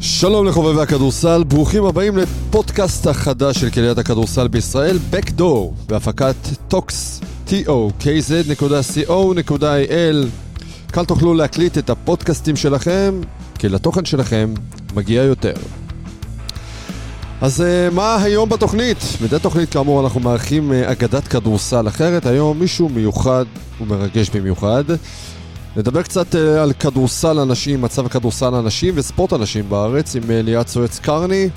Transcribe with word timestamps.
שלום 0.00 0.46
לחובבי 0.46 0.80
הכדורסל, 0.80 1.44
ברוכים 1.44 1.84
הבאים 1.84 2.16
לפודקאסט 2.16 3.06
החדש 3.06 3.58
של 3.58 3.70
קהיליית 3.70 3.98
הכדורסל 3.98 4.48
בישראל, 4.48 4.96
Backdoor, 5.12 5.72
בהפקת 5.86 6.36
טוקס, 6.68 7.20
tokz.co.il. 7.48 7.76
כאן 10.92 11.04
תוכלו 11.04 11.34
להקליט 11.34 11.78
את 11.78 11.90
הפודקאסטים 11.90 12.56
שלכם, 12.56 13.20
כי 13.66 13.70
לתוכן 13.70 14.04
שלכם 14.04 14.54
מגיע 14.94 15.22
יותר. 15.22 15.52
אז 17.40 17.60
uh, 17.60 17.94
מה 17.94 18.22
היום 18.22 18.48
בתוכנית? 18.48 18.98
מדי 19.20 19.38
תוכנית 19.42 19.70
כאמור 19.70 20.04
אנחנו 20.04 20.20
מארחים 20.20 20.72
uh, 20.72 20.92
אגדת 20.92 21.28
כדורסל 21.28 21.88
אחרת, 21.88 22.26
היום 22.26 22.58
מישהו 22.58 22.88
מיוחד 22.88 23.44
ומרגש 23.80 24.30
במיוחד. 24.30 24.84
נדבר 25.76 26.02
קצת 26.02 26.34
uh, 26.34 26.38
על 26.38 26.72
כדורסל 26.72 27.38
הנשים, 27.38 27.82
מצב 27.82 28.06
הכדורסל 28.06 28.54
הנשים 28.54 28.94
וספורט 28.96 29.32
הנשים 29.32 29.68
בארץ 29.68 30.16
עם 30.16 30.22
ליאת 30.28 30.68
סואץ 30.68 30.98
קרני. 30.98 31.48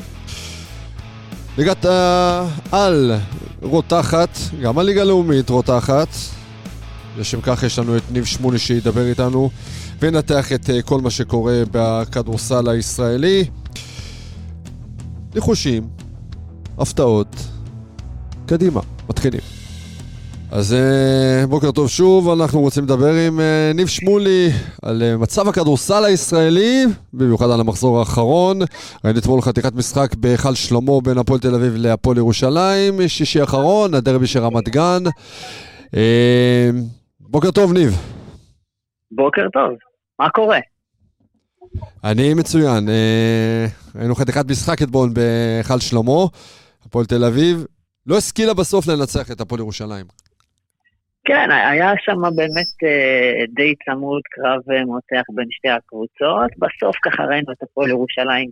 ליגת 1.57 1.85
העל 1.85 3.13
רותחת, 3.61 4.37
גם 4.61 4.79
הליגה 4.79 5.01
הלאומית 5.01 5.49
רותחת. 5.49 6.07
לשם 7.17 7.41
כך 7.41 7.63
יש 7.63 7.79
לנו 7.79 7.97
את 7.97 8.03
ניב 8.11 8.25
שמולי 8.25 8.59
שידבר 8.59 9.05
איתנו 9.05 9.49
ונתח 10.01 10.53
את 10.53 10.65
uh, 10.65 10.81
כל 10.85 11.01
מה 11.01 11.09
שקורה 11.09 11.61
בכדורסל 11.71 12.69
הישראלי. 12.69 13.45
ניחושים, 15.35 15.83
הפתעות, 16.77 17.35
קדימה, 18.45 18.81
מתחילים. 19.09 19.41
אז 20.51 20.75
uh, 20.75 21.47
בוקר 21.47 21.71
טוב 21.71 21.89
שוב, 21.89 22.29
אנחנו 22.29 22.59
רוצים 22.59 22.83
לדבר 22.83 23.13
עם 23.13 23.39
uh, 23.39 23.75
ניב 23.75 23.87
שמולי 23.87 24.49
על 24.81 25.15
מצב 25.17 25.47
הכדורסל 25.47 26.05
הישראלי, 26.05 26.85
במיוחד 27.13 27.51
על 27.51 27.59
המחזור 27.59 27.99
האחרון. 27.99 28.59
ראינו 29.05 29.19
אתמול 29.19 29.41
חתיכת 29.41 29.75
משחק 29.75 30.15
בהיכל 30.15 30.53
שלמה 30.55 31.01
בין 31.03 31.17
הפועל 31.17 31.39
תל 31.39 31.55
אביב 31.55 31.73
להפועל 31.75 32.17
ירושלים, 32.17 33.07
שישי 33.07 33.41
האחרון, 33.41 33.93
הדרבי 33.93 34.27
של 34.27 34.39
רמת 34.39 34.69
גן. 34.69 35.03
בוקר 37.19 37.51
טוב, 37.51 37.73
ניב. 37.73 37.97
בוקר 39.11 39.49
טוב, 39.53 39.88
מה 40.19 40.29
קורה? 40.29 40.59
אני 42.03 42.33
מצוין. 42.33 42.89
היינו 43.99 44.15
חתיכת 44.15 44.45
משחק 44.49 44.81
אתמול 44.81 45.09
בהיכל 45.13 45.79
שלמה, 45.79 46.21
הפועל 46.85 47.05
תל 47.05 47.23
אביב. 47.25 47.65
לא 48.07 48.17
השכילה 48.17 48.53
בסוף 48.53 48.87
לנצח 48.87 49.31
את 49.31 49.41
הפועל 49.41 49.61
ירושלים. 49.61 50.05
כן, 51.25 51.51
היה 51.51 51.91
שם 52.05 52.21
באמת 52.21 52.93
די 53.55 53.73
צמוד 53.85 54.21
קרב 54.31 54.61
מותח 54.85 55.23
בין 55.35 55.47
שתי 55.51 55.69
הקבוצות. 55.69 56.51
בסוף 56.57 56.95
ככה 57.05 57.23
ראינו 57.23 57.51
את 57.51 57.63
הפועל 57.63 57.89
ירושלים 57.89 58.49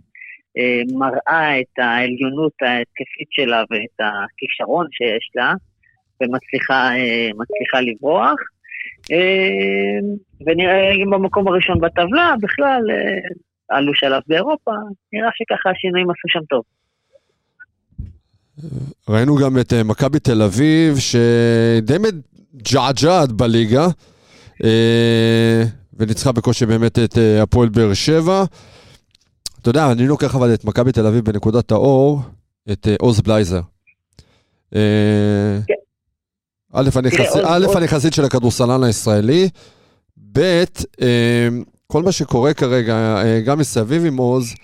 מראה 0.98 1.60
את 1.60 1.78
העליונות 1.78 2.52
ההתקפית 2.62 3.28
שלה 3.30 3.60
ואת 3.70 3.98
הכישרון 4.00 4.86
שיש 4.90 5.30
לה, 5.34 5.52
ומצליחה 6.20 7.80
לברוח. 7.80 8.38
ונראה 10.46 10.90
אם 10.90 11.10
במקום 11.10 11.48
הראשון 11.48 11.80
בטבלה, 11.80 12.34
בכלל 12.42 12.82
עלו 13.68 13.94
שלב 13.94 14.22
באירופה, 14.26 14.70
נראה 15.12 15.28
שככה 15.34 15.70
השינויים 15.70 16.10
עשו 16.10 16.28
שם 16.28 16.44
טוב. 16.48 16.62
ראינו 19.08 19.36
גם 19.36 19.58
את 19.60 19.72
מכבי 19.84 20.18
תל 20.18 20.42
אביב, 20.42 20.98
שדי 20.98 21.96
מג'עג'עת 21.98 23.32
בליגה, 23.32 23.86
וניצחה 25.98 26.32
בקושי 26.32 26.66
באמת 26.66 26.98
את 26.98 27.18
הפועל 27.42 27.68
באר 27.68 27.94
שבע. 27.94 28.44
אתה 29.60 29.70
יודע, 29.70 29.92
אני 29.92 30.06
לוקח 30.06 30.34
אבל 30.34 30.54
את 30.54 30.64
מכבי 30.64 30.92
תל 30.92 31.06
אביב 31.06 31.24
בנקודת 31.24 31.72
האור, 31.72 32.20
את 32.72 32.86
עוז 32.98 33.20
בלייזר. 33.20 33.60
כן. 34.70 34.78
א', 36.72 36.88
אני 37.76 37.88
חסיד 37.88 38.12
של 38.12 38.24
הכדורסלן 38.24 38.84
הישראלי, 38.84 39.48
ב', 40.32 40.64
כל 41.86 42.02
מה 42.02 42.12
שקורה 42.12 42.54
כרגע, 42.54 43.22
גם 43.44 43.58
מסביב 43.58 44.04
עם 44.04 44.16
עוז, 44.16 44.54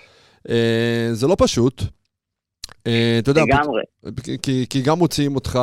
זה 1.13 1.27
לא 1.29 1.37
פשוט. 1.39 1.83
אתה 2.83 3.31
יודע, 3.31 3.43
לגמרי. 3.43 3.83
כי, 4.43 4.67
כי 4.71 4.83
גם 4.83 4.99
מוציאים 4.99 5.35
אותך 5.35 5.61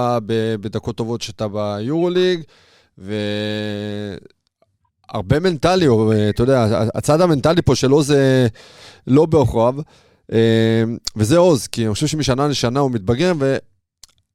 בדקות 0.61 0.95
טובות 0.95 1.21
שאתה 1.21 1.47
ביורוליג, 1.47 2.41
והרבה 2.97 4.19
מנטלי, 5.39 5.87
אתה 6.29 6.43
יודע, 6.43 6.67
הצד 6.95 7.21
המנטלי 7.21 7.61
פה 7.61 7.75
שלו 7.75 8.03
זה 8.03 8.47
לא 9.07 9.25
בעוכריו, 9.25 9.75
וזה 11.15 11.37
עוז, 11.37 11.67
כי 11.67 11.85
אני 11.85 11.93
חושב 11.93 12.07
שמשנה 12.07 12.47
לשנה 12.47 12.79
הוא 12.79 12.91
מתבגר. 12.91 13.33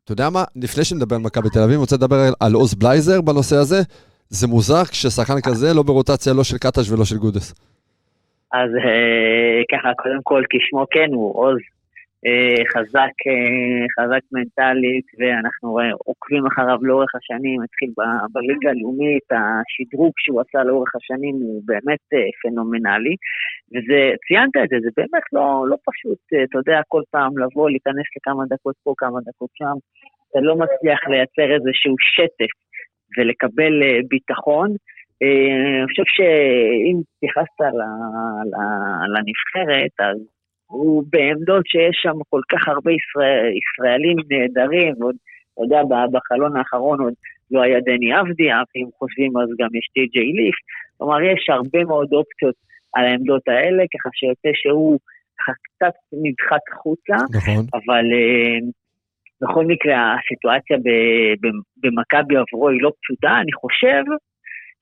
אתה 0.06 0.12
יודע 0.12 0.30
מה? 0.30 0.44
לפני 0.56 0.84
שנדבר 0.84 1.16
על 1.16 1.22
מכבי 1.22 1.50
תל 1.50 1.58
אביב, 1.58 1.70
אני 1.70 1.76
רוצה 1.76 1.96
לדבר 1.96 2.16
על 2.40 2.52
עוז 2.52 2.74
בלייזר 2.74 3.20
בנושא 3.20 3.56
הזה. 3.56 3.76
זה 4.28 4.46
מוזר 4.46 4.84
כששחקן 4.84 5.40
כזה 5.40 5.74
לא 5.74 5.82
ברוטציה 5.82 6.32
לא 6.32 6.44
של 6.44 6.58
קטש 6.58 6.90
ולא 6.90 7.04
של 7.04 7.16
גודס. 7.16 7.54
אז 8.52 8.70
ככה, 9.72 9.88
קודם 9.96 10.20
כל, 10.22 10.42
כשמו 10.50 10.84
כן 10.90 11.10
הוא 11.12 11.40
עוז 11.40 11.58
חזק, 12.72 13.16
חזק 13.97 14.25
מנטלית, 14.32 15.06
ואנחנו 15.19 15.78
עוקבים 16.04 16.47
אחריו 16.47 16.78
לאורך 16.82 17.14
השנים, 17.14 17.62
התחיל 17.62 17.91
בליגה 18.32 18.70
הלאומית, 18.70 19.28
השדרוג 19.32 20.12
שהוא 20.19 20.41
עשה 20.41 20.65
לאורך 20.65 20.92
השנים 20.97 21.34
הוא 21.34 21.62
באמת 21.65 22.04
פנומנלי, 22.42 23.16
וזה, 23.72 24.00
ציינת 24.28 24.56
את 24.65 24.69
זה, 24.69 24.76
זה 24.84 24.91
באמת 24.97 25.26
לא, 25.32 25.65
לא 25.70 25.76
פשוט, 25.88 26.19
אתה 26.50 26.59
יודע, 26.59 26.81
כל 26.88 27.03
פעם 27.10 27.38
לבוא, 27.38 27.70
להיכנס 27.70 28.06
לכמה 28.16 28.44
דקות 28.50 28.76
פה, 28.84 28.94
כמה 28.97 29.19
דקות 29.20 29.50
שם, 29.54 29.76
אתה 30.31 30.41
לא 30.41 30.54
מצליח 30.56 31.00
לייצר 31.09 31.54
איזשהו 31.54 31.94
שטף 31.98 32.53
ולקבל 33.19 33.75
ביטחון. 34.09 34.70
אני 35.22 35.86
חושב 35.88 36.03
שאם 36.06 36.97
התייחסת 37.00 37.60
לנבחרת, 39.15 39.94
אז 40.00 40.35
הוא 40.66 41.04
בעמדות 41.10 41.66
שיש 41.66 41.97
שם 42.03 42.16
כל 42.28 42.41
כך 42.53 42.69
הרבה 42.69 42.91
ישראל, 42.93 43.53
ישראלים 43.60 44.16
נהדרים, 44.31 44.94
ועוד, 44.99 45.16
אתה 45.54 45.62
יודע, 45.62 45.81
בחלון 46.12 46.56
האחרון 46.56 47.00
עוד 47.00 47.15
לא 47.50 47.62
היה 47.62 47.81
דני 47.81 48.21
אבדיה, 48.21 48.56
ואם 48.75 48.88
חושבים 48.99 49.32
אז 49.37 49.49
גם 49.59 49.69
יש 49.78 49.87
טי.ג'יי 49.94 50.32
ליף, 50.32 50.54
כלומר 50.99 51.22
יש 51.22 51.47
הרבה 51.49 51.84
מאוד 51.84 52.09
אופציות 52.12 52.54
על 52.94 53.04
העמדות 53.04 53.49
האלה, 53.49 53.82
ככה 53.93 54.09
שיוצא 54.12 54.49
שהוא 54.54 54.99
קצת 55.66 55.94
נדחק 56.12 56.65
החוצה, 56.72 57.16
נכון. 57.37 57.65
אבל 57.75 58.04
uh, 58.12 58.65
בכל 59.41 59.65
מקרה 59.66 60.15
הסיטואציה 60.15 60.77
במכבי 61.83 62.37
עבורו 62.37 62.69
היא 62.69 62.83
לא 62.83 62.93
פשוטה, 63.03 63.38
אני 63.43 63.53
חושב 63.53 64.03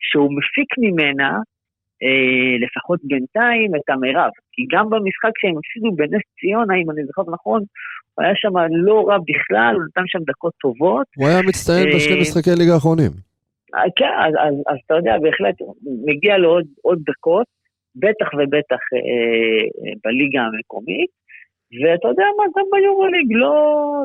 שהוא 0.00 0.30
מפיק 0.38 0.70
ממנה 0.78 1.30
לפחות 2.64 3.00
בינתיים, 3.04 3.74
את 3.76 3.88
המרב. 3.90 4.30
כי 4.52 4.62
גם 4.72 4.84
במשחק 4.90 5.34
שהם 5.40 5.54
הפסידו 5.58 5.90
בנס 5.96 6.22
ציונה, 6.40 6.74
אם 6.74 6.90
אני 6.90 7.04
זוכר 7.04 7.22
נכון, 7.32 7.60
הוא 8.14 8.24
היה 8.24 8.34
שם 8.36 8.54
לא 8.70 9.08
רע 9.08 9.18
בכלל, 9.18 9.74
הוא 9.74 9.84
נתן 9.84 10.06
שם 10.06 10.18
דקות 10.26 10.52
טובות. 10.60 11.06
הוא 11.16 11.28
היה 11.28 11.42
מצטיין 11.42 11.86
בשני 11.96 12.20
משחקי 12.20 12.50
ליגה 12.58 12.74
האחרונים. 12.74 13.10
כן, 13.96 14.14
אז, 14.24 14.34
אז, 14.46 14.54
אז 14.66 14.78
אתה 14.86 14.94
יודע, 14.94 15.14
בהחלט 15.22 15.54
מגיע 16.06 16.38
לו 16.38 16.48
עוד, 16.48 16.66
עוד 16.82 16.98
דקות, 17.06 17.46
בטח 17.96 18.28
ובטח 18.34 18.82
אה, 18.94 19.64
בליגה 20.04 20.40
המקומית. 20.40 21.10
ואתה 21.80 22.08
יודע 22.08 22.24
מה, 22.36 22.44
גם 22.56 22.66
ביורוליג 22.72 23.28
לא, 23.30 23.54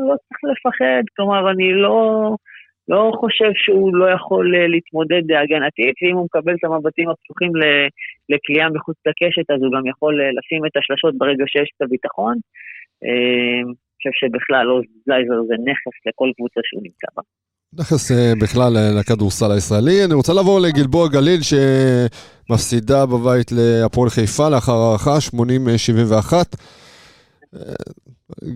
לא 0.08 0.16
צריך 0.16 0.40
לפחד, 0.52 1.04
כלומר, 1.16 1.52
אני 1.52 1.74
לא... 1.74 2.36
לא 2.92 3.12
חושב 3.22 3.52
שהוא 3.64 3.96
לא 3.96 4.08
יכול 4.16 4.46
להתמודד 4.74 5.24
הגנתית, 5.42 5.96
ואם 6.02 6.16
הוא 6.18 6.26
מקבל 6.30 6.54
את 6.58 6.64
המבטים 6.64 7.08
הפתוחים 7.10 7.52
לקליעה 8.32 8.70
מחוץ 8.76 8.98
לקשת, 9.08 9.48
אז 9.54 9.60
הוא 9.64 9.72
גם 9.76 9.84
יכול 9.92 10.14
לשים 10.38 10.62
את 10.68 10.74
השלשות 10.78 11.14
ברגע 11.18 11.44
שיש 11.52 11.70
את 11.76 11.82
הביטחון. 11.82 12.36
אני 13.04 13.74
חושב 13.98 14.14
שבכלל 14.20 14.66
עוז 14.74 14.86
זייזר 15.08 15.40
זה 15.50 15.56
נכס 15.70 15.96
לכל 16.08 16.30
קבוצה 16.38 16.60
שהוא 16.68 16.82
נמצא 16.88 17.08
בה. 17.16 17.24
נכס 17.80 18.12
בכלל 18.42 18.74
לכדורסל 19.00 19.52
הישראלי. 19.52 20.06
אני 20.06 20.14
רוצה 20.14 20.34
לעבור 20.34 20.60
לגלבוע 20.60 21.08
גליל 21.08 21.42
שמפסידה 21.50 23.06
בבית 23.06 23.50
להפועל 23.58 24.10
חיפה 24.10 24.50
לאחר 24.50 24.78
הערכה 24.84 25.16
80-71. 26.32 26.34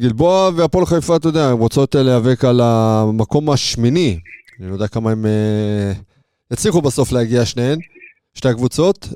גלבוע 0.01 0.50
והפועל 0.57 0.86
חיפה, 0.86 1.16
אתה 1.16 1.28
יודע, 1.28 1.45
הן 1.51 1.57
רוצות 1.57 1.95
להיאבק 1.95 2.45
על 2.50 2.60
המקום 2.62 3.50
השמיני. 3.50 4.19
אני 4.60 4.68
לא 4.69 4.74
יודע 4.74 4.88
כמה 4.88 5.12
הם 5.12 5.25
יצליחו 6.54 6.81
בסוף 6.81 7.12
להגיע 7.12 7.45
שניהן, 7.45 7.80
שתי 8.34 8.48
הקבוצות. 8.50 9.07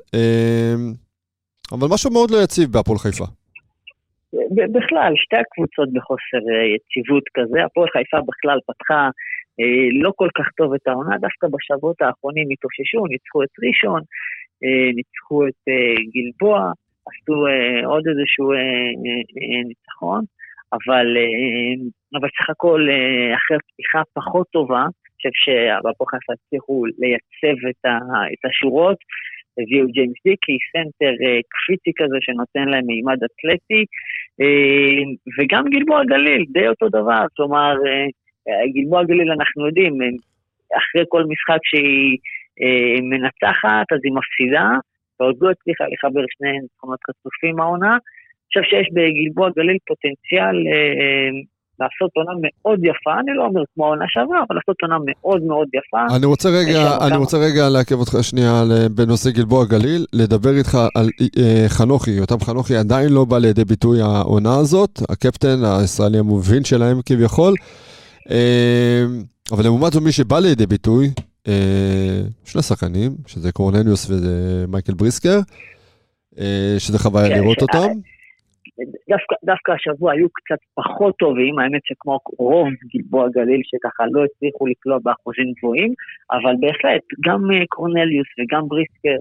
אבל 1.72 1.88
משהו 1.94 2.10
מאוד 2.10 2.30
לא 2.30 2.38
יציב 2.44 2.72
בהפועל 2.72 2.98
חיפה. 2.98 3.24
בכלל, 4.76 5.12
שתי 5.16 5.36
הקבוצות 5.36 5.88
בחוסר 5.94 6.42
יציבות 6.74 7.24
כזה, 7.36 7.58
הפועל 7.64 7.88
חיפה 7.92 8.18
בכלל 8.28 8.58
פתחה 8.68 9.08
לא 10.02 10.10
כל 10.16 10.28
כך 10.38 10.48
טוב 10.56 10.74
את 10.74 10.88
העונה, 10.88 11.14
דווקא 11.26 11.46
בשבועות 11.52 12.02
האחרונים 12.02 12.46
התאוששו, 12.52 13.06
ניצחו 13.12 13.42
את 13.42 13.54
ראשון, 13.66 14.00
ניצחו 14.98 15.38
את 15.48 15.62
גלבוע, 16.14 16.72
עשו 17.08 17.34
עוד 17.84 18.04
איזשהו 18.08 18.52
ניצחון, 19.68 20.22
אבל, 20.72 21.06
אבל 22.20 22.28
סך 22.28 22.50
הכל 22.50 22.80
אחרי 23.36 23.58
פתיחה 23.68 24.02
פחות 24.14 24.46
טובה, 24.52 24.82
אני 24.82 25.14
חושב 25.16 25.34
שהפועל 25.44 26.08
חיפה 26.10 26.32
הצליחו 26.32 26.84
לייצב 26.98 27.66
את, 27.70 27.84
ה, 27.84 27.96
את 28.32 28.42
השורות, 28.48 28.98
הביאו 29.60 29.86
ג'יימס 29.86 30.18
דיקי, 30.26 30.56
סנטר 30.72 31.14
אה, 31.24 31.40
קפיצי 31.54 31.92
כזה 31.98 32.18
שנותן 32.20 32.68
להם 32.72 32.86
מימד 32.86 33.18
אתלטי, 33.28 33.82
אה, 34.40 35.02
וגם 35.38 35.64
גלבוע 35.74 36.04
גליל, 36.04 36.44
די 36.52 36.68
אותו 36.68 36.88
דבר, 36.88 37.24
כלומר, 37.36 37.74
אה, 37.86 38.66
גלבוע 38.74 39.04
גליל 39.04 39.30
אנחנו 39.30 39.66
יודעים, 39.66 39.94
אחרי 40.78 41.04
כל 41.08 41.24
משחק 41.32 41.62
שהיא 41.62 42.18
מנצחת, 43.10 43.86
אז 43.92 44.00
היא 44.04 44.12
מפסידה, 44.18 44.68
ועוד 45.20 45.36
לא 45.40 45.48
הצליחה 45.50 45.84
לחבר 45.92 46.24
שני 46.34 46.52
ניצחונות 46.62 47.00
רצופים 47.08 47.60
העונה. 47.60 47.92
אני 47.92 48.46
חושב 48.48 48.64
שיש 48.70 48.88
בגלבוע 48.96 49.48
גליל 49.56 49.78
פוטנציאל 49.88 50.56
לעשות 51.80 52.10
עונה 52.14 52.32
מאוד 52.44 52.78
יפה, 52.82 53.20
אני 53.20 53.36
לא 53.36 53.44
אומר 53.44 53.62
כמו 53.74 53.84
העונה 53.86 54.04
שעברה, 54.08 54.38
אבל 54.38 54.56
לעשות 54.56 54.76
עונה 54.82 54.96
מאוד 55.08 55.42
מאוד 55.42 55.68
יפה. 55.78 56.16
אני 56.16 56.26
רוצה 56.26 56.48
רגע, 56.48 56.96
אני 57.00 57.10
כמה... 57.10 57.16
רוצה 57.16 57.36
רגע 57.38 57.68
לעכב 57.68 57.94
אותך 57.94 58.12
שנייה 58.22 58.62
בנושא 58.94 59.30
גלבוע 59.30 59.64
גליל, 59.64 60.06
לדבר 60.12 60.54
איתך 60.58 60.78
על 60.94 61.08
אה, 61.38 61.64
חנוכי, 61.68 62.10
יותם 62.10 62.40
חנוכי 62.40 62.76
עדיין 62.76 63.12
לא 63.12 63.24
בא 63.24 63.38
לידי 63.38 63.64
ביטוי 63.64 64.00
העונה 64.00 64.54
הזאת, 64.60 64.90
הקפטן 65.08 65.58
הישראלי 65.80 66.18
המוביל 66.18 66.64
שלהם 66.64 66.96
כביכול, 67.06 67.54
אה, 68.30 69.04
אבל 69.52 69.64
לעומת 69.64 69.92
זאת 69.92 70.02
מי 70.02 70.12
שבא 70.12 70.38
לידי 70.38 70.66
ביטוי, 70.66 71.10
אה, 71.48 72.20
שני 72.44 72.62
שחקנים, 72.62 73.10
שזה 73.26 73.52
קורנליוס 73.52 74.10
וזה 74.10 74.64
מייקל 74.68 74.94
בריסקר, 74.94 75.38
אה, 76.38 76.74
שזה 76.78 76.98
חוויה 76.98 77.28
כן, 77.28 77.40
לראות 77.40 77.58
ש... 77.60 77.62
אותם. 77.62 77.88
דווקא, 79.08 79.34
דווקא 79.44 79.72
השבוע 79.72 80.12
היו 80.12 80.28
קצת 80.28 80.58
פחות 80.74 81.16
טובים, 81.16 81.58
האמת 81.58 81.80
שכמו 81.84 82.18
רוב 82.38 82.68
גלבוע 82.94 83.28
גליל 83.28 83.60
שככה 83.64 84.04
לא 84.12 84.24
הצליחו 84.24 84.66
לקלוע 84.66 84.98
באחוזים 85.02 85.52
גבוהים, 85.58 85.92
אבל 86.30 86.54
בהחלט, 86.60 87.02
גם 87.26 87.40
אה, 87.50 87.66
קורנליוס 87.68 88.28
וגם 88.38 88.68
בריסקר, 88.68 89.20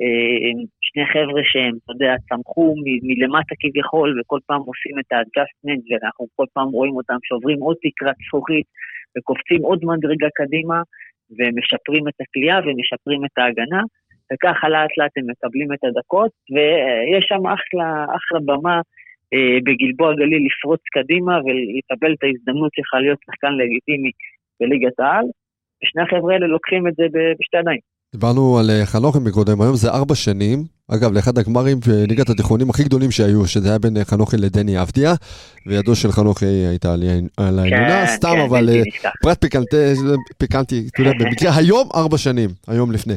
אה, 0.00 0.50
שני 0.80 1.04
חבר'ה 1.12 1.42
שהם, 1.44 1.74
אתה 1.84 1.92
יודע, 1.92 2.12
צמחו 2.28 2.74
מלמטה 3.02 3.54
כביכול, 3.60 4.20
וכל 4.20 4.40
פעם 4.46 4.60
עושים 4.70 4.94
את 5.00 5.12
ה-adjustment, 5.12 5.82
ואנחנו 5.88 6.26
כל 6.36 6.46
פעם 6.54 6.68
רואים 6.68 6.96
אותם 6.96 7.18
שעוברים 7.22 7.58
עוד 7.60 7.76
תקרת 7.82 8.16
זכוכית, 8.26 8.66
וקופצים 9.16 9.62
עוד 9.62 9.80
מדרגה 9.84 10.28
קדימה, 10.34 10.78
ומשפרים 11.38 12.08
את 12.08 12.14
הכלייה 12.20 12.58
ומשפרים 12.64 13.24
את 13.24 13.38
ההגנה. 13.38 13.82
וככה 14.32 14.68
לאט 14.68 14.90
לאט 14.98 15.10
הם 15.16 15.26
מקבלים 15.30 15.72
את 15.72 15.84
הדקות, 15.84 16.30
ויש 16.52 17.24
שם 17.28 17.46
אחלה, 17.46 18.04
אחלה 18.16 18.38
במה 18.44 18.80
אה, 19.34 19.58
בגלבוע 19.64 20.14
גליל 20.14 20.46
לפרוץ 20.46 20.80
קדימה 20.92 21.34
ולקבל 21.44 22.12
את 22.14 22.22
ההזדמנות 22.24 22.70
שלך 22.74 22.94
להיות 23.00 23.18
שחקן 23.26 23.52
לגיטימי 23.52 24.10
בליגת 24.60 25.00
העל, 25.00 25.24
ושני 25.82 26.02
החבר'ה 26.02 26.34
האלה 26.34 26.46
לוקחים 26.46 26.88
את 26.88 26.94
זה 26.94 27.04
בשתי 27.40 27.58
ידיים. 27.58 27.91
דיברנו 28.14 28.58
על 28.58 28.70
אה, 28.70 28.86
חנוכי 28.86 29.18
מקודם, 29.18 29.62
היום 29.62 29.76
זה 29.76 29.90
ארבע 29.90 30.14
שנים. 30.14 30.64
אגב, 30.88 31.12
לאחד 31.12 31.38
הגמרים 31.38 31.80
בליגת 31.86 32.30
התיכונים 32.30 32.70
הכי 32.70 32.84
גדולים 32.84 33.10
שהיו, 33.10 33.46
שזה 33.46 33.68
היה 33.68 33.78
בין 33.78 33.96
אה, 33.96 34.04
חנוכי 34.04 34.36
לדני 34.36 34.82
אבדיה, 34.82 35.14
וידו 35.66 35.96
של 35.96 36.12
חנוכי 36.12 36.46
הייתה 36.46 36.92
על 36.92 37.02
העליונה, 37.58 38.06
כן, 38.06 38.16
סתם, 38.16 38.32
כן, 38.36 38.40
אבל 38.40 38.68
אה, 38.70 38.82
פרט 39.22 39.40
פיקנטי, 39.40 39.76
פיקנטי, 40.38 40.88
אתה 40.94 41.02
יודע, 41.02 41.12
במקרה 41.18 41.56
היום 41.56 41.88
ארבע 41.94 42.18
שנים, 42.18 42.50
היום 42.66 42.92
לפני. 42.92 43.14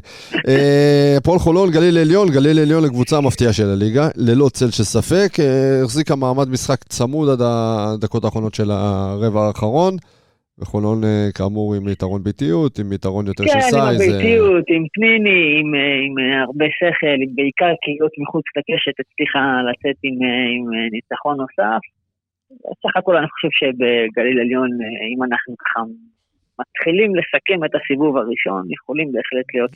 הפועל 1.18 1.40
חולון, 1.40 1.72
גליל 1.72 1.98
עליון, 1.98 2.30
גליל 2.30 2.60
עליון 2.60 2.84
לקבוצה 2.84 3.18
המפתיעה 3.18 3.54
של 3.54 3.70
הליגה, 3.70 4.10
ללא 4.16 4.50
צל 4.54 4.72
של 4.72 4.84
ספק, 4.84 5.38
החזיקה 5.84 6.16
מעמד 6.16 6.50
משחק 6.50 6.84
צמוד 6.90 7.30
עד 7.30 7.40
הדקות 7.42 8.24
האחרונות 8.26 8.54
של 8.54 8.72
הרבע 8.72 9.48
האחרון. 9.48 9.98
וחולון 10.60 11.04
אה, 11.04 11.28
כאמור 11.38 11.75
עם 11.75 11.88
יתרון 11.88 12.24
ביתיות, 12.24 12.80
עם 12.80 12.94
יתרון 12.94 13.28
יותר 13.28 13.44
כן, 13.44 13.50
של 13.54 13.60
סייז. 13.60 13.75
כן, 13.75 13.84
עם 13.84 14.13
הביתיות, 14.13 14.66
עם 14.75 14.84
פניני, 14.94 15.42
עם, 15.60 15.69
אה, 15.75 15.98
עם 16.06 16.16
אה, 16.19 16.42
הרבה 16.46 16.68
שכל, 16.78 17.18
עם 17.24 17.31
בעיקר 17.36 17.74
קהילות 17.84 18.13
מחוץ 18.22 18.46
לקשת 18.57 18.96
הצליחה 19.02 19.46
לצאת 19.68 19.98
עם, 20.07 20.18
עם 20.56 20.66
ניצחון 20.94 21.36
נוסף. 21.42 21.84
סך 22.81 22.94
הכל 23.00 23.16
אני 23.18 23.30
חושב 23.34 23.52
שבגליל 23.60 24.40
עליון, 24.40 24.69
אם 25.13 25.24
אנחנו 25.24 25.54
ככה 25.62 25.80
מתחילים 26.62 27.10
לסכם 27.16 27.60
את 27.66 27.74
הסיבוב 27.75 28.18
הראשון, 28.18 28.62
יכולים 28.78 29.08
בהחלט 29.13 29.48
להיות 29.56 29.72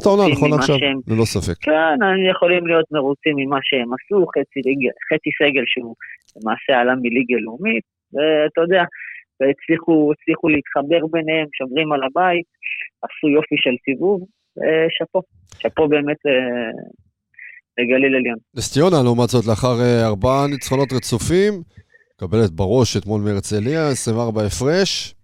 את 0.00 0.06
העונה, 0.06 0.22
נכון 0.32 0.52
עכשיו, 0.52 0.76
שהם... 0.78 0.98
ללא 1.08 1.24
ספק. 1.24 1.58
כן, 1.66 1.98
יכולים 2.30 2.66
להיות 2.66 2.88
מרוצים 2.92 3.34
ממה 3.36 3.58
שהם 3.62 3.90
עשו, 3.96 4.26
חצי, 4.34 4.60
חצי 5.08 5.30
סגל 5.38 5.64
שהוא 5.72 5.94
למעשה 6.36 6.72
עלה 6.80 6.94
מליגה 7.02 7.38
לאומית, 7.44 7.84
ואתה 8.14 8.60
יודע, 8.64 8.82
והצליחו 9.42 10.48
להתחבר 10.48 11.06
ביניהם, 11.10 11.46
שומרים 11.58 11.92
על 11.92 12.00
הבית, 12.06 12.46
עשו 13.02 13.28
יופי 13.28 13.56
של 13.64 13.74
סיבוב, 13.84 14.20
ושאפו, 14.56 15.20
שאפו 15.58 15.88
באמת 15.88 16.20
אה, 16.26 16.70
לגליל 17.78 18.14
עליון. 18.16 18.38
נס 18.56 18.72
ציונה, 18.72 18.96
לעומת 19.04 19.28
זאת, 19.28 19.44
לאחר 19.46 19.74
אה, 19.80 20.06
ארבעה 20.06 20.46
ניצחונות 20.50 20.92
רצופים, 20.92 21.52
מקבלת 22.14 22.50
בראש 22.50 22.96
אתמול 22.96 23.20
מהרצליה, 23.24 23.88
24 23.88 24.40
הפרש. 24.46 25.14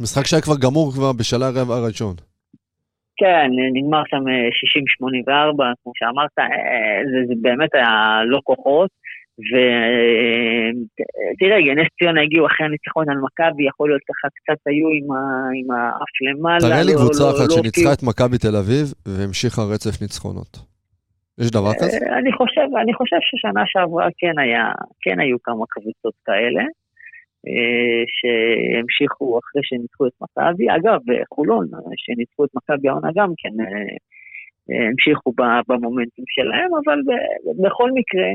משחק 0.00 0.26
שהיה 0.26 0.42
כבר 0.42 0.58
גמור 0.64 0.92
כבר 0.92 1.12
בשלב 1.12 1.70
הראשון. 1.70 2.14
כן, 3.20 3.48
נגמר 3.76 4.02
שם 4.10 4.22
60-84, 4.26 5.62
אה, 5.62 5.72
כמו 5.82 5.92
שאמרת, 5.94 6.30
זה, 7.10 7.18
זה 7.28 7.34
באמת 7.42 7.74
היה 7.74 8.22
לא 8.26 8.40
כוחות. 8.44 8.90
ותראה, 11.34 11.58
נס 11.74 11.88
ציונה 11.98 12.22
הגיעו 12.22 12.46
אחרי 12.46 12.66
הניצחון 12.66 13.10
על 13.10 13.18
מכבי, 13.26 13.68
יכול 13.68 13.88
להיות 13.90 14.02
ככה 14.08 14.28
קצת 14.38 14.60
היו 14.66 14.88
עם, 14.88 15.06
האף 15.70 16.12
למעלה. 16.26 16.60
תראה 16.60 16.82
לי 16.82 16.92
לא- 16.94 16.98
קבוצה 16.98 17.24
לא, 17.24 17.30
אחת 17.30 17.48
לא, 17.48 17.56
שניצחה 17.56 17.88
לא... 17.88 17.92
את 17.92 18.02
מכבי 18.02 18.38
תל 18.38 18.56
אביב 18.56 18.86
והמשיכה 19.06 19.62
רצף 19.72 20.02
ניצחונות. 20.02 20.52
יש 21.40 21.50
דבר 21.50 21.72
כזה? 21.80 21.96
אה, 21.96 22.18
אני 22.18 22.32
חושב, 22.32 22.68
אני 22.82 22.94
חושב 22.94 23.20
ששנה 23.28 23.62
שעברה 23.66 24.06
כן, 24.18 24.38
היה, 24.38 24.64
כן 25.02 25.20
היו 25.20 25.36
כמה 25.42 25.64
קבוצות 25.68 26.14
כאלה, 26.26 26.64
אה, 27.48 28.02
שהמשיכו 28.16 29.38
אחרי 29.38 29.62
שניצחו 29.64 30.06
את 30.06 30.16
מכבי. 30.22 30.66
אגב, 30.76 31.00
חולון, 31.34 31.66
שניצחו 31.96 32.44
את 32.44 32.50
מכבי 32.54 32.88
העונה 32.88 33.10
גם 33.14 33.30
כן, 33.40 33.54
אה, 33.60 33.94
המשיכו 34.88 35.32
במומנטים 35.68 36.24
שלהם, 36.28 36.70
אבל 36.84 36.98
בכל 37.64 37.90
מקרה, 37.98 38.28
אה, 38.28 38.34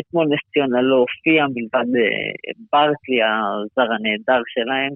אתמול 0.00 0.26
נס 0.26 0.52
ציונה 0.52 0.82
לא 0.82 0.96
הופיע 0.96 1.46
מלבד 1.54 1.88
אה, 1.96 2.52
ברקלי, 2.72 3.22
הזר 3.22 3.92
הנהדר 3.92 4.42
שלהם. 4.46 4.92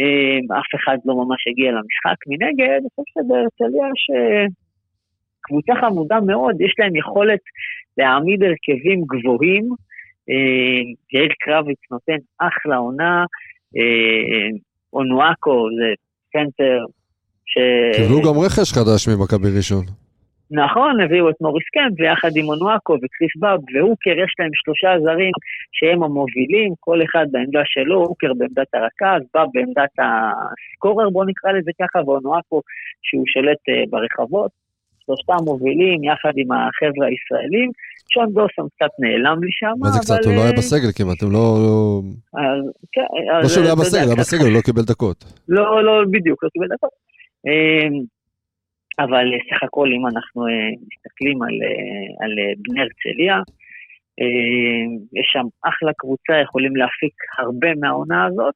אה, 0.00 0.58
אף 0.60 0.70
אחד 0.74 0.96
לא 1.04 1.14
ממש 1.14 1.40
הגיע 1.48 1.70
למשחק. 1.72 2.18
מנגד, 2.26 2.78
אני 2.80 2.88
חושב 2.94 3.12
שבהרצליה 3.14 3.86
יש 3.94 4.04
קבוצה 5.40 5.72
חמודה 5.80 6.20
מאוד, 6.20 6.60
יש 6.60 6.74
להם 6.78 6.96
יכולת 6.96 7.40
להעמיד 7.98 8.40
הרכבים 8.42 9.00
גבוהים. 9.12 9.64
יאיר 11.12 11.32
קרביץ 11.40 11.78
נותן 11.90 12.16
אחלה 12.38 12.76
עונה, 12.76 13.24
אונואקו 14.92 15.68
זה 15.78 15.88
סנטר 16.32 16.78
ש... 17.46 17.58
קיבלו 17.96 18.20
גם 18.22 18.38
רכש 18.38 18.72
חדש 18.72 19.08
ממכבי 19.08 19.56
ראשון. 19.56 19.84
נכון, 20.52 21.00
הביאו 21.00 21.30
את 21.30 21.40
מוריס 21.40 21.66
קמפ 21.74 22.00
ויחד 22.00 22.30
עם 22.36 22.48
אונואקו 22.48 22.92
וקריס 22.92 23.34
באב 23.36 23.60
והוקר, 23.74 24.10
יש 24.10 24.32
להם 24.38 24.50
שלושה 24.54 24.90
זרים 25.04 25.34
שהם 25.72 26.02
המובילים, 26.02 26.70
כל 26.80 26.98
אחד 27.04 27.26
בעמדה 27.32 27.62
שלו, 27.64 27.98
הוקר 27.98 28.30
בעמדת 28.38 28.70
הרכז, 28.74 29.22
באב 29.34 29.48
בעמדת 29.54 29.94
ה 30.02 30.15
scorer, 30.15 31.10
בואו 31.10 31.24
נקרא 31.24 31.52
לזה 31.52 31.70
ככה, 31.82 31.98
ואונואקו 32.06 32.60
שהוא 33.02 33.24
שולט 33.26 33.62
uh, 33.68 33.90
ברחבות. 33.90 34.50
שלושתם 35.06 35.44
מובילים 35.44 36.04
יחד 36.04 36.32
עם 36.36 36.48
החבר'ה 36.52 37.06
הישראלים. 37.10 37.70
שון 38.12 38.28
דוסון 38.32 38.66
קצת 38.74 38.92
נעלם 38.98 39.44
לי 39.44 39.50
שם, 39.50 39.74
מה 39.78 39.88
זה 39.88 39.98
קצת? 39.98 40.24
הוא 40.24 40.34
לא 40.34 40.40
היה 40.40 40.50
אה, 40.50 40.56
בסגל 40.56 40.92
כמעט, 40.96 41.22
הוא 41.22 41.32
לא... 41.32 41.46
כן, 42.92 43.08
לא 43.42 43.48
שהוא 43.48 43.64
היה 43.64 43.74
בסגל, 43.74 44.06
היה 44.06 44.16
בסגל, 44.16 44.44
הוא 44.44 44.54
לא 44.56 44.60
קיבל 44.60 44.82
דקות. 44.82 45.24
לא, 45.48 45.84
לא, 45.84 45.92
בדיוק, 46.10 46.44
לא 46.44 46.48
קיבל 46.48 46.66
דקות. 46.74 46.90
אבל 48.98 49.26
אה, 49.32 49.38
סך 49.50 49.62
הכל 49.62 49.88
אם 49.96 50.06
אנחנו 50.06 50.46
אה, 50.46 50.70
מסתכלים 50.90 51.42
על, 51.42 51.56
אה, 51.66 52.24
על 52.24 52.32
בני 52.62 52.80
הרצליה, 52.80 53.36
יש 55.18 55.26
שם 55.32 55.46
אחלה 55.68 55.92
קבוצה, 55.98 56.34
יכולים 56.42 56.76
להפיק 56.76 57.14
הרבה 57.38 57.74
מהעונה 57.80 58.24
הזאת. 58.26 58.54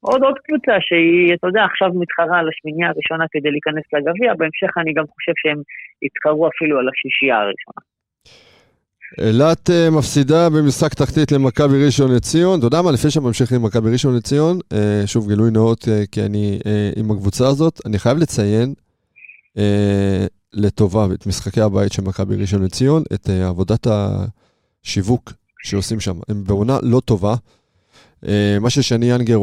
עוד 0.00 0.22
עוד 0.22 0.38
קבוצה 0.38 0.76
שהיא, 0.80 1.34
אתה 1.34 1.46
יודע, 1.46 1.64
עכשיו 1.64 1.88
מתחרה 1.94 2.38
על 2.38 2.48
השמינייה 2.48 2.88
הראשונה 2.90 3.24
כדי 3.32 3.50
להיכנס 3.50 3.86
לגביע, 3.92 4.34
בהמשך 4.34 4.70
אני 4.80 4.92
גם 4.92 5.04
חושב 5.14 5.32
שהם 5.36 5.60
יתחרו 6.02 6.48
אפילו 6.48 6.78
על 6.78 6.88
השישייה 6.88 7.36
הראשונה. 7.36 7.82
אילת 9.20 9.70
אה, 9.70 9.90
מפסידה 9.90 10.50
במשחק 10.50 10.94
תחתית 10.94 11.32
למכבי 11.32 11.84
ראשון 11.84 12.14
לציון. 12.14 12.58
אתה 12.58 12.66
יודע 12.66 12.82
מה, 12.82 12.92
לפני 12.92 13.10
שממשיך 13.10 13.52
עם 13.52 13.62
מכבי 13.62 13.90
ראשון 13.90 14.16
לציון, 14.16 14.58
אה, 14.72 15.06
שוב 15.06 15.28
גילוי 15.28 15.50
נאות, 15.50 15.88
אה, 15.88 16.04
כי 16.12 16.22
אני 16.22 16.58
עם 16.96 17.10
הקבוצה 17.10 17.48
הזאת, 17.48 17.80
אני 17.86 17.98
חייב 17.98 18.18
לציין 18.18 18.74
לטובה 20.52 21.06
את 21.14 21.26
משחקי 21.26 21.60
הבית 21.60 21.92
של 21.92 22.02
מכבי 22.02 22.36
ראשון 22.36 22.62
לציון, 22.62 23.02
את 23.14 23.28
עבודת 23.28 23.86
השיווק 23.86 25.32
שעושים 25.64 26.00
שם. 26.00 26.18
הם 26.28 26.44
בעונה 26.44 26.78
לא 26.82 27.00
טובה. 27.00 27.34
מה 28.60 28.70
ששני 28.70 29.06
ינגר 29.06 29.38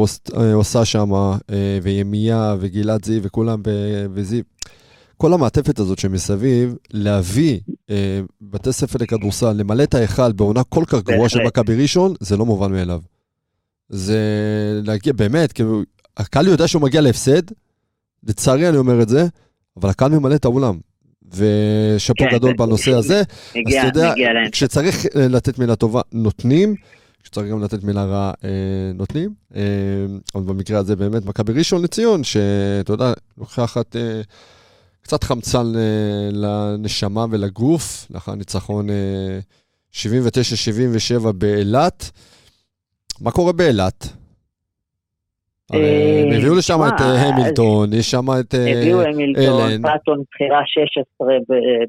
עושה 0.54 0.86
שם, 0.86 1.12
וימיה 1.84 2.56
וגלעד 2.60 3.06
זיו 3.06 3.24
וכולם, 3.24 3.62
וזיו, 4.14 4.42
כל 5.18 5.34
המעטפת 5.34 5.80
הזאת 5.80 6.00
שמסביב, 6.00 6.76
להביא 6.94 7.60
בתי 8.42 8.74
ספר 8.74 9.00
לכדורסל, 9.02 9.52
למלא 9.52 9.84
את 9.84 9.94
ההיכל 9.94 10.32
בעונה 10.32 10.64
כל 10.64 10.84
כך 10.88 11.02
גרועה 11.02 11.30
של 11.30 11.40
מכבי 11.44 11.82
ראשון, 11.82 12.14
זה 12.20 12.38
לא 12.38 12.46
מובן 12.46 12.72
מאליו. 12.72 13.02
זה 13.90 14.20
להגיע, 14.84 15.14
באמת, 15.14 15.52
כאילו, 15.52 15.82
הקהל 16.18 16.48
יודע 16.48 16.68
שהוא 16.68 16.82
מגיע 16.82 17.02
להפסד, 17.02 17.42
לצערי 18.24 18.70
אני 18.70 18.78
אומר 18.78 19.02
את 19.02 19.10
זה, 19.10 19.26
אבל 19.78 19.90
הקהל 19.90 20.12
ממלא 20.12 20.36
את 20.36 20.46
האולם. 20.46 20.78
ושאפו 21.34 22.24
כן, 22.24 22.36
גדול 22.36 22.54
בנושא 22.54 22.92
הזה. 22.92 23.22
מגיע, 23.56 23.84
אז 23.84 23.90
אתה 23.90 24.00
יודע, 24.00 24.14
כשצריך 24.52 25.06
אה, 25.16 25.28
לתת 25.28 25.60
מילה 25.60 25.76
טובה, 25.76 26.02
נותנים. 26.12 26.76
כשצריך 27.24 27.52
גם 27.52 27.64
לתת 27.64 27.84
מילה 27.84 28.06
רעה, 28.06 28.34
אה, 28.44 28.50
נותנים. 28.96 29.34
אה, 29.56 29.62
אבל 30.36 30.44
במקרה 30.44 30.80
הזה 30.80 30.96
באמת 30.96 31.26
מכבי 31.26 31.54
ראשון 31.54 31.82
לציון, 31.82 32.24
שאתה 32.24 32.94
יודע, 32.94 33.14
לוקחת 33.38 33.96
אה, 33.96 34.22
קצת 35.12 35.24
חמצן 35.24 35.68
אה, 35.80 36.30
לנשמה 36.44 37.26
ולגוף, 37.32 38.12
לאחר 38.12 38.36
ניצחון 38.36 38.86
79-77 39.94 41.26
אה, 41.26 41.32
באילת. 41.32 42.00
מה 43.22 43.32
קורה 43.32 43.54
באילת? 43.54 44.00
אה, 45.74 46.22
הם 46.22 46.32
הביאו 46.38 46.56
לשם 46.58 46.80
את 46.88 47.02
המילטון, 47.02 47.94
יש 47.94 48.12
שם 48.12 48.26
את 48.40 48.56
אלן. 48.56 48.78
הביאו 48.78 49.02
המילטון, 49.02 49.82
פאטון 49.82 50.20
בחירה 50.32 50.62
16 50.66 51.28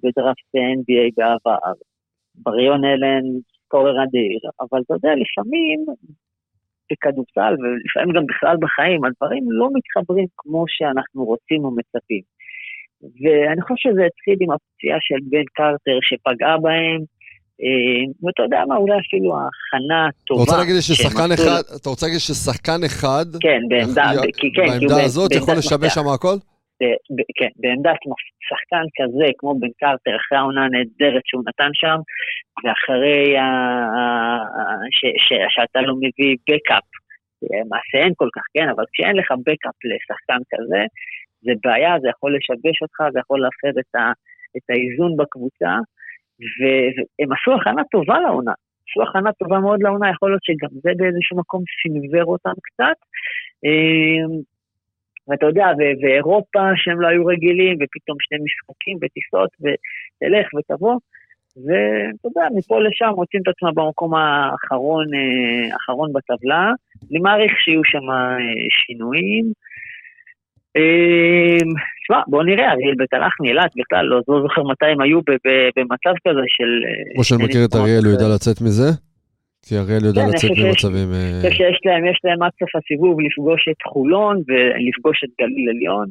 בדראפט 0.02 0.49
NBA 0.79 1.07
בעבר. 1.17 1.73
בריון 2.35 2.85
אלן, 2.85 3.25
סקורר 3.64 3.95
אדיר, 4.05 4.41
אבל 4.61 4.81
אתה 4.85 4.95
יודע, 4.95 5.12
לפעמים 5.23 5.79
בכדורסל, 6.93 7.55
ולפעמים 7.61 8.14
גם 8.17 8.25
בכלל 8.26 8.57
בחיים, 8.64 9.05
הדברים 9.05 9.45
לא 9.61 9.69
מתחברים 9.76 10.26
כמו 10.37 10.64
שאנחנו 10.69 11.25
רוצים 11.25 11.64
או 11.64 11.71
מצפים. 11.71 12.32
ואני 13.02 13.62
חושב 13.62 13.75
שזה 13.90 14.02
התחיל 14.06 14.38
עם 14.40 14.50
הפציעה 14.50 14.99
של 15.00 15.21
בן 15.30 15.47
קרטר 15.59 15.99
שפגעה 16.09 16.59
בהם, 16.59 17.00
אה, 17.62 18.02
ואתה 18.23 18.42
יודע 18.42 18.61
מה, 18.68 18.76
אולי 18.76 18.99
אפילו 19.06 19.28
ההכנה 19.38 20.06
הטובה. 20.06 20.42
אתה 20.42 20.50
רוצה 20.50 20.56
להגיד 20.62 20.75
ששחקן 20.80 21.32
אחד, 21.37 21.62
אתה 21.76 21.88
רוצה 21.90 22.06
להגיד 22.06 22.21
ששחקן 22.21 22.80
אחד, 22.87 23.26
כן, 23.40 23.61
בעמדה, 23.68 24.11
כי 24.38 24.49
כן, 24.56 24.68
בעמדה 24.68 25.04
הזאת 25.04 25.30
יכול 25.32 25.54
לשבש 25.59 25.94
שם 25.94 26.09
הכל? 26.14 26.37
כן, 27.38 27.52
בעמדת 27.61 28.00
שחקן 28.49 28.85
כזה, 28.99 29.26
כמו 29.38 29.54
בן 29.61 29.73
קרטר, 29.80 30.14
אחרי 30.21 30.38
העונה 30.38 30.64
הנהדרת 30.64 31.25
שהוא 31.26 31.42
נתן 31.49 31.73
שם, 31.73 31.99
ואחרי 32.64 33.35
שאתה 35.54 35.80
לא 35.80 35.94
מביא 35.97 36.37
בקאפ, 36.49 36.87
למעשה 37.42 37.97
אין 38.04 38.12
כל 38.16 38.28
כך, 38.37 38.42
כן, 38.54 38.68
אבל 38.75 38.85
כשאין 38.92 39.16
לך 39.16 39.30
בקאפ 39.47 39.76
לשחקן 39.90 40.42
כזה, 40.52 40.82
זה 41.43 41.53
בעיה, 41.65 41.93
זה 42.03 42.09
יכול 42.09 42.37
לשבש 42.37 42.83
אותך, 42.83 42.99
זה 43.13 43.19
יכול 43.19 43.41
להפר 43.41 43.81
את, 43.81 43.95
ה, 43.95 44.13
את 44.57 44.67
האיזון 44.71 45.17
בקבוצה, 45.17 45.73
והם 46.59 47.33
עשו 47.33 47.51
הכנה 47.55 47.83
טובה 47.91 48.21
לעונה. 48.21 48.53
עשו 48.85 49.03
הכנה 49.03 49.33
טובה 49.33 49.59
מאוד 49.59 49.83
לעונה, 49.83 50.11
יכול 50.11 50.31
להיות 50.31 50.45
שגם 50.45 50.73
זה 50.73 50.91
באיזשהו 50.97 51.37
מקום 51.37 51.63
סינוור 51.83 52.25
אותם 52.25 52.57
קצת. 52.63 52.99
אמ, 53.65 54.33
ואתה 55.29 55.47
יודע, 55.47 55.67
ואירופה 56.03 56.63
שהם 56.77 57.01
לא 57.01 57.09
היו 57.09 57.27
רגילים, 57.27 57.75
ופתאום 57.81 58.17
שני 58.21 58.39
משחקים 58.45 58.97
וטיסות, 59.03 59.51
ותלך 59.63 60.47
ותבוא, 60.55 60.97
ואתה 61.57 62.29
יודע, 62.29 62.47
מפה 62.57 62.81
לשם 62.81 63.13
מוצאים 63.17 63.43
את 63.43 63.49
עצמם 63.49 63.75
במקום 63.75 64.15
האחרון, 64.15 65.07
אה, 65.15 65.73
האחרון 65.73 66.13
בטבלה. 66.13 66.71
אני 67.11 67.19
מעריך 67.19 67.53
שיהיו 67.61 67.85
שם 67.85 68.11
אה, 68.11 68.37
שינויים. 68.71 69.53
תשמע, 70.75 72.17
אמ, 72.17 72.23
בוא 72.26 72.43
נראה, 72.43 72.73
אריאל 72.73 72.95
בית 72.97 73.14
הלחמי, 73.14 73.49
אילת 73.49 73.71
בכלל, 73.76 74.05
לא, 74.05 74.21
לא 74.29 74.43
זוכר 74.43 74.62
מתי 74.62 74.87
הם 74.87 75.00
היו 75.00 75.21
במצב 75.76 76.14
כזה 76.25 76.45
של... 76.57 76.71
אה, 76.87 77.14
כמו 77.14 77.25
שאני 77.25 77.45
מכיר 77.45 77.64
את 77.64 77.75
אריאל, 77.75 78.05
הוא 78.05 78.12
יודע 78.12 78.29
לצאת 78.35 78.61
מזה? 78.61 78.88
כי 79.67 79.79
אריאל 79.79 80.05
יודע 80.05 80.23
כן, 80.23 80.29
לצאת 80.29 80.50
ממצבים... 80.50 81.09
אני 81.12 81.50
חושב 81.50 81.57
שיש 81.57 81.81
להם, 81.85 82.05
יש 82.11 82.19
להם 82.25 82.43
עד 82.43 82.50
סוף 82.61 82.71
הסיבוב 82.76 83.21
לפגוש 83.21 83.69
את 83.71 83.83
חולון 83.93 84.37
ולפגוש 84.49 85.25
את 85.25 85.31
גליל 85.41 85.69
עליון. 85.75 86.07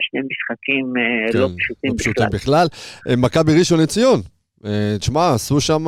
שני 0.00 0.20
משחקים 0.30 0.84
אה, 0.96 1.40
לא 1.40 1.48
כן, 1.48 1.54
פשוטים 1.58 1.92
לא 2.18 2.26
בכלל. 2.28 2.28
בכלל. 2.32 2.66
אה, 3.08 3.16
מכבי 3.16 3.58
ראשון 3.58 3.80
לציון, 3.80 4.20
תשמע, 4.98 5.34
עשו 5.34 5.60
שם 5.60 5.84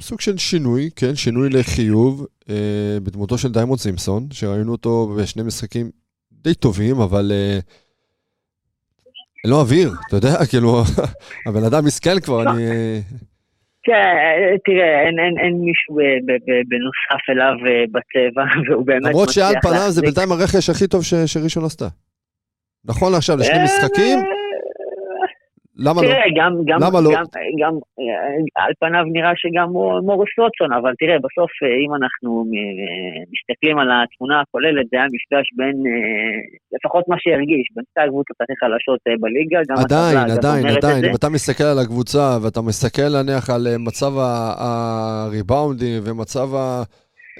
סוג 0.00 0.20
של 0.20 0.38
שינוי, 0.38 0.90
כן, 0.96 1.14
שינוי 1.14 1.48
לחיוב, 1.50 2.26
בדמותו 3.02 3.38
של 3.38 3.48
דיימונד 3.48 3.78
סימפסון, 3.78 4.22
שראינו 4.32 4.72
אותו 4.72 5.14
בשני 5.18 5.42
משחקים 5.42 6.01
די 6.42 6.54
טובים, 6.54 7.00
אבל 7.00 7.32
אה, 7.32 7.58
לא 9.44 9.60
אוויר, 9.60 9.92
אתה 10.08 10.16
יודע, 10.16 10.28
כאילו, 10.50 10.82
הבן 11.46 11.64
אדם 11.64 11.84
מסכן 11.84 12.20
כבר, 12.20 12.42
אני... 12.42 12.62
כן, 13.84 14.14
תראה, 14.64 15.00
אין, 15.06 15.18
אין, 15.18 15.34
אין 15.44 15.54
מישהו 15.64 15.96
בנוסף 16.68 17.22
אליו 17.30 17.54
אה, 17.66 17.84
בצבע, 17.92 18.44
והוא 18.70 18.86
באמת 18.86 19.08
למרות 19.08 19.28
שעל 19.30 19.54
פניו 19.62 19.90
זה 19.90 20.00
בינתיים 20.00 20.32
הרכש 20.32 20.70
הכי 20.70 20.86
טוב 20.86 21.02
שראשון 21.26 21.64
עשתה. 21.64 21.88
נכון 22.84 23.14
עכשיו 23.14 23.36
לשני 23.36 23.58
אה, 23.58 23.64
משחקים, 23.64 24.18
למה 25.76 26.02
לא? 26.02 26.06
תראה, 26.06 26.24
גם, 26.38 26.52
גם, 26.64 26.78
למה 26.82 27.00
לא? 27.00 27.10
גם, 27.14 27.24
גם, 27.62 27.74
אה, 28.00 28.64
על 28.64 28.72
פניו 28.80 29.04
נראה 29.12 29.32
שגם 29.36 29.68
מוריס 30.08 30.32
רוטסון, 30.38 30.72
אבל 30.72 30.92
תראה, 30.98 31.16
בסוף 31.24 31.52
אה, 31.62 31.76
אם 31.84 31.94
אנחנו 31.98 32.30
אה, 32.54 33.22
מסתכלים 33.34 33.78
על 33.78 33.88
התמונה 33.92 34.40
הכוללת, 34.40 34.86
זה 34.90 34.96
היה 34.96 35.06
מפגש 35.14 35.46
בין, 35.58 35.76
לפחות 36.74 37.04
מה 37.08 37.16
שהרגיש, 37.18 37.66
בין 37.74 37.84
שתי 37.90 38.00
הקבוצות 38.00 38.36
הכי 38.40 38.56
חלשות 38.62 39.00
בליגה, 39.20 39.60
גם 39.68 39.76
עדיין, 39.84 40.18
עדיין, 40.38 40.66
עדיין, 40.76 41.04
אם 41.04 41.14
אתה 41.18 41.28
מסתכל 41.28 41.68
על 41.72 41.78
הקבוצה 41.78 42.26
ואתה 42.42 42.60
מסתכל 42.60 43.10
נניח 43.22 43.50
על 43.50 43.62
מצב 43.78 44.12
הריבאונדים 44.64 45.98
ומצב 46.04 46.48
ה... 46.54 46.82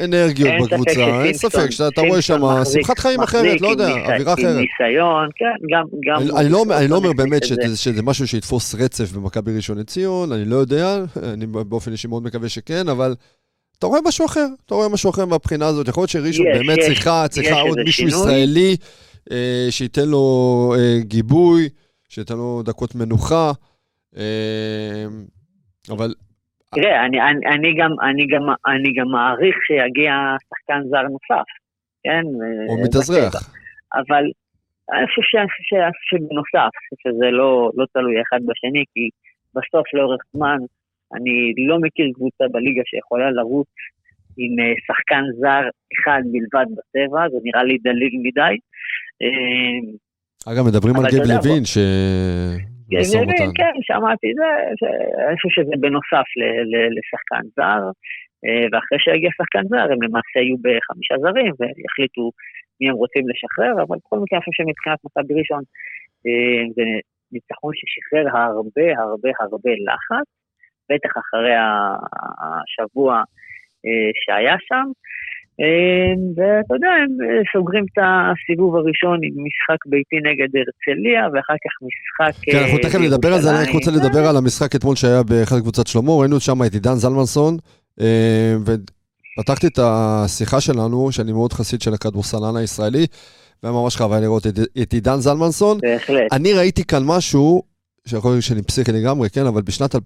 אנרגיות 0.01 0.51
בקבוצה, 0.63 1.25
אין 1.25 1.35
ספק 1.35 1.71
שאתה 1.71 2.01
רואה 2.01 2.23
שם 2.23 2.41
שמחת 2.73 2.99
חיים 2.99 3.21
אחרת, 3.21 3.61
לא 3.61 3.69
יודע, 3.69 3.89
אווירה 3.89 4.35
אחרת. 4.35 4.57
ניסיון, 4.57 5.29
כן, 5.37 5.67
גם... 5.71 6.37
אני 6.39 6.49
לא, 6.49 6.65
לא 6.89 6.97
אומר 6.97 7.13
באמת 7.13 7.43
שזה 7.75 8.03
משהו 8.03 8.29
שיתפוס 8.29 8.75
רצף 8.75 9.13
במכבי 9.13 9.57
ראשון 9.57 9.79
לציון, 9.79 10.33
אני 10.33 10.45
לא 10.45 10.57
יודע, 10.57 10.99
אני 11.23 11.47
באופן 11.47 11.93
אישי 11.93 12.09
מאוד 12.09 12.23
מקווה 12.23 12.49
שכן, 12.49 12.89
אבל 12.89 13.15
אתה 13.79 13.87
רואה 13.87 14.01
משהו 14.05 14.27
אחר, 14.27 14.47
אתה 14.67 14.75
רואה 14.75 14.89
משהו 14.89 15.11
אחר 15.11 15.27
מהבחינה 15.27 15.67
הזאת. 15.67 15.89
יכול 15.89 16.01
להיות 16.01 16.11
שראשון 16.11 16.47
באמת 16.53 16.79
צריכה, 16.79 17.29
צריכה 17.29 17.61
עוד 17.61 17.79
מישהו 17.85 18.09
ישראלי 18.09 18.77
אה, 19.31 19.67
שייתן 19.71 20.09
לו 20.09 20.75
אה, 20.79 20.99
גיבוי, 21.01 21.69
שייתן 22.09 22.37
לו 22.37 22.63
דקות 22.65 22.95
מנוחה, 22.95 23.53
אה, 24.17 25.07
אבל 25.89 26.15
תראה, 26.75 27.07
אני, 27.07 27.21
אני, 27.21 27.47
אני, 27.55 27.75
גם, 27.79 27.91
אני, 28.02 28.26
גם, 28.26 28.43
אני 28.67 28.93
גם 28.99 29.09
מעריך 29.09 29.57
שיגיע 29.67 30.12
שחקן 30.49 30.81
זר 30.91 31.02
נוסף, 31.02 31.49
כן? 32.05 32.23
הוא 32.69 32.85
מתאזרח. 32.85 33.35
אבל 33.95 34.25
אני 34.93 35.07
חושב 35.07 35.47
שבנוסף, 36.09 36.73
שזה 37.02 37.31
לא, 37.31 37.71
לא 37.75 37.85
תלוי 37.93 38.23
אחד 38.23 38.41
בשני, 38.47 38.85
כי 38.95 39.09
בסוף 39.55 39.95
לאורך 39.95 40.21
זמן 40.33 40.59
אני 41.14 41.67
לא 41.69 41.79
מכיר 41.81 42.07
קבוצה 42.14 42.45
בליגה 42.52 42.83
שיכולה 42.85 43.31
לרוץ 43.31 43.73
עם 44.37 44.52
אה, 44.61 44.75
שחקן 44.87 45.25
זר 45.41 45.64
אחד 45.95 46.23
בלבד 46.33 46.67
בצבע, 46.76 47.29
זה 47.33 47.38
נראה 47.45 47.64
לי 47.64 47.79
דליל 47.79 48.14
מדי. 48.23 48.55
אה, 49.23 50.52
אגב, 50.52 50.67
מדברים 50.69 50.97
על 50.97 51.05
גיב 51.11 51.23
לוין, 51.23 51.64
ש... 51.64 51.79
משא 53.01 53.17
ומתן. 53.17 53.51
כן, 53.55 53.75
שמעתי 53.89 54.29
זה, 54.39 54.49
אני 55.29 55.37
חושב 55.37 55.53
שזה 55.57 55.75
בנוסף 55.81 56.29
לשחקן 56.97 57.45
זר, 57.57 57.83
אה, 58.45 58.67
ואחרי 58.71 58.99
שיגיע 59.05 59.31
שחקן 59.39 59.65
זר, 59.73 59.87
הם 59.93 60.03
למעשה 60.07 60.39
יהיו 60.45 60.57
בחמישה 60.65 61.15
זרים 61.25 61.53
ויחליטו 61.59 62.25
מי 62.79 62.89
הם 62.89 62.97
רוצים 63.03 63.25
לשחרר, 63.31 63.75
אבל 63.83 63.97
בכל 64.03 64.19
מקרה 64.23 64.37
אני 64.37 64.45
חושב 64.45 64.57
שמבחינת 64.59 64.99
מכבי 65.07 65.35
ראשון 65.41 65.63
אה, 66.27 66.63
זה 66.77 66.85
ניצחון 67.33 67.73
ששחרר 67.79 68.25
הרבה 68.37 68.87
הרבה 69.03 69.31
הרבה 69.41 69.73
לחץ, 69.89 70.29
בטח 70.91 71.13
אחרי 71.23 71.55
השבוע 72.45 73.13
אה, 73.87 74.11
שהיה 74.23 74.57
שם. 74.69 74.87
אה, 75.62 76.12
ואתה 76.37 76.75
יודע, 76.75 76.92
הם 77.02 77.12
אה, 77.25 77.42
סוגרים 77.52 77.85
את 77.92 77.99
הסיבוב 78.04 78.76
הראשון 78.76 79.19
עם 79.26 79.35
משחק 79.47 79.81
ביתי 79.87 80.16
נגד 80.28 80.50
הרצליה, 80.59 81.21
ואחר 81.33 81.59
כך 81.64 81.73
משחק... 81.87 82.45
כן, 82.45 82.59
אנחנו 82.59 82.78
תכף 82.78 82.99
נדבר 82.99 83.33
על 83.33 83.40
זה, 83.40 83.50
אני 83.50 83.59
רק 83.69 83.75
רוצה 83.75 83.90
לדבר 83.90 84.26
על 84.28 84.37
המשחק 84.37 84.76
אתמול 84.76 84.97
שהיה 84.97 85.23
באחד 85.23 85.59
קבוצת 85.61 85.87
שלמה, 85.87 86.12
ראינו 86.12 86.40
שם 86.40 86.62
את 86.66 86.73
עידן 86.73 86.95
זלמנסון, 86.95 87.57
ופתחתי 88.64 89.66
את 89.66 89.78
השיחה 89.83 90.61
שלנו, 90.61 91.12
שאני 91.12 91.33
מאוד 91.33 91.52
חסיד 91.52 91.83
של 91.83 91.95
הכדורסלן 91.95 92.57
הישראלי, 92.57 93.07
והיה 93.62 93.75
ממש 93.75 93.97
חוויה 93.97 94.21
לראות 94.21 94.47
את, 94.47 94.59
את 94.83 94.92
עידן 94.92 95.16
זלמנסון. 95.16 95.78
בהחלט. 95.83 96.33
אני 96.33 96.52
ראיתי 96.52 96.85
כאן 96.85 97.02
משהו, 97.07 97.62
שיכול 98.09 98.32
להיות 98.32 98.44
שאני 98.44 98.62
פסיכי 98.62 98.92
לגמרי, 98.92 99.30
כן, 99.30 99.47
אבל 99.47 99.62
בשנת 99.62 99.94
2003-2004, 99.94 99.99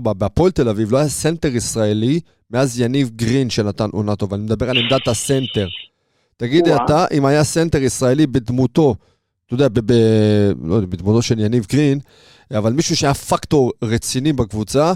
בהפועל 0.00 0.50
תל 0.50 0.68
אביב, 0.68 0.92
לא 0.92 0.98
היה 0.98 1.08
סנטר 1.08 1.56
ישראלי 1.56 2.20
מאז 2.50 2.80
יניב 2.80 3.10
גרין 3.16 3.50
שנתן 3.50 3.88
עונה 3.92 4.16
טובה. 4.16 4.36
אני 4.36 4.44
מדבר 4.44 4.70
על 4.70 4.76
עמדת 4.78 5.08
הסנטר. 5.08 5.68
תגיד 6.36 6.74
אתה, 6.74 7.04
אם 7.12 7.26
היה 7.26 7.44
סנטר 7.44 7.82
ישראלי 7.82 8.26
בדמותו, 8.26 8.94
אתה 9.46 9.54
יודע, 9.54 9.68
ב, 9.68 9.80
ב, 9.80 9.92
לא 10.64 10.74
יודע, 10.74 10.86
בדמותו 10.86 11.22
של 11.22 11.40
יניב 11.40 11.66
גרין, 11.72 11.98
אבל 12.50 12.72
מישהו 12.72 12.96
שהיה 12.96 13.14
פקטור 13.14 13.72
רציני 13.82 14.32
בקבוצה, 14.32 14.92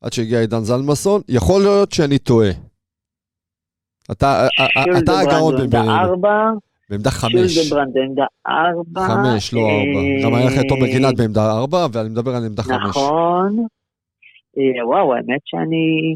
עד 0.00 0.12
שהגיע 0.12 0.40
עידן 0.40 0.64
זלמנסון, 0.64 1.20
יכול 1.28 1.62
להיות 1.62 1.92
שאני 1.92 2.18
טועה. 2.18 2.50
אתה, 4.12 4.46
אתה 4.98 5.20
הגאון 5.20 5.70
בינינו. 5.70 5.90
בעמדה 6.88 7.10
חמש. 7.10 7.54
שולדברנד 7.54 7.94
בעמדה 7.94 8.24
ארבע. 8.46 9.06
חמש, 9.08 9.54
לא 9.54 9.60
ארבע. 9.60 10.00
אה, 10.00 10.22
גם 10.24 10.34
היה 10.34 10.46
לך 10.46 10.58
את 10.60 10.64
תומר 10.68 10.86
גינת 10.86 11.16
בעמדה 11.16 11.50
ארבע, 11.50 11.86
ואני 11.92 12.08
מדבר 12.08 12.34
על 12.34 12.44
עמדה 12.44 12.62
חמש. 12.62 12.88
נכון. 12.88 13.66
אה, 14.58 14.86
וואו, 14.86 15.14
האמת 15.14 15.40
שאני... 15.44 16.14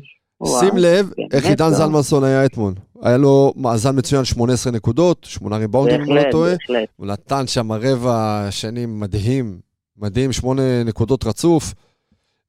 שים 0.61 0.77
לב 0.77 1.11
איך 1.33 1.45
עידן 1.47 1.65
לא. 1.65 1.71
זלמנסון 1.71 2.25
היה 2.25 2.47
אתמול. 2.47 2.73
היה 3.03 3.17
לו 3.17 3.53
מאזן 3.57 3.99
מצוין 3.99 4.25
18 4.25 4.73
נקודות, 4.73 5.25
שמונה 5.25 5.57
ריבאונדים, 5.57 6.01
אם 6.01 6.17
לא 6.17 6.23
טועה. 6.31 6.53
הוא 6.97 7.07
נתן 7.07 7.47
שם 7.47 7.73
רבע 7.73 8.47
שני 8.51 8.87
מדהים, 8.87 9.61
מדהים, 9.97 10.33
שמונה 10.33 10.85
נקודות 10.85 11.25
רצוף. 11.27 11.75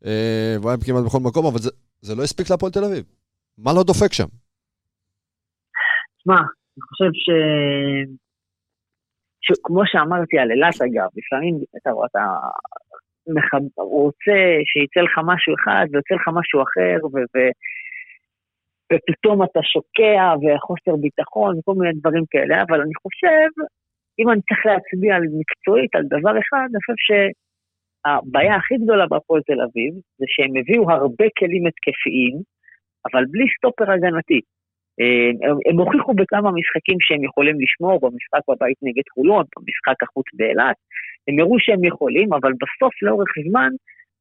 אה, 0.05 0.55
והוא 0.59 0.69
היה 0.69 0.77
כמעט 0.85 1.03
בכל 1.03 1.19
מקום, 1.19 1.45
אבל 1.45 1.59
זה 2.01 2.15
לא 2.15 2.23
הספיק 2.23 2.49
להפועל 2.49 2.71
תל 2.71 2.83
אביב. 2.83 3.03
מה 3.57 3.73
לא 3.73 3.83
דופק 3.83 4.13
שם? 4.13 4.27
שמע, 6.23 6.35
אני 6.73 6.81
חושב 6.87 7.11
ש... 7.23 7.27
שכמו 9.45 9.81
שאמרתי 9.85 10.37
על 10.39 10.51
אילת 10.51 10.77
אגב, 10.85 11.09
לפעמים 11.19 11.55
אתה 11.77 11.89
אתה 12.05 12.25
מחב... 13.35 13.63
רוצה 13.77 14.39
שיצא 14.69 14.99
לך 15.07 15.15
משהו 15.31 15.53
אחד 15.59 15.85
ויוצא 15.91 16.13
לך 16.15 16.27
משהו 16.39 16.59
אחר, 16.65 16.97
ו... 17.05 17.15
ו... 17.33 17.37
ופתאום 18.89 19.43
אתה 19.43 19.59
שוקע 19.73 20.23
וחוסר 20.41 20.95
ביטחון 21.01 21.51
וכל 21.57 21.73
מיני 21.77 21.93
דברים 21.99 22.25
כאלה, 22.31 22.55
אבל 22.65 22.81
אני 22.81 22.95
חושב, 23.03 23.49
אם 24.19 24.27
אני 24.31 24.41
צריך 24.47 24.65
להצביע 24.65 25.15
על 25.15 25.23
מקצועית, 25.39 25.95
על 25.95 26.05
דבר 26.15 26.33
אחד, 26.43 26.67
אני 26.71 26.81
חושב 26.83 26.99
שהבעיה 27.07 28.55
הכי 28.55 28.75
גדולה 28.83 29.05
בהפועל 29.07 29.41
תל 29.49 29.61
אביב, 29.67 29.91
זה 30.17 30.25
שהם 30.33 30.53
הביאו 30.59 30.91
הרבה 30.91 31.27
כלים 31.39 31.63
התקפיים, 31.67 32.35
אבל 33.07 33.23
בלי 33.31 33.45
סטופר 33.57 33.91
הגנתי. 33.91 34.41
אה, 35.01 35.49
הם, 35.69 35.77
הוכיחו 35.77 36.13
בכמה 36.13 36.51
משחקים 36.51 36.97
שהם 36.99 37.23
יכולים 37.23 37.55
לשמור, 37.61 37.99
במשחק 38.01 38.43
בבית 38.49 38.77
נגד 38.81 39.07
חולון, 39.13 39.45
במשחק 39.55 40.03
החוץ 40.03 40.25
באילת, 40.33 40.75
הם 41.27 41.39
הראו 41.39 41.55
שהם 41.59 41.83
יכולים, 41.83 42.33
אבל 42.33 42.51
בסוף 42.61 42.93
לאורך 43.01 43.31
זמן, 43.49 43.69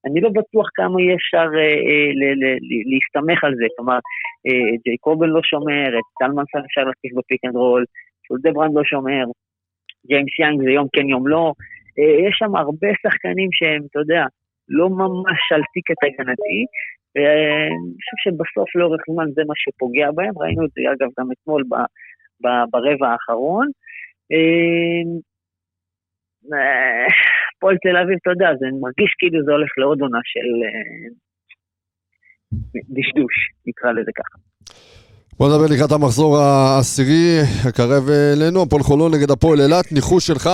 אני 0.06 0.20
לא 0.20 0.28
בטוח 0.28 0.68
כמה 0.74 1.02
יהיה 1.02 1.14
אפשר 1.14 1.48
אה, 1.60 1.76
אה, 1.88 2.10
להסתמך 2.90 3.44
על 3.44 3.54
זה. 3.54 3.66
כלומר, 3.76 3.98
אה, 4.46 4.76
ג'ייקובן 4.84 5.28
לא 5.28 5.40
שומר, 5.42 5.88
את 5.98 6.06
זלמנסון 6.18 6.62
אפשר 6.64 6.84
להכניס 6.88 7.12
ב 7.16 7.22
pick 7.22 7.44
and 7.44 7.56
roll, 7.56 7.84
שולדברנד 8.28 8.74
לא 8.74 8.82
שומר, 8.84 9.24
ג'יימס 10.06 10.38
יאנג 10.38 10.62
זה 10.64 10.70
יום 10.70 10.86
כן 10.92 11.08
יום 11.08 11.28
לא. 11.28 11.52
יש 12.28 12.34
שם 12.38 12.56
הרבה 12.56 12.88
שחקנים 13.02 13.48
שהם, 13.52 13.82
אתה 13.90 13.98
יודע, 13.98 14.24
לא 14.68 14.88
ממש 14.88 15.42
על 15.54 15.62
טיקט 15.74 16.00
הגנתי, 16.04 16.58
ואני 17.14 17.92
חושב 17.98 18.18
שבסוף 18.24 18.68
לאורך 18.78 19.02
זמן 19.10 19.28
זה 19.36 19.42
מה 19.48 19.56
שפוגע 19.62 20.08
בהם, 20.16 20.34
ראינו 20.42 20.64
את 20.64 20.70
זה 20.74 20.80
אגב 20.92 21.10
גם 21.18 21.26
אתמול 21.32 21.62
ב, 21.70 21.74
ב, 22.42 22.46
ברבע 22.72 23.08
האחרון. 23.12 23.66
אמ, 24.32 25.08
אה, 26.52 27.06
הפועל 27.56 27.76
תל 27.84 27.96
אביב, 28.02 28.16
אתה 28.22 28.30
יודע, 28.30 28.48
זה 28.60 28.66
מרגיש 28.80 29.10
כאילו 29.18 29.38
זה 29.46 29.52
הולך 29.52 29.72
לעוד 29.78 30.00
עונה 30.00 30.22
של 30.32 30.48
אה, 30.66 31.08
דשדוש, 32.96 33.34
נקרא 33.66 33.90
לזה 33.92 34.12
ככה. 34.20 34.36
בוא 35.38 35.46
נדבר 35.48 35.68
לקראת 35.74 35.92
המחזור 35.92 36.32
העשירי 36.38 37.24
הקרב 37.68 38.04
אלינו, 38.34 38.62
הפועל 38.62 38.82
חולון 38.82 39.10
נגד 39.14 39.30
הפועל 39.30 39.58
אילת, 39.60 39.86
ניחוש 39.92 40.26
שלך? 40.26 40.46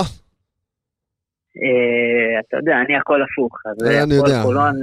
אה, 1.63 2.41
אתה 2.41 2.57
יודע, 2.57 2.75
אני 2.87 2.97
הכל 2.97 3.21
הפוך, 3.23 3.53
אז 3.67 3.77
הפועל 4.19 4.43
חולון 4.43 4.75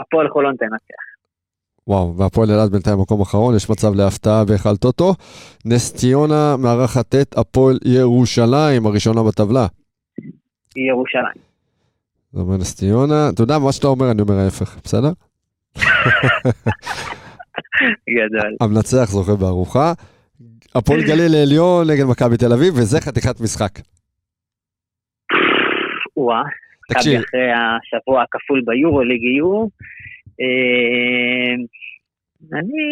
הפועל 0.00 0.28
חולון 0.28 0.56
תנצח. 0.56 1.08
וואו, 1.86 2.16
והפועל 2.16 2.50
אלעד 2.50 2.70
בינתיים 2.70 2.98
מקום 3.00 3.20
אחרון, 3.20 3.56
יש 3.56 3.70
מצב 3.70 3.94
להפתעה 3.94 4.44
בהיכל 4.44 4.76
טוטו. 4.76 5.14
נס 5.64 5.94
ציונה 5.94 6.56
מארחת 6.58 7.14
את 7.14 7.38
הפועל 7.38 7.78
ירושלים, 7.84 8.86
הראשונה 8.86 9.22
בטבלה. 9.22 9.66
ירושלים. 10.76 11.42
זה 12.32 12.40
אומר 12.40 12.56
נס 12.56 12.74
ציונה, 12.76 13.28
אתה 13.34 13.42
יודע 13.42 13.58
מה 13.58 13.72
שאתה 13.72 13.86
אומר, 13.86 14.10
אני 14.10 14.22
אומר 14.22 14.34
ההפך, 14.34 14.78
בסדר? 14.84 15.12
גדול. 18.10 18.56
המנצח 18.60 19.04
זוכה 19.04 19.36
בארוחה. 19.36 19.92
הפועל 20.74 21.00
גליל 21.00 21.34
העליון 21.34 21.90
נגד 21.90 22.04
מכבי 22.04 22.36
תל 22.36 22.52
אביב, 22.52 22.74
וזה 22.76 23.00
חתיכת 23.00 23.40
משחק. 23.40 23.78
וואה. 26.16 26.42
מכבי 26.90 27.18
אחרי 27.18 27.50
השבוע 27.52 28.22
הכפול 28.22 28.62
ביורו 28.66 29.02
ליג 29.02 29.22
יהיו. 29.22 29.66
אה, 30.40 31.54
אני 32.58 32.82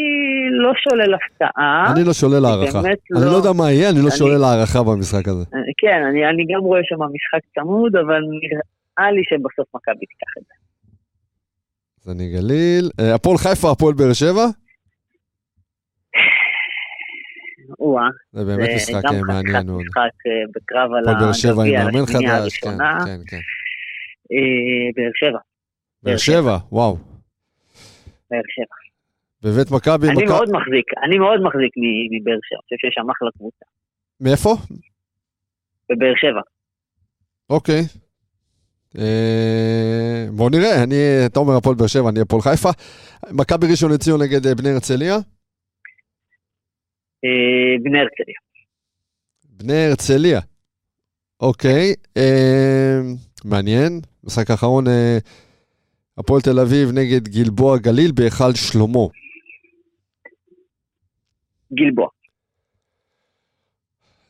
לא 0.51 0.73
שולל 0.77 1.15
הפתעה. 1.15 1.93
אני 1.93 2.05
לא 2.05 2.13
שולל 2.13 2.45
הערכה. 2.45 2.79
אני 2.81 2.95
לא... 3.11 3.21
לא 3.33 3.37
יודע 3.37 3.53
מה 3.53 3.73
יהיה, 3.73 3.91
אני 3.91 3.99
לא 4.05 4.11
שולל 4.11 4.45
הערכה 4.45 4.83
במשחק 4.83 5.29
הזה. 5.29 5.45
אה, 5.55 5.61
כן, 5.79 6.01
אני 6.31 6.45
גם 6.55 6.61
רואה 6.61 6.81
שם 6.85 6.97
משחק 6.97 7.45
צמוד, 7.55 7.97
אבל 7.97 8.21
נראה 8.43 9.11
לי 9.13 9.23
שבסוף 9.29 9.69
מכבי 9.75 10.07
תיקח 10.07 10.33
את 10.39 10.43
זה. 10.49 10.55
אז 12.03 12.17
אני 12.17 12.31
גליל. 12.31 12.91
אה, 13.01 13.15
הפועל 13.15 13.37
חיפה, 13.37 13.71
הפועל 13.71 13.95
באר 13.95 14.13
שבע? 14.13 14.47
זה 18.33 18.45
באמת 18.45 18.69
משחק 18.77 19.03
מעניין 19.27 19.67
מאוד. 19.67 19.83
משחק 19.83 20.11
בקרב 20.55 20.91
על 20.93 21.09
הגביע, 21.09 21.29
השנייה 22.03 22.37
הראשונה. 22.37 22.99
כן, 23.07 23.21
כן. 23.29 23.41
אה, 24.33 24.89
באר 24.97 25.11
שבע. 25.15 25.39
באר 26.03 26.17
שבע, 26.17 26.57
וואו. 26.73 26.97
באר 28.31 28.49
שבע. 28.55 28.77
בבית 29.43 29.71
מכבי... 29.71 30.09
אני 30.09 30.25
מאוד 30.25 30.49
מחזיק, 30.51 30.87
אני 31.07 31.19
מאוד 31.19 31.41
מחזיק 31.41 31.73
מבאר 32.11 32.39
שבע, 32.49 32.59
אני 32.59 32.63
חושב 32.63 32.77
שיש 32.81 32.95
שם 32.95 33.11
אחלה 33.11 33.31
קבוצה. 33.39 33.65
מאיפה? 34.21 34.55
בבאר 35.89 36.15
שבע. 36.17 36.41
אוקיי. 37.51 37.81
אה, 38.99 40.27
בוא 40.37 40.51
נראה, 40.51 40.83
אני, 40.85 40.97
אתה 41.27 41.41
אומר 41.41 41.57
הפועל 41.57 41.77
באר 41.77 41.87
שבע, 41.87 42.09
אני 42.09 42.21
הפועל 42.21 42.43
חיפה. 42.43 42.69
מכבי 43.33 43.67
ראשון 43.71 43.93
לציון 43.93 44.23
נגד 44.23 44.47
אה, 44.47 44.55
בני 44.55 44.71
הרצליה? 44.71 45.17
בני 47.83 47.99
הרצליה. 47.99 48.39
בני 49.45 49.87
הרצליה. 49.87 50.41
אוקיי, 51.41 51.95
מעניין. 53.47 54.01
משחק 54.25 54.51
האחרון, 54.51 54.89
אה, 54.89 55.19
הפועל 56.19 56.41
תל 56.41 56.61
אביב 56.61 56.91
נגד 56.93 57.29
גלבוע 57.29 57.79
גליל 57.79 58.13
בהיכל 58.13 58.55
שלמה. 58.55 59.07
גלבוע. 61.73 62.09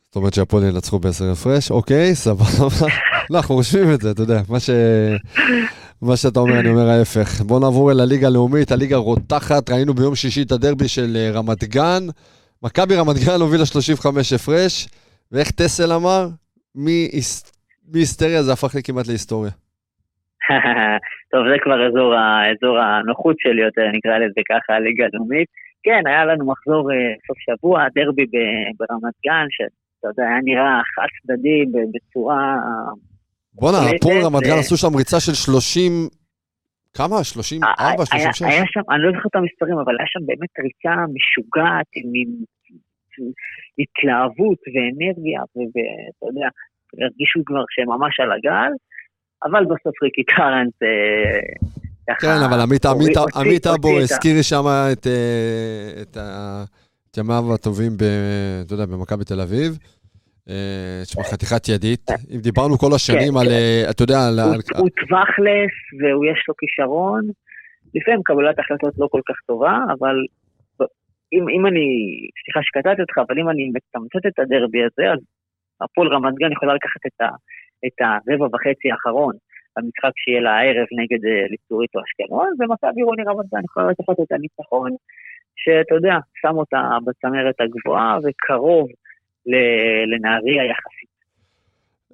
זאת 0.07 0.15
אומרת 0.15 0.33
שהפועל 0.33 0.63
ינצחו 0.63 0.99
בעשר 0.99 1.31
הפרש, 1.31 1.71
אוקיי, 1.71 2.15
סבבה. 2.15 2.67
לא, 3.29 3.37
אנחנו 3.37 3.55
רושמים 3.55 3.93
את 3.93 4.01
זה, 4.01 4.11
אתה 4.11 4.21
יודע, 4.21 4.41
מה, 4.49 4.59
ש... 4.59 4.69
מה 6.01 6.17
שאתה 6.17 6.39
אומר, 6.39 6.59
אני 6.59 6.69
אומר 6.69 6.89
ההפך. 6.89 7.41
בואו 7.41 7.59
נעבור 7.59 7.91
אל 7.91 7.99
הליגה 7.99 8.27
הלאומית, 8.27 8.71
הליגה 8.71 8.97
רותחת, 8.97 9.69
ראינו 9.69 9.93
ביום 9.93 10.15
שישי 10.15 10.41
את 10.41 10.51
הדרבי 10.51 10.87
של 10.87 11.17
אה, 11.19 11.31
רמת 11.31 11.63
גן. 11.63 12.07
מכבי 12.63 12.95
רמת 12.95 13.15
גן 13.15 13.41
הובילה 13.41 13.65
35 13.65 14.33
הפרש, 14.33 14.87
ואיך 15.31 15.51
טסל 15.51 15.93
אמר? 15.93 16.29
מי 16.75 17.09
מהיסטריה 17.93 18.43
זה 18.43 18.53
הפך 18.53 18.75
לי 18.75 18.81
כמעט 18.83 19.07
להיסטוריה. 19.07 19.51
טוב, 21.31 21.41
זה 21.51 21.55
כבר 21.63 21.87
אזור, 21.87 22.09
אזור 22.51 22.79
הנוחות 22.79 23.35
שלי 23.39 23.61
יותר, 23.61 23.87
נקרא 23.93 24.17
לזה 24.17 24.41
ככה, 24.49 24.73
הליגה 24.73 25.05
הלאומית. 25.05 25.47
כן, 25.83 26.01
היה 26.05 26.25
לנו 26.25 26.45
מחזור 26.45 26.91
uh, 26.91 26.95
סוף 27.27 27.37
שבוע, 27.45 27.85
דרבי 27.95 28.25
ברמת 28.79 29.13
גן, 29.25 29.47
שאתה 29.49 30.07
יודע, 30.07 30.23
היה 30.29 30.39
נראה 30.43 30.81
חד 30.95 31.07
צדדי 31.21 31.59
בצורה... 31.93 32.57
בואנה, 33.53 33.77
הפועל 33.95 34.21
רמת 34.25 34.43
גן 34.43 34.59
עשו 34.59 34.77
שם 34.77 34.95
ריצה 34.95 35.19
של 35.19 35.33
30... 35.33 35.91
כמה? 36.93 37.23
34, 37.23 38.05
36? 38.05 38.41
היה 38.41 38.63
שם, 38.65 38.85
אני 38.91 39.01
לא 39.03 39.11
זוכר 39.11 39.29
את 39.29 39.35
המספרים, 39.35 39.77
אבל 39.83 39.95
היה 39.99 40.07
שם 40.13 40.19
באמת 40.25 40.53
ריצה 40.65 40.95
משוגעת 41.15 41.89
עם 41.97 42.09
התלהבות 43.79 44.59
ואנרגיה, 44.73 45.41
ואתה 45.55 46.25
יודע, 46.29 46.47
הרגישו 47.01 47.39
כבר 47.45 47.63
שהם 47.69 47.89
ממש 47.89 48.19
על 48.19 48.31
הגל, 48.31 48.71
אבל 49.43 49.65
בסוף 49.65 50.03
ריקי 50.03 50.23
קארנט 50.23 50.73
ככה... 52.09 52.19
כן, 52.19 52.39
אבל 52.49 52.59
עמית 53.35 53.67
אבו 53.67 53.99
הזכיר 53.99 54.41
שם 54.41 54.63
את, 54.93 55.07
את, 56.01 56.17
את 57.11 57.17
ימיו 57.17 57.53
הטובים, 57.53 57.91
אתה 58.65 58.73
יודע, 58.73 58.85
במכבי 58.85 59.23
תל 59.23 59.41
אביב. 59.41 59.77
תשמע, 61.03 61.23
חתיכת 61.23 61.69
ידית. 61.69 62.09
אם 62.35 62.39
דיברנו 62.39 62.77
כל 62.77 62.91
השנים 62.95 63.33
כן, 63.33 63.39
על, 63.39 63.47
כן. 63.47 63.89
אתה 63.89 64.03
יודע, 64.03 64.19
על... 64.27 64.39
הוא 64.77 64.89
טווחלס 64.99 65.75
ויש 65.99 66.39
לו 66.47 66.53
כישרון. 66.59 67.21
לפעמים 67.95 68.21
קבלת 68.23 68.59
החלטות 68.59 68.93
לא 68.97 69.07
כל 69.11 69.21
כך 69.29 69.35
טובה, 69.47 69.75
אבל 69.99 70.15
אם, 71.33 71.43
אם 71.55 71.63
אני, 71.69 71.87
סליחה 72.43 72.59
שקטעתי 72.63 73.01
אותך, 73.01 73.17
אבל 73.17 73.39
אם 73.39 73.49
אני 73.49 73.63
מתמצת 73.75 74.23
את 74.27 74.39
הדרבי 74.39 74.83
הזה, 74.87 75.05
אז 75.13 75.19
הפועל 75.81 76.07
רמת 76.07 76.35
גן 76.35 76.51
יכולה 76.51 76.73
לקחת 76.73 77.01
את, 77.07 77.21
ה, 77.21 77.29
את 77.85 77.97
הרבע 78.01 78.45
וחצי 78.45 78.91
האחרון 78.91 79.35
במשחק 79.77 80.13
שיהיה 80.15 80.41
לה 80.41 80.51
הערב 80.57 80.87
נגד 80.99 81.21
אה, 81.25 81.45
ליצורית 81.51 81.91
או 81.95 82.01
אשקלון, 82.05 82.49
ומכבי 82.59 83.01
עירוני 83.01 83.23
רמת 83.29 83.45
גן 83.53 83.63
יכולה 83.69 83.87
לקחת 83.91 84.17
את 84.23 84.31
הניצחון, 84.31 84.91
שאתה 85.61 85.95
יודע, 85.95 86.15
שם 86.41 86.55
אותה 86.57 86.81
בצמרת 87.05 87.55
הגבוהה 87.61 88.17
וקרוב 88.23 88.87
לנהריה 90.11 90.63
יחסית. 90.71 91.17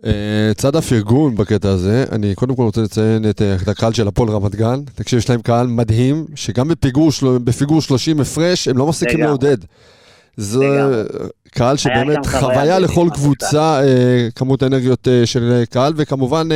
אה, 0.06 0.54
צד 0.54 0.76
הפרגון 0.76 1.36
בקטע 1.36 1.70
הזה, 1.70 2.04
אני 2.16 2.36
קודם 2.36 2.56
כל 2.56 2.64
רוצה 2.64 2.82
לציין 2.82 3.22
את, 3.30 3.42
אה, 3.42 3.56
את 3.64 3.68
הקהל 3.68 3.94
של 3.94 4.08
הפועל 4.08 4.30
רמת 4.30 4.56
גן. 4.56 4.80
תקשיב, 4.96 5.20
יש 5.20 5.30
להם 5.30 5.42
קהל 5.42 5.68
מדהים, 5.68 6.16
שגם 6.36 6.68
בפיגור, 6.68 7.10
בפיגור 7.46 7.82
30 7.82 8.20
הפרש, 8.20 8.68
הם 8.68 8.78
לא 8.78 8.88
מפסיקים 8.88 9.20
לעודד. 9.20 9.58
זה 10.36 10.66
קהל 11.54 11.78
שבאמת 11.78 12.26
חוויה 12.26 12.80
לכל 12.80 13.08
קבוצה, 13.14 13.82
אה, 13.84 14.28
כמות 14.36 14.64
האנרגיות 14.64 15.08
של 15.26 15.64
קהל, 15.70 15.94
וכמובן 15.96 16.50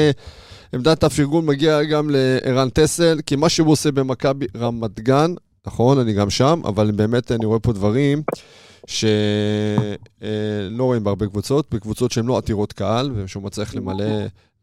עמדת 0.74 1.04
הפרגון 1.04 1.46
מגיעה 1.46 1.84
גם 1.84 2.10
לערן 2.10 2.70
טסל, 2.70 3.20
כי 3.26 3.36
מה 3.36 3.50
שהוא 3.50 3.72
עושה 3.72 3.92
במכבי 3.92 4.46
רמת 4.58 5.00
גן, 5.00 5.34
נכון, 5.68 6.00
אני 6.00 6.14
גם 6.14 6.30
שם, 6.30 6.62
אבל 6.66 6.92
באמת 6.92 7.32
אני 7.32 7.46
רואה 7.46 7.60
פה 7.60 7.74
דברים 7.74 8.22
שלא 8.88 9.14
רואים 10.80 11.04
בהרבה 11.04 11.28
קבוצות, 11.28 11.68
בקבוצות 11.74 12.12
שהן 12.12 12.26
לא 12.26 12.38
עתירות 12.38 12.74
קהל, 12.74 13.12
ושהוא 13.16 13.44
מצליח 13.44 13.76
למלא 13.76 14.06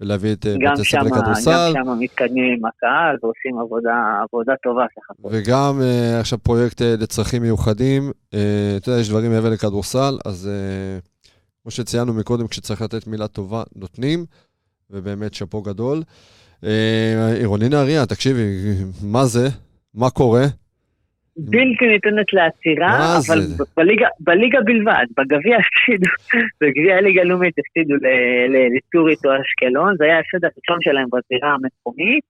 ולהביא 0.00 0.33
את 0.33 0.46
אה, 0.46 0.54
בתי 0.54 0.80
הספר 0.80 1.02
לכדורסל. 1.02 1.72
גם 1.76 1.85
שם 1.85 1.98
מתקדמים 2.00 2.44
עם 2.59 2.64
הקהל 2.64 3.16
ועושים 3.22 3.59
עבודה, 3.59 4.20
עבודה 4.22 4.52
טובה 4.62 4.85
סך 4.94 5.11
הכול. 5.11 5.30
וגם 5.35 5.80
uh, 5.80 6.20
עכשיו 6.20 6.38
פרויקט 6.38 6.80
uh, 6.80 6.85
לצרכים 6.85 7.42
מיוחדים, 7.42 8.11
uh, 8.11 8.37
אתה 8.76 8.90
יודע, 8.90 9.00
יש 9.00 9.09
דברים 9.09 9.30
מעבר 9.30 9.50
לכדורסל, 9.50 10.18
אז 10.24 10.50
uh, 10.50 11.30
כמו 11.62 11.70
שציינו 11.70 12.14
מקודם, 12.14 12.46
כשצריך 12.46 12.83
לתת 12.83 13.07
מילה 13.07 13.28
טובה, 13.28 13.62
נותנים, 13.76 14.26
ובאמת 14.90 15.35
שאפו 15.35 15.62
גדול. 15.62 16.02
Uh, 16.61 16.66
עירוני 17.38 17.68
נהריה, 17.68 18.07
תקשיבי, 18.07 18.42
מה 19.02 19.26
זה? 19.26 19.48
מה 19.94 20.11
קורה? 20.11 20.44
בלתי 21.37 21.87
ניתנת 21.87 22.33
לעצירה, 22.33 23.18
אבל 23.27 23.38
בליגה, 23.77 24.09
בליגה 24.20 24.61
בלבד, 24.61 25.07
בגביע 25.16 25.57
הפסידו, 25.57 26.11
בגביע 26.61 26.97
הליגה 26.97 27.20
הלאומית 27.20 27.55
הפסידו 27.59 27.94
לטורית 28.77 29.18
או 29.25 29.31
אשקלון, 29.42 29.97
זה 29.99 30.05
היה 30.05 30.16
ההפסד 30.16 30.44
הראשון 30.44 30.79
שלהם 30.81 31.07
בזירה 31.12 31.51
המקומית, 31.55 32.25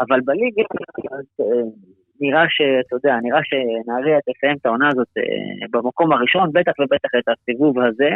אבל 0.00 0.20
בליגה 0.24 0.62
אה, 1.40 1.44
נראה 2.20 2.44
שאתה 2.48 2.96
יודע, 2.96 3.16
נראה 3.22 3.40
שנהריה 3.44 4.18
תסיים 4.20 4.56
את 4.60 4.66
העונה 4.66 4.88
הזאת 4.88 5.08
אה, 5.18 5.66
במקום 5.70 6.12
הראשון, 6.12 6.50
בטח 6.52 6.72
ובטח 6.80 7.10
את 7.18 7.28
הסיבוב 7.28 7.78
הזה. 7.80 8.10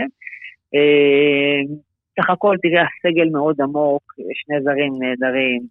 אה, 0.75 1.61
סך 2.21 2.31
הכל, 2.31 2.57
תראה, 2.63 2.83
הסגל 2.83 3.29
מאוד 3.33 3.57
עמוק, 3.61 4.03
שני 4.35 4.61
זרים 4.63 4.93
נהדרים. 4.99 5.63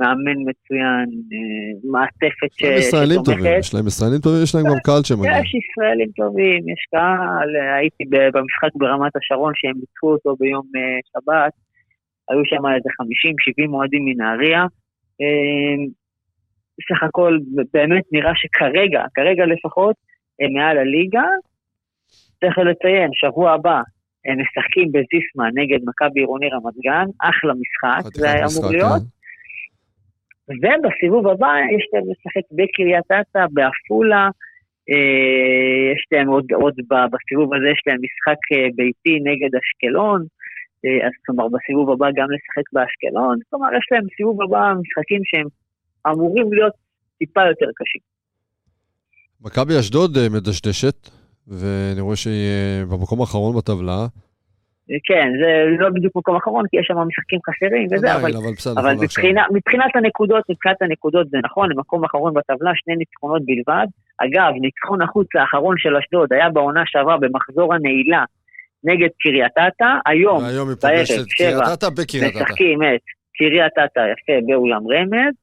מאמן 0.00 0.38
מצוין, 0.48 1.06
אה, 1.32 1.90
מעטפת 1.92 2.50
שתומכת. 2.52 2.78
יש 2.78 2.94
להם 2.94 3.06
ישראלים 3.06 3.20
טובים, 3.24 3.58
יש 3.58 3.74
להם 3.74 3.86
ישראלים 3.86 4.20
טובים, 4.20 4.42
יש 4.42 4.54
להם 4.54 4.64
גם 4.64 4.80
קהל 4.84 5.02
שמגיע. 5.04 5.32
יש 5.40 5.52
ישראלים 5.60 6.10
טובים, 6.16 6.60
יש 6.72 6.82
קהל, 6.90 7.50
הייתי 7.78 8.04
במשחק 8.34 8.72
ברמת 8.74 9.16
השרון 9.16 9.52
שהם 9.56 9.76
ביצעו 9.80 10.12
אותו 10.12 10.36
ביום 10.40 10.66
אה, 10.76 10.98
שבת, 11.10 11.52
היו 12.28 12.42
שם 12.50 12.62
איזה 12.76 12.90
50-70 13.68 13.74
אוהדים 13.74 14.04
מנהריה. 14.04 14.62
אה, 15.20 15.78
בסך 16.78 17.02
הכל, 17.02 17.38
באמת 17.74 18.04
נראה 18.12 18.32
שכרגע, 18.34 19.02
כרגע 19.14 19.46
לפחות, 19.46 19.96
הם 20.40 20.52
מעל 20.52 20.78
הליגה. 20.78 21.28
צריך 22.40 22.58
לציין, 22.58 23.10
שבוע 23.12 23.52
הבא 23.52 23.80
הם 24.26 24.36
משחקים 24.40 24.92
בזיסמה 24.92 25.46
נגד 25.54 25.78
מכבי 25.88 26.20
עירוני 26.20 26.48
רמת 26.48 26.74
גן, 26.84 27.06
אחלה 27.20 27.52
משחק, 27.62 28.14
זה 28.14 28.30
היה 28.30 28.46
אמור 28.46 28.70
להיות. 28.72 29.02
ובסיבוב 30.62 31.26
הבא 31.28 31.52
יש 31.76 31.86
להם 31.92 32.04
לשחק 32.10 32.46
בקריית 32.52 33.10
אתא, 33.20 33.44
בעפולה, 33.52 34.28
אה, 34.90 35.92
יש 35.94 36.02
להם 36.12 36.28
עוד, 36.28 36.46
עוד 36.52 36.74
בסיבוב 37.12 37.54
הזה 37.54 37.68
יש 37.74 37.82
להם 37.86 38.00
משחק 38.06 38.40
אה, 38.52 38.68
ביתי 38.76 39.14
נגד 39.28 39.50
אשקלון, 39.60 40.20
אה, 40.84 41.06
אז 41.06 41.12
כלומר 41.26 41.46
בסיבוב 41.48 41.90
הבא 41.90 42.06
גם 42.16 42.28
לשחק 42.34 42.66
באשקלון, 42.72 43.38
כלומר 43.50 43.68
יש 43.78 43.86
להם 43.90 44.04
בסיבוב 44.06 44.42
הבא 44.42 44.62
משחקים 44.82 45.20
שהם 45.24 45.48
אמורים 46.10 46.52
להיות 46.52 46.72
טיפה 47.18 47.40
יותר 47.48 47.70
קשים. 47.78 48.00
מכבי 49.40 49.78
אשדוד 49.80 50.10
מדשדשת, 50.34 51.10
ואני 51.48 52.00
רואה 52.00 52.16
שהיא 52.16 52.84
במקום 52.90 53.20
האחרון 53.20 53.56
בטבלה. 53.56 54.06
כן, 55.04 55.28
זה 55.40 55.64
לא 55.78 55.88
בדיוק 55.90 56.16
מקום 56.16 56.36
אחרון, 56.36 56.64
כי 56.70 56.76
יש 56.76 56.86
שם 56.86 56.98
משחקים 56.98 57.38
חסרים 57.46 57.86
וזה, 57.92 58.14
אבל, 58.14 58.36
אבל, 58.36 58.52
בסדר, 58.56 58.80
אבל 58.80 58.94
מבחינה, 59.02 59.44
מבחינת 59.52 59.96
הנקודות, 59.96 60.44
מבחינת 60.50 60.82
הנקודות 60.82 61.28
זה 61.30 61.38
נכון, 61.44 61.70
למקום 61.70 62.04
אחרון 62.04 62.34
בטבלה, 62.34 62.70
שני 62.74 62.96
ניצחונות 62.96 63.42
בלבד. 63.46 63.86
אגב, 64.18 64.52
ניצחון 64.60 65.02
החוץ 65.02 65.26
האחרון 65.34 65.74
של 65.78 65.96
אשדוד 65.96 66.32
היה 66.32 66.48
בעונה 66.50 66.82
שעברה 66.86 67.16
במחזור 67.18 67.74
הנעילה 67.74 68.24
נגד 68.84 69.08
קריית 69.20 69.52
אתא, 69.52 69.90
היום, 70.06 70.44
היום 70.44 70.68
בערב, 70.82 71.04
שבע, 71.04 71.74
משחקים 72.34 72.82
את 72.82 73.00
קריית 73.38 73.72
אתא 73.84 74.00
יפה 74.12 74.46
באולם 74.46 74.82
רמז. 74.92 75.34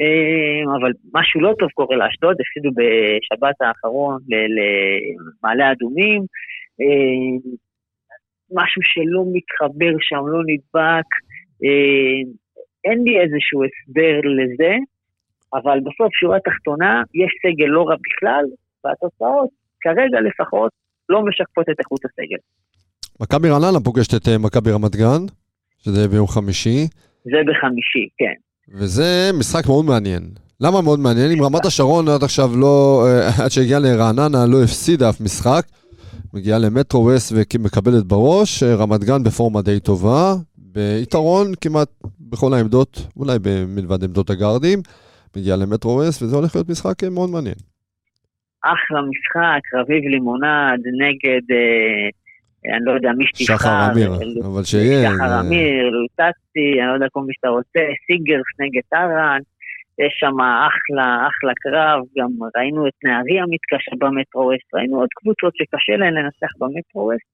אה, 0.00 0.76
אבל 0.80 0.92
משהו 1.14 1.40
לא 1.40 1.54
טוב 1.58 1.68
קורה 1.74 1.96
לאשדוד, 1.96 2.36
הפסידו 2.40 2.70
בשבת 2.70 3.54
האחרון 3.60 4.18
למעלה 4.28 5.72
אדומים. 5.72 6.22
משהו 8.52 8.82
שלא 8.82 9.22
מתחבר 9.34 9.94
שם, 10.00 10.22
לא 10.26 10.40
נדבק. 10.50 11.08
אה, 11.64 12.18
אין 12.84 12.98
לי 13.04 13.14
איזשהו 13.22 13.58
הסבר 13.64 14.16
לזה, 14.38 14.72
אבל 15.54 15.78
בסוף, 15.80 16.10
שורה 16.20 16.38
תחתונה, 16.40 17.02
יש 17.14 17.32
סגל 17.42 17.70
לא 17.76 17.82
רע 17.88 17.96
בכלל, 18.04 18.44
והתוצאות, 18.84 19.48
כרגע 19.80 20.18
לפחות, 20.28 20.70
לא 21.08 21.22
משקפות 21.26 21.66
את 21.70 21.80
איכות 21.80 22.00
הסגל. 22.04 22.40
מכבי 23.20 23.48
רעננה 23.48 23.80
פוגשת 23.84 24.14
את 24.22 24.28
אה, 24.28 24.38
מכבי 24.38 24.70
רמת 24.70 24.96
גן, 24.96 25.22
שזה 25.78 26.08
ביום 26.08 26.26
חמישי. 26.26 26.86
זה 27.24 27.40
בחמישי, 27.48 28.08
כן. 28.18 28.36
וזה 28.78 29.30
משחק 29.38 29.66
מאוד 29.66 29.84
מעניין. 29.84 30.22
למה 30.60 30.82
מאוד 30.82 31.00
מעניין? 31.00 31.30
אם 31.30 31.44
רמת 31.44 31.64
השרון 31.64 32.08
עד 32.08 32.22
עכשיו 32.22 32.48
לא, 32.56 33.04
אה, 33.06 33.44
עד 33.44 33.50
שהגיעה 33.50 33.80
לרעננה, 33.80 34.46
לא 34.52 34.62
הפסידה 34.64 35.10
אף 35.10 35.20
משחק. 35.20 35.62
מגיעה 36.34 36.58
למטרו 36.58 37.00
ווסט 37.04 37.32
ומקבלת 37.32 38.04
בראש, 38.04 38.62
אה, 38.62 38.74
רמת 38.74 39.04
גן 39.04 39.22
בפורמה 39.24 39.62
די 39.62 39.80
טובה, 39.80 40.34
ביתרון 40.58 41.46
כמעט 41.60 41.88
בכל 42.20 42.54
העמדות, 42.54 43.06
אולי 43.16 43.38
מלבד 43.68 44.04
עמדות 44.04 44.30
הגארדים, 44.30 44.78
מגיעה 45.36 45.56
למטרו 45.56 45.90
ווסט, 45.90 46.22
וזה 46.22 46.36
הולך 46.36 46.56
להיות 46.56 46.68
משחק 46.68 47.04
אה, 47.04 47.10
מאוד 47.10 47.30
מעניין. 47.30 47.54
אחלה 48.64 49.00
משחק, 49.10 49.62
רביב 49.74 50.04
לימונד 50.04 50.82
נגד, 51.02 51.44
אה, 51.50 52.08
אני 52.76 52.84
לא 52.84 52.92
יודע, 52.92 53.10
מי 53.18 53.24
שתבחר. 53.26 53.56
שחר 53.56 53.92
אמיר, 53.92 54.12
אבל 54.46 54.64
שיהיה. 54.64 55.10
שחר 55.10 55.40
אמיר, 55.40 55.90
לוטצי, 55.90 56.80
אני 56.80 56.88
לא 56.88 56.94
יודע 56.94 57.06
כל 57.12 57.20
מי 57.20 57.32
שאתה 57.34 57.48
רוצה, 57.48 57.80
סיגרס 58.06 58.50
נגד 58.60 58.82
טארן. 58.90 59.40
יש 60.04 60.12
שם 60.20 60.36
אחלה, 60.70 61.28
אחלה 61.30 61.52
קרב, 61.62 61.98
גם 62.18 62.30
ראינו 62.56 62.86
את 62.88 62.96
נהריה 63.04 63.44
מתקשה 63.54 63.92
במטרו-ווסט, 63.98 64.74
ראינו 64.74 64.96
עוד 65.00 65.08
קבוצות 65.14 65.52
שקשה 65.56 65.96
להן 65.96 66.14
לנצח 66.14 66.52
במטרו-ווסט. 66.58 67.28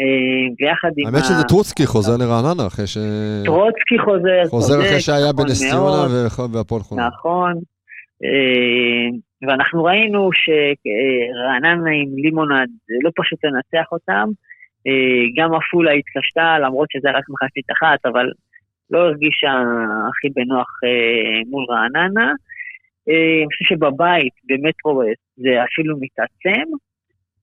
אה, 0.00 0.46
ויחד 0.58 0.90
עם... 0.96 1.06
האמת 1.06 1.24
שזה 1.24 1.44
טרוצקי 1.48 1.86
חוזר 1.86 2.16
לרעננה 2.16 2.66
אחרי 2.66 2.86
ש... 2.86 2.96
טרוצקי 3.44 3.98
חוזר, 4.04 4.42
חוזר 4.48 4.80
אחרי 4.80 5.00
שהיה 5.00 5.32
בנס 5.32 5.60
ציונה 5.70 6.02
והפועל 6.52 6.82
חולון. 6.82 7.06
נכון, 7.06 7.52
אה, 8.24 9.08
ואנחנו 9.48 9.84
ראינו 9.84 10.30
שרעננה 10.32 11.90
עם 11.90 12.10
לימונד, 12.24 12.68
זה 12.88 12.94
לא 13.04 13.10
פשוט 13.16 13.38
לנצח 13.44 13.92
אותם. 13.92 14.28
אה, 14.86 15.24
גם 15.36 15.54
עפולה 15.54 15.92
התקשתה, 15.92 16.58
למרות 16.58 16.88
שזה 16.90 17.10
רק 17.10 17.24
מחצית 17.28 17.66
אחת, 17.76 18.00
אבל 18.06 18.26
לא 18.92 18.98
הרגישה 18.98 19.52
הכי 20.08 20.28
בנוח 20.34 20.70
אה, 20.84 21.40
מול 21.50 21.64
רעננה. 21.70 22.28
אה, 23.08 23.38
אני 23.38 23.46
חושב 23.46 23.64
שבבית, 23.64 24.34
במטרו 24.48 25.02
זה 25.36 25.52
אפילו 25.64 25.96
מתעצם. 26.00 26.66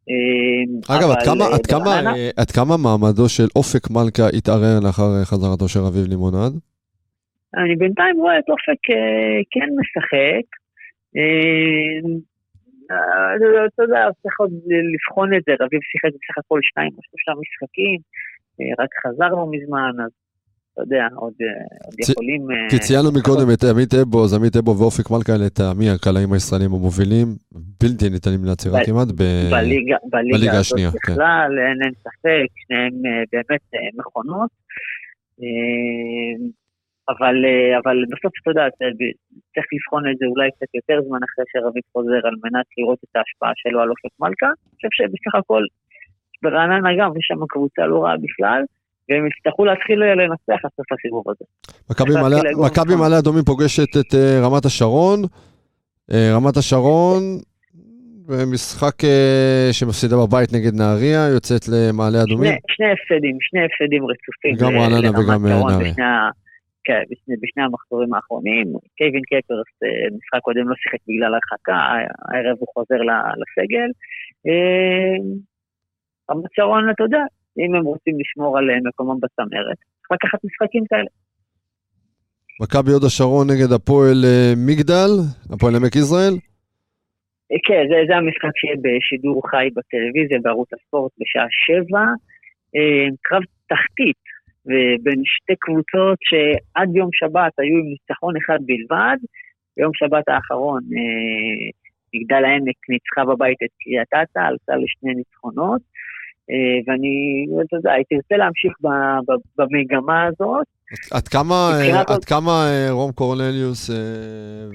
אה, 0.10 0.96
אגב, 0.96 1.10
עד 1.12 1.24
כמה, 1.26 1.46
עד 1.56 1.66
כמה, 1.66 1.94
עד 2.38 2.52
כמה 2.52 2.74
מעמדו 2.84 3.30
של 3.30 3.48
אופק 3.56 3.84
מלכה 3.96 4.28
התערער 4.38 4.80
לאחר 4.86 5.10
חזרתו 5.30 5.68
של 5.68 5.80
רביב 5.80 6.06
לימונד? 6.10 6.54
אני 7.58 7.76
בינתיים 7.76 8.16
רואה 8.18 8.40
את 8.40 8.50
אופק 8.50 8.82
כן 9.54 9.70
משחק. 9.80 10.48
אתה 13.74 13.84
יודע, 13.84 14.02
צריך 14.22 14.40
עוד 14.40 14.52
לבחון 14.94 15.30
את 15.38 15.44
זה, 15.46 15.52
רביב 15.64 15.82
שיחק 15.90 16.12
בסך 16.16 16.38
הכל 16.38 16.60
שניים 16.64 16.92
או 16.98 17.02
שלושה 17.08 17.32
משחקים, 17.42 18.00
רק 18.80 18.92
חזר 19.04 19.30
לא 19.30 19.46
מזמן, 19.52 19.94
אז 20.06 20.12
אתה 20.73 20.82
יודע, 20.82 21.08
עוד 21.15 21.34
אה, 21.41 21.47
עוד 21.86 21.93
צ- 22.01 22.10
יכולים... 22.10 22.41
אה, 22.51 22.69
כי 22.69 22.79
ציינו 22.79 23.10
מקודם 23.19 23.47
את 23.53 23.63
עמית 23.63 23.93
אבו, 23.93 24.23
אז 24.25 24.34
עמית 24.34 24.55
אבו 24.55 24.71
ואופק 24.79 25.05
מלכה 25.12 25.34
לטעמי 25.45 25.89
הקלעים 25.89 26.34
הישראלים 26.34 26.71
המובילים, 26.73 27.27
בלתי 27.82 28.05
ניתנים 28.10 28.41
לעצירה 28.47 28.79
ב- 28.79 28.86
כמעט, 28.86 29.08
ב- 29.19 29.49
בליגה, 29.55 29.97
בליגה 30.13 30.38
בליגה 30.38 30.51
הזאת 30.51 30.65
השנייה, 30.65 30.89
כן. 30.91 30.97
בכלל, 31.13 31.51
אין, 31.67 31.77
אין 31.84 31.93
ספק, 32.05 32.49
שניהם 32.62 32.93
אה, 33.05 33.23
באמת 33.34 33.63
מכונות. 33.99 34.49
אבל, 37.12 37.36
אבל 37.82 37.97
בסוף, 38.12 38.32
אתה 38.41 38.49
יודע, 38.51 38.65
צריך 39.53 39.67
לבחון 39.73 40.03
את 40.12 40.17
זה 40.19 40.25
אולי 40.32 40.47
קצת 40.55 40.71
יותר 40.79 40.97
זמן 41.08 41.21
אחרי 41.27 41.45
שרביב 41.51 41.86
חוזר, 41.93 42.21
על 42.29 42.36
מנת 42.43 42.67
לראות 42.77 42.99
את 43.05 43.13
ההשפעה 43.15 43.51
שלו 43.62 43.77
על 43.82 43.89
אופק 43.93 44.13
מלכה. 44.19 44.49
אני 44.63 44.73
חושב 44.75 44.91
שבסך 44.97 45.34
הכל, 45.41 45.63
ברעננה 46.43 46.89
גם, 46.99 47.10
יש 47.19 47.25
שם 47.29 47.39
קבוצה 47.53 47.84
לא 47.91 47.97
רעה 48.03 48.17
בכלל, 48.25 48.62
והם 49.10 49.28
יצטרכו 49.28 49.65
להתחיל 49.65 50.04
אה, 50.04 50.15
לנצח 50.15 50.65
עד 50.65 50.72
סוף 50.78 50.86
הסיבוב 50.91 51.24
הזה. 51.30 51.45
מכבי 52.65 52.95
מעלה- 52.95 53.19
אדומים 53.19 53.43
פוגשת 53.43 53.91
את 54.00 54.13
אה, 54.15 54.39
רמת 54.45 54.65
השרון. 54.65 55.19
אה, 56.13 56.30
רמת 56.36 56.58
השרון, 56.58 57.22
במשחק 58.28 59.04
אה, 59.04 59.69
שמפסידה 59.72 60.15
בבית 60.17 60.50
נגד 60.54 60.74
נהריה, 60.82 61.28
יוצאת 61.36 61.62
למעלה 61.74 62.17
אדומים. 62.24 62.52
שני, 62.76 62.88
הפסדים, 62.93 63.38
שני 63.48 63.60
הפסדים 63.65 64.04
רצופים. 64.12 64.54
גם 64.62 64.72
רעננה 64.82 65.10
וגם, 65.19 65.45
נהריה. 65.45 66.30
כן, 66.84 67.04
בשני, 67.12 67.36
בשני 67.41 67.63
המחזורים 67.63 68.13
האחרונים. 68.13 68.67
קייבין 68.98 69.22
קפרס, 69.32 69.72
משחק 70.17 70.41
קודם 70.48 70.69
לא 70.69 70.76
שיחק 70.82 71.02
בגלל 71.08 71.32
הרחקה, 71.34 71.78
הערב 72.32 72.56
הוא 72.60 72.67
חוזר 72.74 73.00
לסגל. 73.41 73.89
רמת 76.32 76.52
שרון, 76.56 76.89
אתה 76.89 77.04
יודע, 77.04 77.24
אם 77.58 77.76
הם 77.76 77.86
רוצים 77.86 78.16
לשמור 78.20 78.58
על 78.58 78.70
אה, 78.70 78.76
מקומם 78.88 79.20
בצמרת, 79.20 79.78
צריך 79.78 80.12
לקחת 80.12 80.40
משחקים 80.44 80.84
כאלה. 80.90 81.12
מכבי 82.62 82.92
הוד 82.92 83.04
השרון 83.04 83.48
נגד 83.52 83.72
הפועל 83.72 84.20
אה, 84.26 84.54
מגדל, 84.68 85.12
הפועל 85.54 85.76
עמק 85.76 85.96
יזרעאל. 85.96 86.36
אה, 87.52 87.58
כן, 87.68 87.84
זה, 87.90 87.96
זה 88.08 88.16
המשחק 88.16 88.54
שיהיה 88.60 88.78
בשידור 88.84 89.42
חי 89.50 89.68
בטלוויזיה, 89.76 90.40
בערוץ 90.44 90.70
הספורט 90.74 91.12
בשעה 91.20 91.48
שבע. 91.66 92.06
קרב 93.22 93.42
תחתית 93.70 94.24
בין 95.04 95.22
שתי 95.26 95.56
קבוצות 95.60 96.20
שעד 96.30 96.96
יום 96.96 97.10
שבת 97.14 97.54
היו 97.60 97.76
עם 97.78 97.88
ניצחון 97.94 98.34
אחד 98.38 98.60
בלבד. 98.66 99.18
ביום 99.78 99.92
שבת 99.94 100.28
האחרון 100.28 100.82
מגדל 102.14 102.44
העמק 102.46 102.80
ניצחה 102.90 103.26
בבית 103.26 103.58
את 103.64 103.74
קריית 103.82 104.14
אתא, 104.14 104.40
עלתה 104.40 104.76
לשני 104.76 105.14
ניצחונות. 105.16 105.82
אה, 106.52 106.78
ואני, 106.86 107.46
אתה 107.68 107.76
יודע, 107.76 107.92
הייתי 107.92 108.16
רוצה 108.16 108.36
להמשיך 108.38 108.74
במגמה 109.58 110.26
הזאת. 110.26 110.68
עד 111.12 111.28
כמה, 111.28 111.56
אה, 111.82 112.02
עד 112.16 112.26
כמה 112.26 112.52
אה, 112.70 112.92
רום 112.92 113.12
קורנליוס 113.12 113.90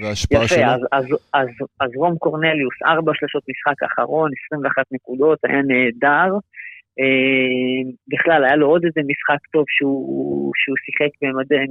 וההשפעה 0.03 0.49
שלו? 0.49 0.59
יפה, 0.59 0.73
אז, 0.73 0.81
אז, 0.93 1.05
אז, 1.35 1.49
אז 1.81 1.91
רום 1.97 2.19
קורנליוס, 2.19 2.75
ארבע 2.87 3.13
שלשות 3.15 3.43
משחק 3.49 3.83
אחרון, 3.93 4.31
21 4.47 4.85
נקודות, 4.93 5.39
היה 5.45 5.63
נהדר. 5.63 6.31
בכלל, 8.09 8.45
היה 8.45 8.57
לו 8.57 8.67
עוד 8.67 8.85
איזה 8.85 9.01
משחק 9.11 9.47
טוב 9.53 9.65
שהוא, 9.69 10.53
שהוא 10.61 10.77
שיחק 10.85 11.13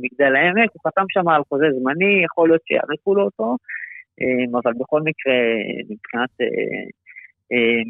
מגדל 0.04 0.36
העמק, 0.36 0.70
הוא 0.74 0.82
חתם 0.88 1.06
שם 1.10 1.28
על 1.28 1.42
חוזה 1.50 1.66
זמני, 1.80 2.24
יכול 2.26 2.50
להיות 2.50 2.62
שיאריכו 2.68 3.16
לו 3.16 3.24
אותו, 3.24 3.56
אבל 4.64 4.74
בכל 4.80 5.02
מקרה, 5.02 5.38
מבחינת 5.90 6.34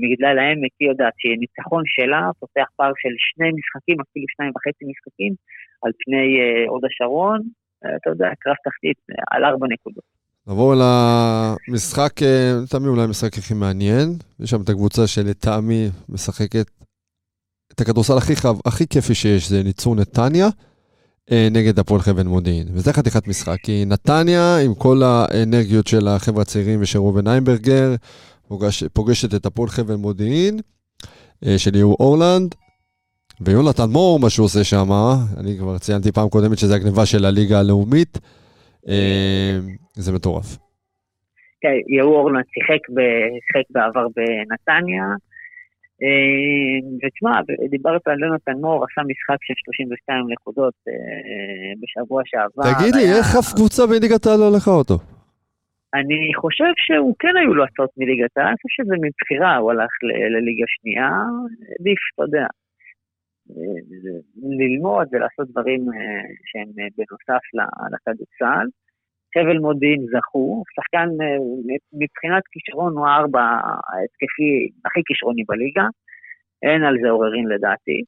מגדל 0.02 0.36
העמק, 0.40 0.74
היא 0.80 0.90
יודעת 0.90 1.14
שניצחון 1.22 1.84
שלה 1.96 2.22
פותח 2.40 2.68
פער 2.78 2.94
של 3.02 3.14
שני 3.28 3.50
משחקים, 3.58 3.98
אפילו 4.04 4.26
שניים 4.34 4.52
וחצי 4.56 4.84
משחקים, 4.92 5.34
על 5.84 5.92
פני 6.02 6.28
אה, 6.42 6.66
הוד 6.72 6.84
השרון, 6.86 7.40
אה, 7.84 7.96
אתה 7.98 8.10
יודע, 8.10 8.30
קרב 8.40 8.56
תחתית 8.66 9.00
אה, 9.12 9.16
על 9.32 9.46
ארבע 9.46 9.68
נקודות. 9.74 10.04
נעבור 10.48 10.74
למשחק, 10.82 12.14
אה, 12.24 12.52
לטעמי 12.64 12.88
אולי 12.88 13.04
המשחק 13.04 13.34
הכי 13.38 13.54
מעניין. 13.54 14.08
יש 14.40 14.50
שם 14.50 14.62
את 14.64 14.70
הקבוצה 14.70 15.08
שלטעמי 15.08 15.88
משחקת 16.10 16.68
את 17.72 17.82
הכדורסל 17.82 18.18
הכי, 18.18 18.36
חב, 18.36 18.56
הכי 18.66 18.88
כיפי 18.88 19.16
שיש, 19.16 19.50
זה 19.50 19.64
ניצור 19.64 19.96
נתניה 19.96 20.48
אה, 21.32 21.48
נגד 21.52 21.80
הפועל 21.80 22.02
חבל 22.02 22.24
מודיעין. 22.24 22.68
וזה 22.74 22.94
חתיכת 22.94 23.28
משחק, 23.28 23.58
כי 23.64 23.86
נתניה, 23.88 24.58
עם 24.58 24.74
כל 24.76 25.02
האנרגיות 25.04 25.88
של 25.88 26.08
החבר'ה 26.08 26.42
הצעירים 26.42 26.82
ושל 26.82 27.00
ראובן 27.00 27.28
איינברגר, 27.28 27.96
פוגש, 28.54 28.84
פוגשת 28.84 29.36
את 29.36 29.46
הפועל 29.46 29.70
חבל 29.70 29.96
מודיעין 29.96 30.60
אה, 31.46 31.58
של 31.58 31.72
ליאור 31.74 31.96
אורלנד. 32.00 32.56
ויונתן 33.42 33.90
מור, 33.90 34.20
מה 34.20 34.30
שהוא 34.30 34.46
עושה 34.46 34.64
שם, 34.64 34.90
אני 35.40 35.58
כבר 35.60 35.78
ציינתי 35.78 36.12
פעם 36.12 36.30
קודמת 36.30 36.58
שזה 36.58 36.76
הגניבה 36.76 37.06
של 37.06 37.26
הליגה 37.26 37.60
הלאומית. 37.60 38.18
אה, 38.88 39.58
זה 39.94 40.12
מטורף. 40.12 40.58
כן, 41.62 41.96
יהוא 41.96 42.16
אורלנד 42.16 42.46
שיחק, 42.54 42.84
ב- 42.96 43.30
שיחק 43.46 43.66
בעבר 43.70 44.08
בנתניה, 44.16 45.06
אה, 46.04 46.78
ותשמע, 47.02 47.32
דיברת 47.70 48.02
על 48.08 48.20
יונתן 48.24 48.58
מור, 48.62 48.86
עשה 48.86 49.02
משחק 49.12 49.40
של 49.42 49.54
32 49.66 50.26
נקודות 50.34 50.74
אה, 50.88 50.94
בשבוע 51.82 52.22
שעבר. 52.26 52.64
תגיד 52.74 52.96
לי, 52.96 53.06
איך 53.18 53.36
אף 53.40 53.54
קבוצה 53.56 53.88
בליגת 53.88 54.26
העל 54.26 54.40
לא 54.40 54.52
לקחה 54.56 54.72
אותו? 54.72 54.98
אני 55.94 56.34
חושב 56.42 56.74
שהוא 56.78 57.16
כן 57.20 57.38
היו 57.40 57.54
לו 57.54 57.64
הצעות 57.64 57.90
מליגת 57.98 58.38
העל, 58.38 58.48
אני 58.48 58.56
חושב 58.62 58.84
שזה 58.84 58.96
מבחירה, 59.02 59.56
הוא 59.56 59.72
הלך 59.72 59.92
לליגה 60.34 60.68
שנייה, 60.68 61.10
עדיף, 61.80 62.00
אתה 62.14 62.24
יודע, 62.24 62.48
אה, 63.52 63.80
ללמוד 64.60 65.08
ולעשות 65.12 65.48
דברים 65.52 65.82
אה, 65.94 66.24
שהם 66.50 66.70
אה, 66.80 66.88
בנוסף 66.98 67.44
ל- 67.58 67.94
לכדורסל. 67.94 68.68
חבל 69.34 69.58
מודיעין 69.58 70.06
זכו, 70.14 70.64
שחקן 70.76 71.10
מבחינת 72.02 72.44
כישרון 72.52 72.94
הוא 72.98 73.08
הארבע 73.08 73.42
ההתקפי 73.92 74.70
הכי 74.86 75.02
כישרוני 75.08 75.44
בליגה, 75.48 75.88
אין 76.64 76.84
על 76.84 76.96
זה 77.02 77.10
עוררין 77.10 77.48
לדעתי. 77.48 78.00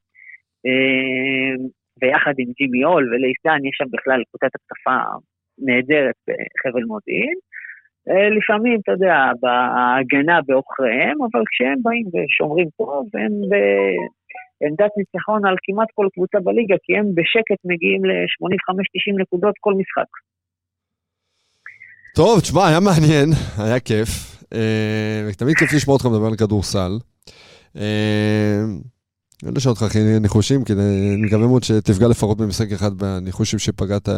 ויחד 2.00 2.34
עם 2.38 2.50
ג'ימי 2.56 2.82
הול 2.82 3.04
ולייס 3.14 3.40
דן 3.46 3.64
יש 3.68 3.76
שם 3.78 3.88
בכלל 3.92 4.20
קבוצת 4.28 4.52
התקפה 4.54 4.98
נהדרת 5.58 6.18
בחבל 6.26 6.84
מודיעין. 6.84 7.38
אה, 8.10 8.28
לפעמים, 8.36 8.80
אתה 8.82 8.92
יודע, 8.92 9.16
בהגנה 9.42 10.38
בעוכריהם, 10.46 11.16
אבל 11.26 11.42
כשהם 11.50 11.78
באים 11.82 12.06
ושומרים 12.12 12.68
טוב, 12.78 13.02
הם 13.22 13.32
בעמדת 13.50 14.92
ניצחון 14.98 15.46
על 15.46 15.56
כמעט 15.64 15.88
כל 15.94 16.06
קבוצה 16.14 16.38
בליגה, 16.46 16.76
כי 16.84 16.92
הם 16.98 17.06
בשקט 17.16 17.60
מגיעים 17.70 18.04
ל-85-90 18.04 19.22
נקודות 19.22 19.54
כל 19.60 19.74
משחק. 19.80 20.10
טוב, 22.14 22.40
תשמע, 22.40 22.68
היה 22.68 22.80
מעניין, 22.80 23.28
היה 23.58 23.80
כיף. 23.80 24.10
אה, 24.54 25.32
תמיד 25.38 25.56
כיף 25.56 25.72
לשמוע 25.72 25.94
אותך 25.94 26.06
מדבר 26.06 26.26
על 26.26 26.36
כדורסל. 26.36 26.92
אה, 27.76 28.62
אני 29.42 29.54
לא 29.54 29.58
אשאל 29.58 29.70
אותך 29.70 29.82
הכי 29.82 29.98
ניחושים, 30.20 30.64
כי 30.64 30.72
אני 30.72 31.16
מקווה 31.16 31.46
מאוד 31.46 31.62
שתפגע 31.62 32.08
לפחות 32.08 32.38
במשחק 32.38 32.72
אחד 32.72 32.92
בניחושים 32.98 33.58
שפגעת. 33.58 34.08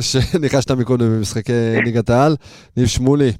שניחשת 0.00 0.70
מקודם 0.70 1.06
במשחקי 1.06 1.52
ליגת 1.84 2.10
העל. 2.10 2.36
ניב 2.76 2.86
שמולי, 2.86 3.32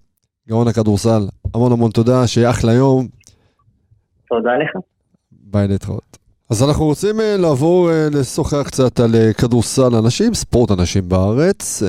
גאון 0.48 0.68
הכדורסל, 0.68 1.28
המון 1.54 1.72
המון 1.72 1.90
תודה, 1.90 2.26
שיהיה 2.26 2.50
אחלה 2.50 2.72
יום. 2.72 3.08
תודה 4.28 4.50
לך. 4.56 4.82
ביי 5.32 5.68
להתראות. 5.68 6.16
אז 6.50 6.62
אנחנו 6.62 6.84
רוצים 6.84 7.20
אה, 7.20 7.36
לעבור 7.36 7.90
אה, 7.90 8.08
לשוחח 8.12 8.62
קצת 8.66 9.00
על 9.00 9.14
אה, 9.14 9.32
כדורסל 9.32 9.94
אנשים, 9.94 10.34
ספורט 10.34 10.70
אנשים 10.70 11.08
בארץ. 11.08 11.82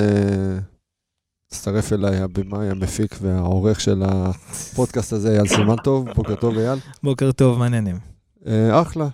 הצטרף 1.51 1.93
אליי 1.93 2.17
הבמאי, 2.17 2.69
המפיק 2.69 3.15
והעורך 3.21 3.81
של 3.81 4.03
הפודקאסט 4.05 5.13
הזה, 5.13 5.31
אייל 5.31 5.47
סימנטוב. 5.47 6.09
בוקר 6.15 6.35
טוב, 6.35 6.57
אייל. 6.57 6.79
בוקר 7.03 7.31
טוב, 7.31 7.57
מה 7.57 7.63
העניינים? 7.63 7.95
אחלה. 8.71 9.07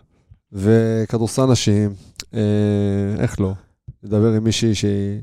וכדורסל 0.51 1.45
נשים, 1.45 1.93
איך 3.19 3.39
לא? 3.39 3.53
לדבר 4.03 4.27
עם 4.37 4.43
מישהי 4.43 4.75
שהיא 4.75 5.21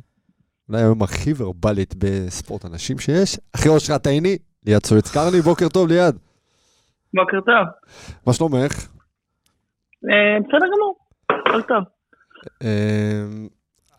אולי 0.68 0.82
היום 0.82 1.02
הכי 1.02 1.32
ורבלית 1.36 1.94
בספורט 1.98 2.64
הנשים 2.64 2.98
שיש. 2.98 3.38
אחי 3.54 3.68
אושרת 3.68 4.06
עיני, 4.06 4.36
ליעד 4.66 4.86
סואץ 4.86 5.12
קרני, 5.14 5.40
בוקר 5.40 5.68
טוב 5.68 5.88
ליעד. 5.88 6.18
בוקר 7.14 7.40
טוב. 7.40 7.94
מה 8.26 8.32
שלומך? 8.32 8.72
אה, 10.10 10.38
בסדר 10.40 10.66
גמור, 10.76 10.96
הכל 11.30 11.62
טוב. 11.62 11.84
אה, 12.62 13.22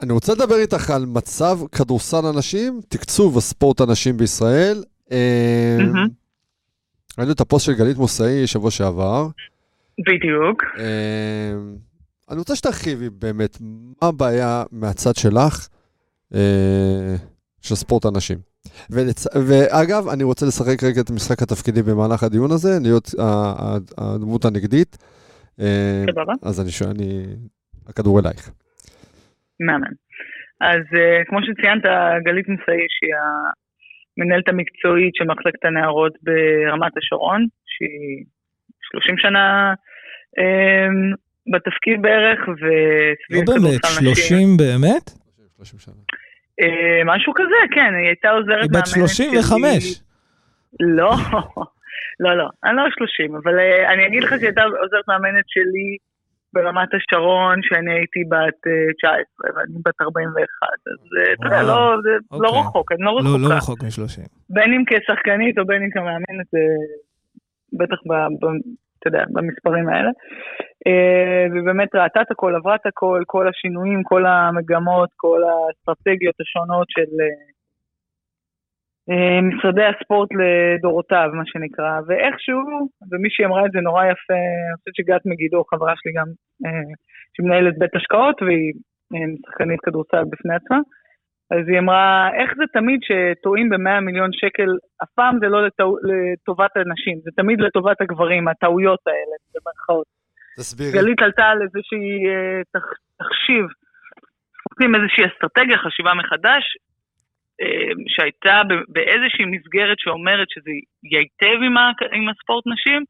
אני 0.02 0.13
רוצה 0.13 0.34
לדבר 0.34 0.56
איתך 0.56 0.89
על 0.89 1.06
מצב 1.06 1.58
כדורסל 1.72 2.26
הנשים, 2.36 2.80
תקצוב 2.89 3.38
הספורט 3.38 3.82
הנשים 3.82 4.17
בישראל. 4.17 4.84
מהמם. 5.78 6.08
ראינו 7.17 7.32
את 7.32 7.41
הפוסט 7.41 7.65
של 7.65 7.74
גלית 7.74 7.98
מוסאי 7.98 8.48
שבוע 8.48 8.72
שעבר. 8.72 9.28
בדיוק. 10.00 10.63
אה, 12.32 12.34
אני 12.34 12.39
רוצה 12.39 12.56
שתרחיבי 12.56 13.10
באמת, 13.10 13.58
מה 13.62 14.08
הבעיה 14.08 14.63
מהצד 14.72 15.15
שלך 15.15 15.67
אה, 16.34 17.15
של 17.62 17.76
ספורט 17.76 18.06
הנשים? 18.06 18.38
ולצ... 18.89 19.28
ואגב, 19.48 20.08
אני 20.13 20.24
רוצה 20.24 20.46
לשחק 20.46 20.84
רגע 20.84 21.02
את 21.02 21.12
משחק 21.12 21.41
התפקידי 21.41 21.82
במהלך 21.82 22.24
הדיון 22.24 22.52
הזה, 22.52 22.70
להיות 22.82 23.08
הדמות 23.98 24.46
הנגדית. 24.46 24.98
אה, 25.60 26.04
סבבה. 26.12 26.34
אז 26.44 26.62
אני 26.62 26.72
שואל, 26.72 26.89
אני... 26.89 27.24
הכדור 27.88 28.20
אלייך. 28.20 28.52
מאמן. 29.60 29.94
אז 30.62 30.84
uh, 31.02 31.26
כמו 31.28 31.39
שציינת, 31.44 31.84
גלית 32.26 32.48
מסאי, 32.50 32.86
שהיא 32.89 33.15
המנהלת 34.17 34.50
המקצועית 34.50 35.15
של 35.15 35.24
מחלקת 35.24 35.65
הנערות 35.65 36.13
ברמת 36.22 36.98
השרון, 36.98 37.46
שהיא 37.65 38.26
30 38.91 39.17
שנה 39.17 39.74
um, 40.39 41.15
בתפקיד 41.52 42.02
בערך, 42.02 42.40
וסביב 42.62 43.50
לא 43.50 43.54
באמת, 43.54 43.82
30 43.86 44.58
באמת? 44.58 45.06
30 45.58 45.80
שנה. 45.80 46.02
Uh, 46.62 47.04
משהו 47.06 47.34
כזה, 47.36 47.60
כן, 47.76 47.92
היא 48.00 48.08
הייתה 48.08 48.30
עוזרת 48.30 48.62
היא 48.62 48.72
בת 48.72 48.88
35. 48.88 50.02
לא, 50.80 51.12
לא, 52.24 52.38
לא, 52.38 52.48
אני 52.66 52.76
לא 52.78 52.84
30, 52.92 53.36
אבל 53.36 53.56
uh, 53.60 53.94
אני 53.94 54.08
אגיד 54.08 54.24
לך 54.24 54.30
שהיא 54.30 54.50
הייתה 54.52 54.64
עוזרת 54.64 55.06
מאמנת 55.08 55.48
שלי 55.48 55.98
ברמת 56.54 56.90
השרון, 56.94 57.60
שאני 57.62 57.94
הייתי 57.94 58.22
בת 58.32 58.62
uh, 58.68 58.94
19 58.98 59.16
ואני 59.56 59.80
בת 59.86 60.02
41, 60.02 60.48
אז 60.92 61.02
אתה 61.34 61.48
יודע, 61.48 61.64
לא, 61.64 61.96
זה 62.04 62.10
לא 62.32 62.48
אוקיי. 62.48 62.62
רחוק, 62.62 62.92
אני 62.92 63.02
לא 63.02 63.12
לא, 63.24 63.40
לא 63.40 63.56
רחוקה. 63.56 63.58
רחוק 63.58 63.84
מ-30. 63.84 64.28
בין 64.50 64.74
אם 64.74 64.84
כשחקנית 64.88 65.60
או 65.60 65.66
בין 65.66 65.84
אם 65.84 65.90
כמאמנת, 65.90 66.52
בטח 67.80 68.00
אתה 69.02 69.08
יודע, 69.08 69.24
במספרים 69.30 69.88
האלה. 69.90 70.10
Uh, 70.88 71.52
ובאמת 71.52 71.96
ראתה 71.96 72.22
את 72.22 72.32
הכל, 72.32 72.56
עברה 72.56 72.76
את 72.76 72.86
הכל, 72.86 73.24
כל 73.28 73.48
השינויים, 73.48 74.04
כל 74.04 74.26
המגמות, 74.26 75.10
כל 75.16 75.42
האסטרטגיות 75.44 76.36
השונות 76.42 76.88
של 76.90 77.12
uh, 77.28 77.52
uh, 79.12 79.42
משרדי 79.42 79.86
הספורט 79.86 80.30
לדורותיו, 80.42 81.30
מה 81.34 81.44
שנקרא, 81.46 82.00
ואיכשהו, 82.08 82.60
ומישהי 83.12 83.46
אמרה 83.46 83.66
את 83.66 83.72
זה 83.72 83.80
נורא 83.82 84.06
יפה, 84.06 84.34
אני 84.34 84.76
חושבת 84.80 84.96
שגת 84.96 85.22
מגידו, 85.26 85.64
חברה 85.64 85.94
שלי 85.96 86.12
גם, 86.18 86.28
שמנהלת 87.38 87.78
בית 87.78 87.96
השקעות, 87.96 88.42
והיא 88.42 88.74
שחקנית 89.46 89.80
כדורסל 89.82 90.24
בפני 90.32 90.56
עצמה, 90.56 90.80
אז 91.52 91.68
היא 91.68 91.80
אמרה, 91.80 92.30
איך 92.40 92.52
זה 92.58 92.64
תמיד 92.74 93.00
שטועים 93.08 93.70
ב-100 93.70 94.00
מיליון 94.02 94.30
שקל, 94.34 94.70
אף 95.04 95.10
פעם 95.16 95.38
זה 95.40 95.48
לא 95.48 95.66
לטו, 95.66 95.96
לטובת 96.04 96.78
הנשים, 96.78 97.20
זה 97.24 97.32
תמיד 97.36 97.62
לטובת 97.62 98.02
הגברים, 98.02 98.48
הטעויות 98.48 99.00
האלה, 99.08 99.36
במרכאות. 99.56 100.06
תסבירי. 100.58 100.92
גלית 100.92 101.22
עלתה 101.22 101.46
על 101.46 101.62
איזושהי 101.62 102.28
אה, 102.30 102.62
תח- 102.74 102.98
תחשיב, 103.20 103.66
עושים 104.70 104.96
איזושהי 104.96 105.24
אסטרטגיה, 105.26 105.78
חשיבה 105.78 106.14
מחדש, 106.14 106.64
אה, 107.62 107.92
שהייתה 108.08 108.62
באיזושהי 108.88 109.46
מסגרת 109.46 110.00
שאומרת 110.00 110.48
שזה 110.50 110.72
ייטב 111.12 111.58
עם, 111.66 111.78
ה- 111.78 112.16
עם 112.18 112.30
הספורט 112.30 112.64
נשים, 112.68 113.04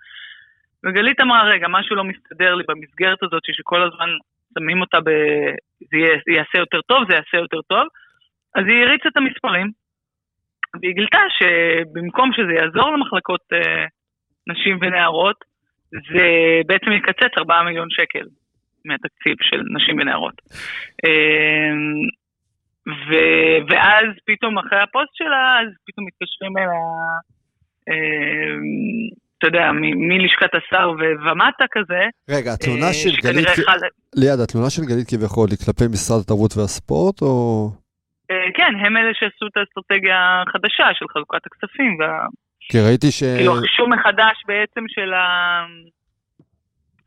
וגלית 0.85 1.21
אמרה, 1.21 1.43
רגע, 1.43 1.67
משהו 1.69 1.95
לא 1.95 2.03
מסתדר 2.03 2.55
לי 2.55 2.63
במסגרת 2.69 3.23
הזאת, 3.23 3.41
שכל 3.45 3.81
הזמן 3.83 4.09
שמים 4.59 4.81
אותה 4.81 4.97
ב... 5.05 5.09
זה 5.91 5.97
יעשה 6.37 6.57
יותר 6.57 6.81
טוב, 6.81 6.99
זה 7.09 7.15
יעשה 7.15 7.37
יותר 7.37 7.61
טוב, 7.61 7.87
אז 8.55 8.63
היא 8.67 8.83
הריצה 8.85 9.09
את 9.09 9.17
המספרים, 9.17 9.67
והיא 10.81 10.95
גילתה 10.95 11.23
שבמקום 11.37 12.29
שזה 12.33 12.53
יעזור 12.59 12.91
למחלקות 12.91 13.41
אה, 13.53 13.85
נשים 14.47 14.77
ונערות, 14.81 15.39
זה 15.91 16.27
בעצם 16.67 16.91
יקצץ 16.91 17.33
4 17.37 17.63
מיליון 17.63 17.89
שקל 17.89 18.25
מהתקציב 18.85 19.35
של 19.41 19.61
נשים 19.75 19.95
ונערות. 19.99 20.37
אה, 21.05 21.73
ו, 22.87 23.11
ואז 23.69 24.07
פתאום 24.25 24.57
אחרי 24.57 24.79
הפוסט 24.79 25.13
שלה, 25.13 25.59
אז 25.61 25.69
פתאום 25.85 26.05
מתקשרים 26.07 26.57
אליה, 26.57 26.87
אה, 27.89 28.55
אתה 29.37 29.47
יודע, 29.47 29.71
מלשכת 30.09 30.51
השר 30.57 30.89
ומטה 31.25 31.65
כזה. 31.71 32.01
רגע, 32.29 32.53
התלונה 32.53 32.87
אה, 32.87 32.93
של 32.93 33.15
גלית. 33.23 33.47
ליעד, 34.15 34.39
התלונה 34.39 34.69
של 34.69 34.81
גלית 34.81 35.07
כביכול 35.09 35.47
היא 35.51 35.57
כלפי 35.65 35.83
משרד 35.93 36.19
התרבות 36.23 36.57
והספורט, 36.57 37.21
או... 37.21 37.69
אה, 38.31 38.51
כן, 38.53 38.73
הם 38.85 38.97
אלה 38.97 39.11
שעשו 39.13 39.47
את 39.47 39.57
האסטרטגיה 39.57 40.43
החדשה 40.47 40.87
של 40.93 41.05
חלוקת 41.13 41.45
הכספים, 41.45 41.97
וה... 41.99 42.25
כי 42.69 42.77
ראיתי 42.79 43.11
ש... 43.11 43.23
כאילו 43.23 43.57
החישוב 43.57 43.89
מחדש 43.89 44.43
בעצם 44.47 44.83
של, 44.87 45.13
ה... 45.13 45.25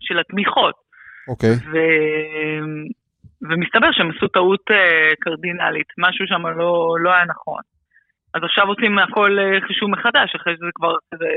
של 0.01 0.19
התמיכות. 0.19 0.75
אוקיי. 1.29 1.55
ו... 1.73 1.77
ומסתבר 3.49 3.89
שהם 3.93 4.11
עשו 4.17 4.29
טעות 4.29 4.71
אה, 4.71 5.13
קרדינלית, 5.21 5.87
משהו 5.99 6.27
שם 6.27 6.47
לא, 6.47 6.97
לא 7.01 7.11
היה 7.11 7.25
נכון. 7.25 7.63
אז 8.35 8.43
עכשיו 8.43 8.69
עושים 8.69 8.99
הכל 8.99 9.39
אה, 9.39 9.67
חישוב 9.67 9.91
מחדש, 9.91 10.35
אחרי 10.35 10.55
שזה 10.57 10.71
כבר 10.75 10.95
כזה 11.15 11.29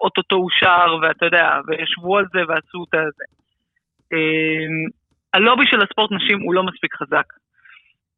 אוטוטו 0.00 0.36
אושר, 0.36 0.96
ואתה 1.02 1.26
יודע, 1.26 1.58
וישבו 1.66 2.18
על 2.18 2.24
זה 2.32 2.40
ועשו 2.48 2.84
את. 2.88 2.94
אה, 4.12 4.66
הלובי 5.34 5.64
של 5.66 5.82
הספורט 5.82 6.12
נשים 6.12 6.40
הוא 6.40 6.54
לא 6.54 6.62
מספיק 6.62 6.94
חזק. 6.94 7.26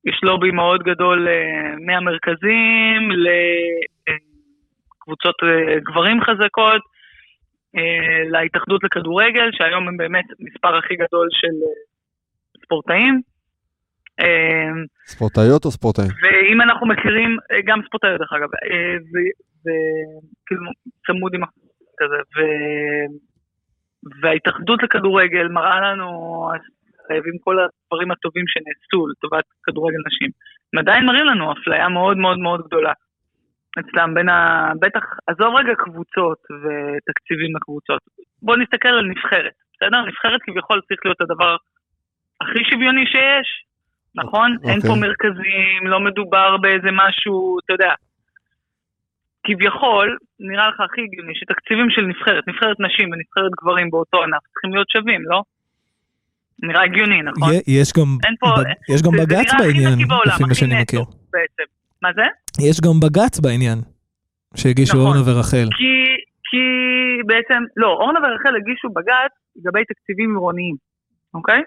יש 0.07 0.21
לובי 0.23 0.51
מאוד 0.51 0.83
גדול 0.83 1.29
אה, 1.29 1.75
מהמרכזים 1.87 3.11
לקבוצות 5.01 5.35
אה, 5.43 5.81
גברים 5.81 6.21
חזקות, 6.21 6.83
אה, 7.77 8.23
להתאחדות 8.31 8.85
לכדורגל, 8.85 9.51
שהיום 9.53 9.89
הם 9.89 9.97
באמת 9.97 10.25
מספר 10.39 10.77
הכי 10.77 10.95
גדול 10.95 11.29
של 11.31 11.47
אה, 11.63 12.65
ספורטאים. 12.65 13.21
אה, 14.21 14.71
ספורטאיות 15.07 15.65
או 15.65 15.71
ספורטאים? 15.71 16.09
ואם 16.23 16.61
אנחנו 16.61 16.87
מכירים, 16.87 17.37
אה, 17.53 17.61
גם 17.65 17.81
ספורטאיות 17.87 18.21
דרך 18.21 18.33
אגב, 18.33 18.49
אה, 18.55 18.97
וכאילו 19.11 20.71
צמוד 21.07 21.35
עם 21.35 21.43
החוק 21.43 21.65
כזה, 21.99 22.17
ו... 22.17 22.41
וההתאחדות 24.23 24.83
לכדורגל 24.83 25.49
מראה 25.49 25.81
לנו, 25.81 26.09
חייבים 27.07 27.37
כל 27.45 27.57
הדברים 27.59 28.11
הטובים 28.11 28.45
שנעשו 28.49 29.07
לטובת 29.07 29.45
כדורגל 29.65 30.03
נשים. 30.07 30.31
הם 30.73 30.79
עדיין 30.79 31.07
מראים 31.07 31.27
לנו 31.27 31.53
אפליה 31.53 31.89
מאוד 31.89 32.17
מאוד 32.17 32.39
מאוד 32.39 32.61
גדולה. 32.67 32.93
אצלם 33.81 34.15
בין 34.15 34.29
ה... 34.29 34.69
בטח, 34.81 35.05
עזוב 35.27 35.55
רגע 35.55 35.75
קבוצות 35.75 36.39
ותקציבים 36.63 37.57
לקבוצות. 37.57 38.03
בואו 38.43 38.57
נסתכל 38.57 38.89
על 38.89 39.07
נבחרת, 39.07 39.53
בסדר? 39.73 40.01
נבחרת 40.09 40.41
כביכול 40.43 40.81
צריך 40.89 41.01
להיות 41.05 41.21
הדבר 41.21 41.57
הכי 42.41 42.65
שוויוני 42.71 43.07
שיש, 43.07 43.49
נכון? 44.15 44.57
אוקיי. 44.57 44.71
אין 44.71 44.81
פה 44.81 44.95
מרכזים, 45.01 45.87
לא 45.87 46.01
מדובר 46.01 46.57
באיזה 46.57 46.89
משהו, 46.93 47.59
אתה 47.65 47.73
יודע. 47.73 47.93
כביכול, 49.47 50.19
נראה 50.41 50.69
לך 50.69 50.81
הכי 50.81 51.01
הגיוני 51.01 51.35
שתקציבים 51.35 51.91
של 51.91 52.03
נבחרת, 52.03 52.49
נבחרת 52.49 52.81
נשים 52.81 53.09
ונבחרת 53.13 53.53
גברים 53.63 53.91
באותו 53.91 54.23
ענף 54.23 54.43
צריכים 54.53 54.75
להיות 54.75 54.91
שווים, 54.91 55.23
לא? 55.25 55.43
נראה 56.69 56.83
הגיוני, 56.83 57.23
נכון? 57.23 57.53
יש 57.67 57.93
גם 57.93 58.05
פה- 58.41 58.95
יש 58.95 59.03
גם 59.03 59.13
בג"ץ 59.21 59.51
בעניין, 59.59 59.99
לפי 60.27 60.45
מה 60.49 60.55
שאני 60.55 60.83
מכיר. 60.83 61.01
בעצם. 61.33 61.63
מה 62.03 62.09
זה? 62.15 62.27
יש 62.69 62.81
גם 62.81 63.01
בג"ץ 63.03 63.41
בעניין, 63.41 63.79
שהגישו 64.57 64.97
נכון. 64.97 65.07
אורנה 65.07 65.23
ורחל. 65.27 65.69
כי, 65.79 65.93
כי 66.49 66.63
בעצם, 67.27 67.61
לא, 67.77 67.89
אורנה 68.01 68.19
ורחל 68.21 68.57
הגישו 68.57 68.89
בג"ץ 68.97 69.33
לגבי 69.57 69.85
תקציבים 69.85 70.31
עירוניים, 70.31 70.77
אוקיי? 71.35 71.63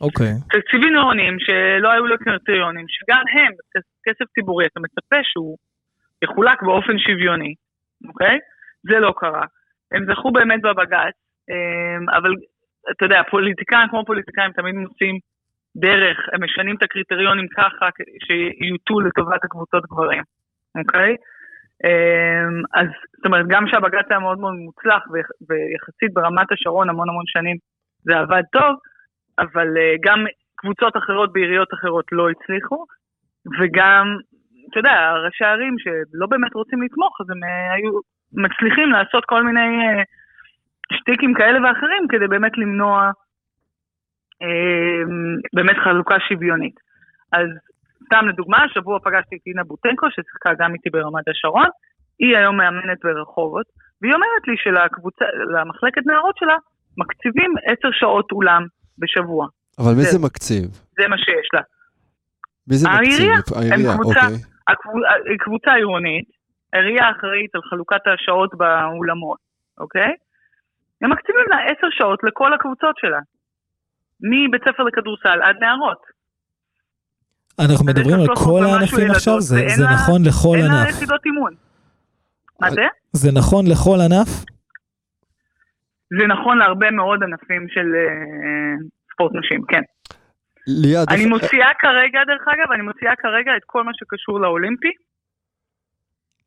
אוקיי. 0.00 0.32
תקציבים 0.56 0.94
עירוניים 0.96 1.36
שלא 1.38 1.88
היו 1.92 2.06
לו 2.06 2.16
קריטריונים, 2.18 2.86
שגם 2.88 3.22
הם, 3.34 3.52
כסף 4.06 4.24
ציבורי, 4.34 4.66
אתה 4.66 4.80
מצפה 4.80 5.16
שהוא 5.32 5.56
יחולק 6.24 6.62
באופן 6.62 6.98
שוויוני, 6.98 7.54
אוקיי? 8.08 8.38
זה 8.90 8.98
לא 8.98 9.12
קרה. 9.16 9.44
הם 9.92 10.02
זכו 10.12 10.30
באמת 10.32 10.60
בבג"ץ, 10.62 11.16
אמ, 11.50 12.08
אבל 12.18 12.30
אתה 12.90 13.04
יודע, 13.04 13.22
פוליטיקאים 13.30 13.88
כמו 13.88 14.04
פוליטיקאים 14.06 14.52
תמיד 14.52 14.74
מוצאים 14.74 15.18
דרך, 15.76 16.18
הם 16.32 16.44
משנים 16.44 16.76
את 16.76 16.82
הקריטריונים 16.82 17.46
ככה 17.56 17.88
שיוטו 18.26 19.00
לטובת 19.00 19.44
הקבוצות 19.44 19.84
גברים, 19.86 20.22
אוקיי? 20.78 21.16
אמ, 21.84 22.62
אז 22.74 22.86
זאת 23.16 23.26
אומרת, 23.26 23.46
גם 23.48 23.64
שהבג"ץ 23.66 24.06
היה 24.10 24.18
מאוד 24.18 24.38
מאוד 24.38 24.54
מוצלח 24.54 25.02
ויח- 25.12 25.36
ויחסית 25.48 26.14
ברמת 26.14 26.52
השרון 26.52 26.88
המון 26.88 27.08
המון 27.08 27.24
שנים 27.26 27.56
זה 28.02 28.18
עבד 28.18 28.42
טוב, 28.52 28.76
אבל 29.38 29.68
אה, 29.76 29.94
גם 30.04 30.24
קבוצות 30.56 30.96
אחרות 30.96 31.32
בעיריות 31.32 31.74
אחרות 31.74 32.04
לא 32.12 32.30
הצליחו, 32.30 32.84
וגם, 33.60 34.06
אתה 34.70 34.78
יודע, 34.78 35.12
ראשי 35.26 35.44
ערים 35.44 35.74
שלא 35.78 36.26
באמת 36.26 36.54
רוצים 36.54 36.82
לתמוך, 36.82 37.20
אז 37.20 37.30
הם 37.30 37.44
אה, 37.44 37.72
היו 37.74 37.90
מצליחים 38.32 38.90
לעשות 38.90 39.24
כל 39.24 39.42
מיני 39.42 39.60
אה, 39.60 40.02
שטיקים 40.92 41.34
כאלה 41.34 41.58
ואחרים 41.68 42.02
כדי 42.08 42.26
באמת 42.28 42.52
למנוע 42.58 43.10
אה, 44.42 45.02
באמת 45.52 45.76
חלוקה 45.84 46.16
שוויונית. 46.28 46.74
אז 47.32 47.46
סתם 48.04 48.28
לדוגמה, 48.28 48.58
השבוע 48.64 48.98
פגשתי 49.04 49.36
את 49.36 49.40
אינה 49.46 49.64
בוטנקו, 49.64 50.06
ששיחקה 50.10 50.50
גם 50.58 50.74
איתי 50.74 50.90
ברמת 50.90 51.28
השרון, 51.28 51.66
היא 52.18 52.36
היום 52.36 52.56
מאמנת 52.56 52.98
ברחובות, 53.04 53.66
והיא 54.02 54.14
אומרת 54.14 54.42
לי 54.48 54.54
שלמחלקת 54.56 56.06
נערות 56.06 56.36
שלה 56.38 56.56
מקציבים 56.98 57.54
עשר 57.66 57.88
שעות 57.92 58.32
אולם 58.32 58.62
בשבוע. 58.98 59.46
אבל 59.78 59.88
מי 59.96 60.02
זה- 60.02 60.10
זה 60.18 60.24
מקציב? 60.26 60.64
זה 61.00 61.08
מה 61.08 61.18
שיש 61.18 61.48
לה. 61.54 61.60
מי 62.68 62.76
זה 62.76 62.88
מקציב? 62.88 63.00
העירייה. 63.08 63.38
העירייה, 63.56 63.90
הם 63.92 63.98
קבוצה- 63.98 64.20
אוקיי. 64.20 64.36
הקבוצה, 64.68 65.08
קבוצה 65.38 65.74
עירונית, 65.74 66.24
העירייה 66.72 67.10
אחראית 67.10 67.54
על 67.54 67.60
חלוקת 67.70 68.00
השעות 68.14 68.50
באולמות, 68.54 69.38
אוקיי? 69.78 70.12
הם 71.02 71.12
מקציבים 71.12 71.44
לה 71.50 71.56
עשר 71.70 71.86
שעות 71.90 72.20
לכל 72.24 72.54
הקבוצות 72.54 72.96
שלה. 72.98 73.18
מבית 74.20 74.62
ספר 74.68 74.82
לכדורסל 74.82 75.42
עד 75.42 75.56
נערות. 75.60 76.02
אנחנו 77.60 77.86
מדברים 77.86 78.16
לה 78.16 78.22
על 78.22 78.36
300 78.36 78.38
כל 78.46 78.62
הענפים 78.66 79.10
עכשיו, 79.10 79.40
זה 79.40 79.56
זה 79.76 79.82
לה- 79.84 79.94
נכון 79.94 80.20
לכל 80.28 80.56
אין 80.56 80.66
לה 80.72 80.80
ענף. 80.82 80.88
יחידות 80.90 81.20
אימון. 81.26 81.54
מה 82.60 82.70
זה? 82.70 82.86
זה 83.12 83.30
נכון 83.38 83.64
לכל 83.72 83.98
ענף? 84.06 84.28
זה 86.18 86.26
נכון 86.26 86.58
להרבה 86.58 86.90
מאוד 86.90 87.22
ענפים 87.22 87.66
של 87.68 87.86
אה, 87.94 88.74
ספורט 89.12 89.32
נשים, 89.34 89.60
כן. 89.68 89.82
ליעד, 90.66 91.06
אני 91.12 91.26
מוציאה 91.26 91.70
כרגע, 91.78 92.20
דרך 92.26 92.44
אגב, 92.54 92.72
אני 92.74 92.82
מוציאה 92.82 93.16
כרגע 93.16 93.52
את 93.56 93.62
כל 93.66 93.82
מה 93.84 93.90
שקשור 93.94 94.40
לאולימפי. 94.40 94.90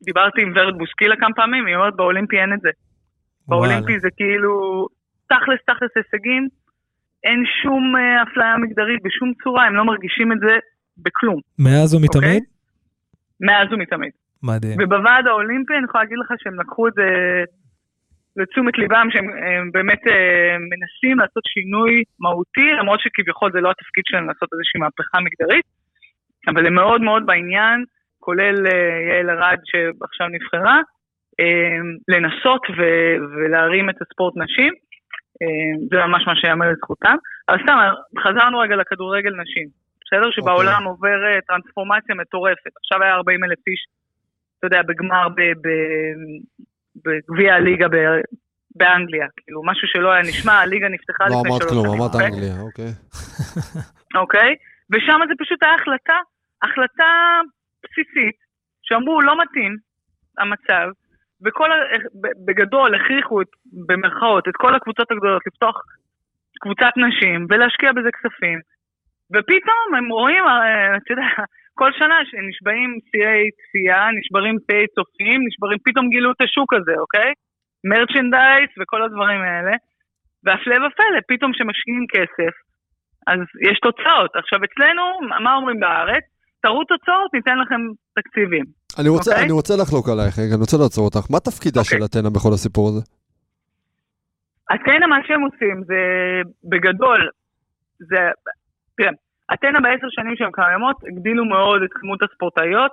דיברתי 0.02 0.42
עם 0.42 0.52
ורד 0.56 0.78
בוסקילה 0.78 1.16
כמה 1.16 1.34
פעמים, 1.36 1.66
היא 1.66 1.76
אומרת 1.76 1.96
באולימפי 1.96 2.36
אין 2.40 2.52
את 2.54 2.60
זה. 2.60 2.70
באולימפי 3.48 4.00
זה 4.00 4.08
כאילו 4.16 4.86
תכלס 5.28 5.60
תכלס 5.66 5.90
הישגים, 5.96 6.48
אין 7.24 7.44
שום 7.62 7.96
אה, 7.96 8.22
אפליה 8.22 8.56
מגדרית 8.56 9.02
בשום 9.02 9.32
צורה, 9.44 9.66
הם 9.66 9.74
לא 9.74 9.84
מרגישים 9.84 10.32
את 10.32 10.38
זה 10.40 10.54
בכלום, 10.98 11.40
מאז 11.58 11.94
ומתמיד? 11.94 12.42
מאז 13.40 13.72
ומתמיד. 13.72 14.10
מדהים. 14.42 14.76
ובוועד 14.80 15.26
האולימפי 15.26 15.74
אני 15.74 15.84
יכולה 15.84 16.04
להגיד 16.04 16.18
לך 16.18 16.30
שהם 16.42 16.60
לקחו 16.60 16.88
את 16.88 16.92
זה 16.92 17.08
לתשומת 18.36 18.78
ליבם, 18.78 19.08
שהם 19.12 19.28
הם 19.30 19.70
באמת 19.72 20.02
אה, 20.06 20.56
מנסים 20.72 21.18
לעשות 21.18 21.44
שינוי 21.54 22.02
מהותי, 22.20 22.68
למרות 22.80 23.00
שכביכול 23.00 23.52
זה 23.52 23.60
לא 23.60 23.70
התפקיד 23.70 24.04
שלהם 24.06 24.26
לעשות 24.28 24.48
איזושהי 24.52 24.80
מהפכה 24.80 25.18
מגדרית, 25.20 25.66
אבל 26.48 26.66
הם 26.66 26.74
מאוד 26.74 27.00
מאוד 27.00 27.26
בעניין, 27.26 27.84
כולל 28.18 28.66
אה, 28.66 28.72
יעל 29.08 29.30
ארד 29.30 29.58
שעכשיו 29.64 30.26
נבחרה, 30.28 30.80
לנסות 32.08 32.62
ו- 32.76 33.16
ולהרים 33.36 33.90
את 33.90 33.94
הספורט 34.02 34.34
נשים. 34.36 34.72
אה, 35.42 35.86
זה 35.90 36.06
ממש 36.06 36.22
מה 36.26 36.36
שיאמר 36.36 36.66
לזכותם. 36.70 37.16
אבל 37.48 37.58
סתם, 37.62 37.78
חזרנו 38.24 38.58
רגע 38.58 38.76
לכדורגל 38.76 39.30
נשים. 39.42 39.68
בסדר? 40.04 40.30
שבעולם 40.30 40.84
עובר 40.84 41.18
אה, 41.26 41.40
טרנספורמציה 41.48 42.14
מטורפת. 42.14 42.72
עכשיו 42.76 43.02
היה 43.02 43.14
40 43.14 43.44
אלף 43.44 43.58
איש, 43.66 43.80
אתה 44.58 44.66
יודע, 44.66 44.82
בגמר 44.82 45.28
בגביע 47.04 47.54
הליגה 47.54 47.86
באנגליה. 48.76 49.26
כאילו, 49.36 49.62
משהו 49.64 49.88
שלא 49.88 50.12
היה 50.12 50.22
נשמע, 50.22 50.52
הליגה 50.52 50.88
נפתחה 50.88 51.24
לא 51.24 51.36
לפני 51.36 51.50
אמרת 51.50 51.60
שלוש 51.62 51.72
כלום, 51.72 51.86
שנים. 51.86 52.00
אמרת 52.00 52.14
אוקיי? 52.14 52.26
אנגליה, 52.26 52.56
אוקיי. 52.66 52.90
אוקיי? 54.20 54.50
ושם 54.90 55.18
זה 55.28 55.34
פשוט 55.38 55.62
היה 55.62 55.74
החלטה, 55.74 56.18
החלטה 56.62 57.10
בסיסית, 57.82 58.36
שאמרו 58.82 59.20
לא 59.20 59.34
מתאים 59.42 59.76
המצב, 60.38 60.86
וכל, 61.44 61.70
בגדול 62.46 62.94
הכריחו 62.94 63.42
את, 63.42 63.46
במרכאות, 63.86 64.48
את 64.48 64.56
כל 64.56 64.74
הקבוצות 64.74 65.10
הגדולות 65.10 65.42
לפתוח 65.46 65.76
קבוצת 66.60 66.92
נשים 66.96 67.46
ולהשקיע 67.50 67.92
בזה 67.92 68.10
כספים, 68.12 68.58
ופתאום 69.32 69.94
הם 69.96 70.08
רואים, 70.08 70.44
אה, 70.44 70.96
אתה 70.96 71.12
יודע, 71.12 71.28
כל 71.80 71.90
שנה 71.98 72.18
שנשבעים 72.28 72.90
שיאי 73.10 73.50
צפייה, 73.58 74.08
נשברים 74.18 74.56
שיאי 74.66 74.86
צופים, 74.94 75.40
נשברים, 75.46 75.78
פתאום 75.84 76.08
גילו 76.08 76.30
את 76.32 76.40
השוק 76.40 76.74
הזה, 76.74 76.94
אוקיי? 76.98 77.32
מרצ'נדייז 77.90 78.70
וכל 78.78 79.02
הדברים 79.02 79.40
האלה, 79.40 79.74
והפלא 80.44 80.76
ופלא, 80.86 81.20
פתאום 81.28 81.52
כשמשקיעים 81.52 82.04
כסף, 82.14 82.54
אז 83.26 83.40
יש 83.68 83.78
תוצאות. 83.78 84.36
עכשיו 84.36 84.58
אצלנו, 84.64 85.02
מה 85.44 85.54
אומרים 85.54 85.80
בארץ? 85.80 86.24
תראו 86.62 86.84
תוצאות, 86.84 87.34
ניתן 87.34 87.58
לכם 87.58 87.80
תקציבים. 88.18 88.64
אני 88.98 89.08
רוצה, 89.08 89.30
אוקיי. 89.30 89.44
אני 89.44 89.52
רוצה 89.52 89.74
לחלוק 89.82 90.08
עלייך 90.08 90.34
אני 90.38 90.60
רוצה 90.64 90.76
לעצור 90.82 91.04
אותך. 91.04 91.24
מה 91.30 91.40
תפקידה 91.40 91.80
אוקיי. 91.80 91.98
של 91.98 92.04
אתנה 92.04 92.30
בכל 92.30 92.52
הסיפור 92.54 92.88
הזה? 92.88 93.02
אתנה, 94.74 95.06
מה 95.06 95.18
שהם 95.26 95.42
עושים 95.42 95.76
זה, 95.86 96.00
בגדול, 96.70 97.30
זה, 97.98 98.20
תראה, 98.96 99.10
אתנה 99.54 99.80
בעשר 99.80 100.06
שנים 100.10 100.36
שהן 100.36 100.50
קיימות, 100.52 100.96
הגדילו 101.08 101.44
מאוד 101.44 101.82
את 101.82 101.90
כמות 101.92 102.20
הספורטאיות, 102.22 102.92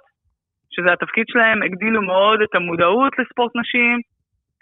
שזה 0.69 0.93
התפקיד 0.93 1.25
שלהם, 1.27 1.63
הגדילו 1.63 2.01
מאוד 2.01 2.41
את 2.41 2.55
המודעות 2.55 3.13
לספורט 3.19 3.51
נשים, 3.55 3.99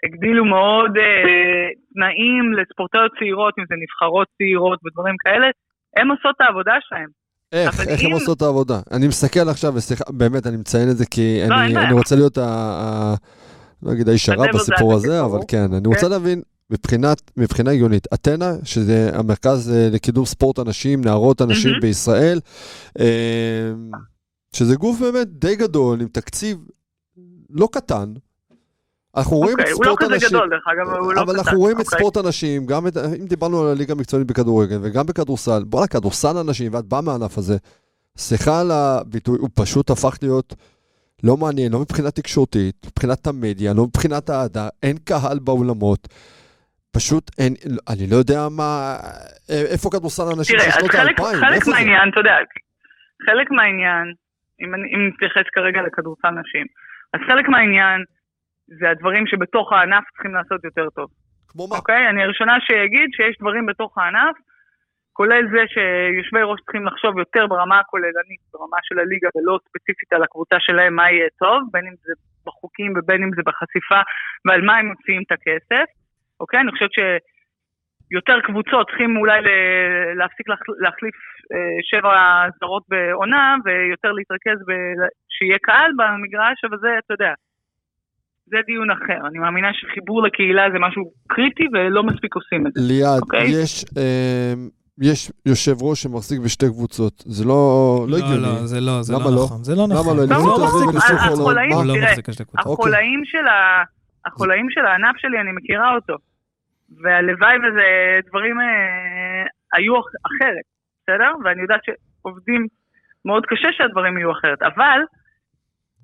הגדילו 0.04 0.44
מאוד 0.44 0.96
אה, 0.96 1.68
תנאים 1.94 2.52
לספורטאיות 2.52 3.12
צעירות, 3.18 3.54
אם 3.58 3.64
זה 3.68 3.74
נבחרות 3.82 4.28
צעירות 4.38 4.78
ודברים 4.84 5.16
כאלה, 5.24 5.48
הם 5.96 6.10
עושות 6.10 6.34
את 6.36 6.40
העבודה 6.40 6.74
שלהם. 6.80 7.08
איך, 7.52 7.80
איך 7.88 8.00
הם 8.00 8.06
אם- 8.06 8.12
עושות 8.12 8.36
את 8.36 8.42
העבודה? 8.42 8.80
אני 8.90 9.08
מסתכל 9.08 9.48
עכשיו, 9.48 9.72
וסליחה, 9.76 10.04
באמת, 10.08 10.46
אני 10.46 10.56
מציין 10.56 10.90
את 10.90 10.96
זה 10.98 11.06
כי 11.06 11.38
לא, 11.48 11.54
אני. 11.54 11.76
אני 11.76 11.92
רוצה 11.94 12.16
להיות 12.16 12.38
ה... 12.38 12.44
ה... 12.46 13.14
לא 13.82 13.92
אגיד 13.92 14.08
האיש 14.08 14.28
הרע 14.28 14.46
בסיפור 14.54 14.98
זה 14.98 15.06
הזה. 15.06 15.24
אבל 15.24 15.38
כן, 15.48 15.72
אני 15.74 15.88
רוצה 15.88 16.08
להבין, 16.08 16.42
מבחינת, 16.70 17.30
מבחינה 17.36 17.70
הגיונית, 17.70 18.06
אתנה, 18.14 18.54
שזה 18.64 19.10
המרכז 19.14 19.70
אה, 19.70 19.88
לקידום 19.92 20.24
ספורט 20.26 20.58
הנשים, 20.58 21.00
נערות 21.04 21.40
הנשים 21.40 21.70
מהמם. 21.70 21.80
בישראל, 21.80 22.40
אה, 23.00 23.06
שזה 24.52 24.76
גוף 24.76 25.00
באמת 25.00 25.28
די 25.30 25.56
גדול, 25.56 26.00
עם 26.00 26.08
תקציב 26.08 26.58
לא 27.50 27.68
קטן. 27.72 28.12
אנחנו 29.16 29.36
רואים 29.36 29.56
את 29.60 29.60
אוקיי, 29.60 29.72
לא 29.72 29.76
ספורט 29.84 30.02
הנשים, 30.02 30.38
לא 31.14 31.22
אבל. 31.22 31.34
אנחנו 31.36 31.58
רואים 31.58 31.76
את 31.80 31.84
אוקיי. 31.84 31.98
ספורט 31.98 32.16
הנשים, 32.16 32.66
גם 32.66 32.86
אם 33.20 33.26
דיברנו 33.26 33.60
על 33.62 33.66
הליגה 33.68 33.92
המקצועית 33.94 34.26
בכדורגל 34.26 34.78
וגם 34.82 35.06
בכדורסל, 35.06 35.62
בואנה, 35.66 35.86
כדורסל 35.86 36.36
הנשים, 36.36 36.74
ואת 36.74 36.84
באה 36.84 37.00
מהענף 37.00 37.38
הזה, 37.38 37.56
סליחה 38.16 38.60
על 38.60 38.70
הביטוי, 38.70 39.38
הוא 39.38 39.48
פשוט 39.54 39.90
הפך 39.90 40.16
להיות 40.22 40.54
לא 41.24 41.36
מעניין, 41.36 41.72
לא 41.72 41.80
מבחינה 41.80 42.10
תקשורתית, 42.10 42.86
מבחינת 42.86 43.26
המדיה, 43.26 43.72
לא 43.74 43.84
מבחינת 43.84 44.30
האהדה, 44.30 44.68
אין 44.82 44.96
קהל 45.04 45.38
באולמות. 45.38 46.08
פשוט 46.90 47.30
אין, 47.38 47.54
אני 47.88 48.06
לא 48.10 48.16
יודע 48.16 48.48
מה, 48.50 48.96
איפה 49.48 49.90
כדורסל 49.90 50.22
הנשים 50.36 50.58
של 50.58 50.70
שנות 50.70 50.90
חלק, 50.90 50.94
האלפיים, 50.94 51.40
חלק 51.40 51.54
איפה 51.54 51.64
זה? 51.64 51.70
מהעניין, 51.70 52.08
אתה 52.12 52.20
יודע, 52.20 52.34
חלק 53.26 53.50
מהעניין, 53.50 54.06
אם 54.62 54.74
אני- 54.74 54.90
אם 54.94 55.08
נתייחס 55.08 55.46
כרגע 55.54 55.80
לכדורסל 55.86 56.30
נשים, 56.30 56.66
אז 57.14 57.20
חלק 57.28 57.48
מהעניין 57.48 58.00
זה 58.78 58.90
הדברים 58.90 59.26
שבתוך 59.26 59.72
הענף 59.72 60.04
צריכים 60.12 60.34
לעשות 60.34 60.64
יותר 60.64 60.90
טוב. 60.90 61.10
כמו 61.48 61.68
מה? 61.70 61.76
אוקיי? 61.76 62.08
אני 62.08 62.22
הראשונה 62.24 62.56
שאגיד 62.60 63.08
שיש 63.12 63.36
דברים 63.40 63.66
בתוך 63.66 63.98
הענף, 63.98 64.36
כולל 65.12 65.44
זה 65.52 65.62
שיושבי 65.74 66.42
ראש 66.42 66.60
צריכים 66.60 66.86
לחשוב 66.86 67.18
יותר 67.18 67.46
ברמה 67.46 67.78
הכוללנית, 67.80 68.40
ברמה 68.52 68.76
של 68.82 68.98
הליגה, 68.98 69.28
ולא 69.36 69.58
ספציפית 69.68 70.12
על 70.12 70.22
הקבוצה 70.22 70.56
שלהם, 70.60 70.94
מה 70.94 71.10
יהיה 71.10 71.28
טוב, 71.38 71.60
בין 71.72 71.86
אם 71.86 71.94
זה 72.04 72.12
בחוקים 72.46 72.92
ובין 72.96 73.22
אם 73.22 73.30
זה 73.36 73.42
בחשיפה, 73.46 74.00
ועל 74.44 74.62
מה 74.62 74.76
הם 74.76 74.86
מוציאים 74.86 75.22
את 75.26 75.32
הכסף. 75.32 75.86
אוקיי? 76.40 76.60
אני 76.60 76.70
חושבת 76.70 76.90
שיותר 76.92 78.40
קבוצות 78.40 78.86
צריכים 78.88 79.16
אולי 79.16 79.40
להפסיק 80.18 80.48
להח- 80.48 80.76
להחליף 80.78 81.14
אה, 81.52 81.76
שבע 81.90 82.14
זרות 82.60 82.82
בעונה, 82.88 83.56
ויותר 83.64 84.12
להתרכז 84.12 84.58
ב- 84.68 85.08
שיהיה 85.28 85.58
קהל 85.62 85.90
במגרש, 85.98 86.58
אבל 86.68 86.78
זה, 86.78 86.98
אתה 86.98 87.14
יודע, 87.14 87.32
זה 88.52 88.58
דיון 88.66 88.90
אחר. 88.90 89.26
אני 89.28 89.38
מאמינה 89.38 89.68
שחיבור 89.72 90.22
לקהילה 90.22 90.62
זה 90.72 90.78
משהו 90.78 91.02
קריטי 91.28 91.66
ולא 91.72 92.02
מספיק 92.02 92.34
עושים 92.34 92.66
את 92.66 92.72
זה. 92.74 92.80
ליעד, 92.88 93.20
אוקיי. 93.22 93.46
יש, 93.62 93.84
אה, 93.98 94.52
יש 95.02 95.32
יושב 95.46 95.76
ראש 95.82 96.02
שמחזיק 96.02 96.38
בשתי 96.44 96.66
קבוצות, 96.66 97.12
זה 97.18 97.44
לא, 97.44 97.54
לא 97.54 98.06
לא, 98.10 98.16
הגיוני. 98.16 98.42
לא, 98.42 98.66
זה 98.72 98.80
לא, 98.80 99.02
זה 99.02 99.12
למה 99.14 99.24
לא 99.24 99.30
לא? 99.36 99.42
נכון. 99.44 99.64
זה 99.64 99.72
לא 99.78 99.82
למה 99.84 99.94
נכון. 99.94 100.16
לא? 100.16 100.22
אליפות 100.22 100.36
לא 100.46 101.74
הוא 101.76 101.84
לא 101.84 101.92
תראה, 101.94 102.10
מחזיק 102.10 102.28
בשתי 102.28 102.44
קבוצות. 102.44 102.66
אוקיי. 102.66 102.72
החולאים 102.72 103.20
של, 103.24 103.46
ה... 103.54 103.58
החולאים 104.26 104.66
של 104.70 104.84
הענף 104.86 105.16
שלי, 105.22 105.40
אני 105.40 105.52
מכירה 105.58 105.94
אותו. 105.94 106.16
והלוואי 107.02 107.56
וזה 107.62 107.86
דברים 108.28 108.56
אה, 108.60 109.44
היו 109.76 109.94
אח- 110.00 110.16
אחרת, 110.28 110.66
בסדר? 111.02 111.30
ואני 111.44 111.62
יודעת 111.62 111.80
שעובדים 111.86 112.66
מאוד 113.24 113.46
קשה 113.46 113.68
שהדברים 113.76 114.18
יהיו 114.18 114.32
אחרת. 114.32 114.62
אבל, 114.62 114.98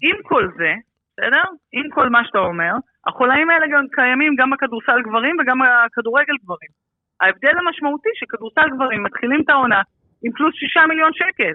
עם 0.02 0.16
כל 0.22 0.44
זה, 0.58 0.72
בסדר? 1.18 1.42
עם 1.72 1.90
כל 1.90 2.08
מה 2.08 2.24
שאתה 2.24 2.38
אומר, 2.38 2.72
החולאים 3.06 3.50
האלה 3.50 3.66
גם 3.72 3.84
קיימים 3.92 4.32
גם 4.38 4.50
בכדורסל 4.50 5.02
גברים 5.02 5.36
וגם 5.40 5.58
בכדורגל 5.62 6.36
גברים. 6.42 6.72
ההבדל 7.20 7.54
המשמעותי 7.58 8.08
שכדורסל 8.14 8.68
גברים 8.74 9.02
מתחילים 9.02 9.40
את 9.44 9.50
העונה 9.50 9.82
עם 10.24 10.32
פלוס 10.32 10.54
שישה 10.54 10.86
מיליון 10.86 11.12
שקל. 11.12 11.54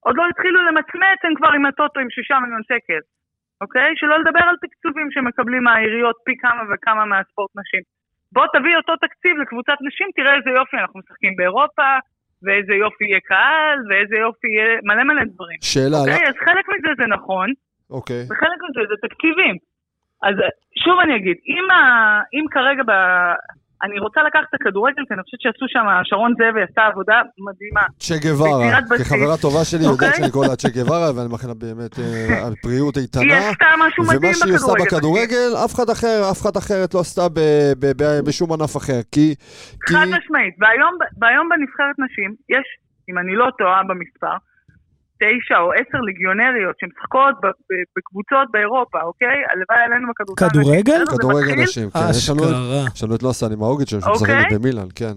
עוד 0.00 0.16
לא 0.16 0.24
התחילו 0.30 0.58
למצמץ, 0.68 1.20
הם 1.24 1.34
כבר 1.34 1.52
עם 1.56 1.66
הטוטו 1.66 2.00
עם 2.00 2.10
שישה 2.10 2.36
מיליון 2.42 2.62
שקל. 2.62 3.02
אוקיי? 3.60 3.92
שלא 3.96 4.18
לדבר 4.18 4.44
על 4.50 4.56
תקצובים 4.64 5.08
שמקבלים 5.10 5.62
מהעיריות 5.64 6.16
פי 6.24 6.34
כמה 6.42 6.62
וכמה 6.70 7.04
מהספורט 7.04 7.50
נשים. 7.60 7.82
בוא 8.32 8.46
תביא 8.54 8.76
אותו 8.76 8.92
תקציב 8.96 9.34
לקבוצת 9.42 9.78
נשים, 9.86 10.08
תראה 10.16 10.34
איזה 10.34 10.50
יופי 10.50 10.76
אנחנו 10.76 11.00
משחקים 11.00 11.36
באירופה, 11.36 11.90
ואיזה 12.42 12.74
יופי 12.74 13.04
יהיה 13.04 13.20
קהל, 13.20 13.78
ואיזה 13.88 14.16
יופי 14.16 14.48
יהיה 14.48 14.78
מלא 14.88 15.04
מלא 15.04 15.24
דברים. 15.32 15.58
שאלה, 15.62 15.96
אוקיי? 16.00 16.22
אז 16.28 16.34
חלק 16.46 16.64
מזה 16.72 16.90
זה 17.00 17.06
נכון, 17.16 17.48
אוקיי. 17.90 18.22
וחלק 18.30 18.58
מזה 18.64 18.80
זה 18.88 19.08
תקציבים. 19.08 19.56
אז 20.22 20.34
שוב 20.84 20.96
אני 21.04 21.16
אגיד, 21.16 21.36
אם, 21.48 21.70
ה, 21.70 21.76
אם 22.34 22.44
כרגע 22.50 22.82
ב... 22.82 22.92
אני 23.82 23.98
רוצה 23.98 24.20
לקחת 24.22 24.42
את 24.48 24.54
הכדורגל, 24.54 25.02
כי 25.08 25.14
אני 25.14 25.22
חושבת 25.22 25.40
שעשו 25.40 25.66
שם, 25.68 25.84
שרון 26.04 26.32
זאבי 26.38 26.62
עשה 26.62 26.82
עבודה 26.86 27.22
מדהימה. 27.38 27.84
צ'ה 27.98 28.14
גווארה. 28.22 28.80
כחברה 28.98 29.36
טובה 29.36 29.64
שלי, 29.64 29.84
יודעת 29.84 29.94
אוקיי. 29.94 30.14
שאני 30.14 30.30
קורא 30.30 30.46
לה 30.46 30.56
צ'ה 30.56 30.68
גווארה, 30.68 31.10
ואני 31.16 31.28
מאחל 31.32 31.48
לה 31.48 31.54
באמת 31.54 31.98
אה, 31.98 32.48
בריאות 32.64 32.96
היא 32.96 33.02
איתנה. 33.04 33.48
עשתה 33.50 33.66
משהו 33.84 34.02
מדהים 34.04 34.20
ומה 34.22 34.34
שהיא 34.34 34.54
עושה 34.54 34.72
בכדורגל. 34.72 34.96
בכדורגל, 34.96 35.50
אף 35.64 35.74
אחד 35.74 35.88
אחר, 35.96 36.18
אף 36.30 36.38
אחד 36.42 36.56
אחרת 36.62 36.94
לא 36.94 37.00
עשתה 37.00 37.28
ב- 37.36 37.72
ב- 37.80 37.94
ב- 38.00 38.20
בשום 38.26 38.52
ענף 38.52 38.76
אחר. 38.76 39.00
כי... 39.12 39.26
כי... 39.86 39.94
חד 39.94 40.06
משמעית. 40.16 40.54
והיום 41.20 41.48
בנבחרת 41.50 41.96
נשים, 42.04 42.30
יש, 42.54 42.66
אם 43.08 43.18
אני 43.18 43.34
לא 43.40 43.46
טועה 43.58 43.82
במספר, 43.88 44.36
תשע 45.22 45.58
או 45.58 45.72
עשר 45.72 45.98
ליגיונריות 46.08 46.76
שמשחקות 46.80 47.34
בקבוצות 47.96 48.46
באירופה, 48.52 48.98
אוקיי? 49.02 49.38
הלוואי 49.50 49.82
עלינו 49.86 50.08
בכדורסל. 50.10 50.48
כדורגל? 50.48 51.00
כדורגל. 51.12 51.62
נשים, 51.62 51.90
כן. 51.90 51.98
יש 52.10 52.30
לנו 52.30 52.42
את- 52.44 52.48
אשכרה. 52.48 52.82
יש 52.94 53.02
לנו 53.04 53.14
את 53.16 53.22
לוסה 53.22 53.46
נימאוגיץ' 53.48 53.90
שמשחקת 53.90 54.20
אוקיי. 54.20 54.58
במילאן, 54.58 54.88
כן. 55.00 55.16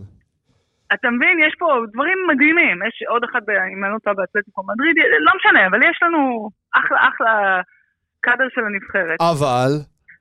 אתה 0.93 1.07
מבין, 1.15 1.35
יש 1.47 1.53
פה 1.59 1.67
דברים 1.93 2.17
מדהימים. 2.31 2.77
יש 2.87 2.95
עוד 3.13 3.23
אחד, 3.29 3.41
ב- 3.47 3.63
אם 3.73 3.83
אני 3.83 3.91
לא 3.93 3.99
טועה, 4.03 4.15
באתלטיקו 4.19 4.61
מדריד, 4.69 4.95
לא 5.27 5.31
משנה, 5.37 5.61
אבל 5.67 5.79
יש 5.89 5.97
לנו 6.03 6.19
אחלה, 6.79 6.97
אחלה 7.09 7.33
קאדר 8.25 8.47
של 8.55 8.61
הנבחרת. 8.69 9.17
אבל, 9.31 9.71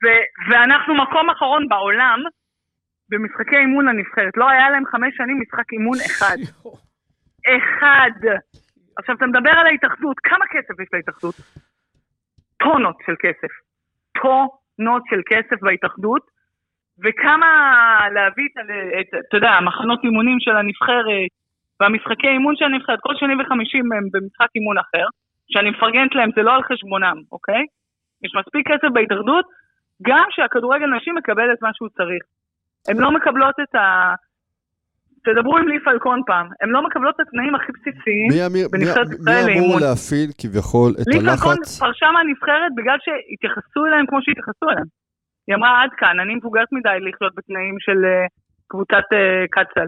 ו- 0.03 0.25
ואנחנו 0.51 0.93
מקום 1.03 1.29
אחרון 1.29 1.63
בעולם 1.69 2.19
במשחקי 3.09 3.57
אימון 3.57 3.85
לנבחרת. 3.85 4.33
לא 4.37 4.49
היה 4.49 4.69
להם 4.69 4.83
חמש 4.91 5.11
שנים 5.17 5.37
משחק 5.41 5.67
אימון 5.73 5.97
אחד. 6.05 6.37
אחד. 7.57 8.15
עכשיו, 8.97 9.15
אתה 9.15 9.25
מדבר 9.25 9.49
על 9.49 9.67
ההתאחדות, 9.67 10.19
כמה 10.19 10.45
כסף 10.51 10.79
יש 10.79 10.87
להתאחדות? 10.93 11.35
טונות 12.59 12.97
של 13.05 13.15
כסף. 13.19 13.53
טונות 14.21 15.03
של 15.09 15.21
כסף 15.25 15.61
בהתאחדות, 15.61 16.21
וכמה 17.03 17.49
להביא 18.13 18.45
את, 18.45 18.57
את, 18.99 19.25
אתה 19.29 19.37
יודע, 19.37 19.49
המחנות 19.49 19.99
אימונים 20.03 20.39
של 20.39 20.55
הנבחרת, 20.55 21.31
והמשחקי 21.79 22.27
אימון 22.27 22.55
של 22.55 22.65
הנבחרת, 22.65 22.99
כל 23.01 23.15
שני 23.15 23.33
וחמישי 23.39 23.77
הם 23.77 24.09
במשחק 24.13 24.47
אימון 24.55 24.77
אחר, 24.77 25.05
שאני 25.49 25.69
מפרגנת 25.69 26.15
להם, 26.15 26.29
זה 26.35 26.41
לא 26.41 26.55
על 26.55 26.63
חשבונם, 26.63 27.17
אוקיי? 27.31 27.63
יש 28.23 28.31
מספיק 28.35 28.67
כסף 28.67 28.89
בהתאחדות, 28.93 29.45
גם 30.01 30.25
שהכדורגל 30.29 30.85
נשים 30.85 31.15
מקבל 31.15 31.53
את 31.53 31.61
מה 31.61 31.69
שהוא 31.73 31.89
צריך. 31.89 32.23
הן 32.87 32.97
לא 32.97 33.11
מקבלות 33.11 33.55
את 33.63 33.75
ה... 33.75 34.13
תדברו 35.25 35.57
עם 35.57 35.67
לי 35.67 35.79
פלקון 35.85 36.21
פעם, 36.25 36.47
הן 36.61 36.69
לא 36.69 36.83
מקבלות 36.87 37.15
את 37.15 37.19
התנאים 37.27 37.55
הכי 37.55 37.71
בסיסיים. 37.71 38.27
מי 38.33 38.45
אמיר- 38.45 38.67
מי- 38.67 38.71
בנבחרת 38.71 39.07
מי 39.07 39.15
ישראל 39.15 39.35
אמור 39.37 39.47
לאימון. 39.47 39.81
להפעיל 39.81 40.29
כביכול 40.41 40.91
את 41.01 41.07
לי 41.07 41.19
פלקון 41.19 41.29
הלחץ? 41.57 41.79
פרשה 41.79 42.07
מהנבחרת 42.15 42.71
בגלל 42.77 42.97
שהתייחסו 43.05 43.85
אליהם 43.87 44.05
כמו 44.09 44.19
שהתייחסו 44.21 44.65
אליהם. 44.71 44.89
היא 45.47 45.55
אמרה, 45.55 45.71
עד 45.83 45.89
כאן, 45.97 46.15
אני 46.23 46.35
מבוגרת 46.35 46.69
מדי 46.77 46.97
לחיות 47.07 47.33
בתנאים 47.37 47.75
של 47.85 47.99
אה, 48.05 48.25
קבוצת 48.71 49.07
אה, 49.17 49.43
קצ"ל. 49.55 49.87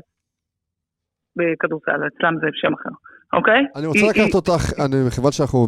בכדורסל, 1.35 1.91
אצלם 1.91 2.33
זה 2.41 2.47
שם 2.53 2.73
אחר, 2.73 2.89
אוקיי? 3.33 3.61
אני 3.75 3.87
רוצה 3.87 3.99
לקחת 4.09 4.35
אותך, 4.35 4.79
אני, 4.79 4.95
מכיוון 5.07 5.31
שאנחנו 5.31 5.67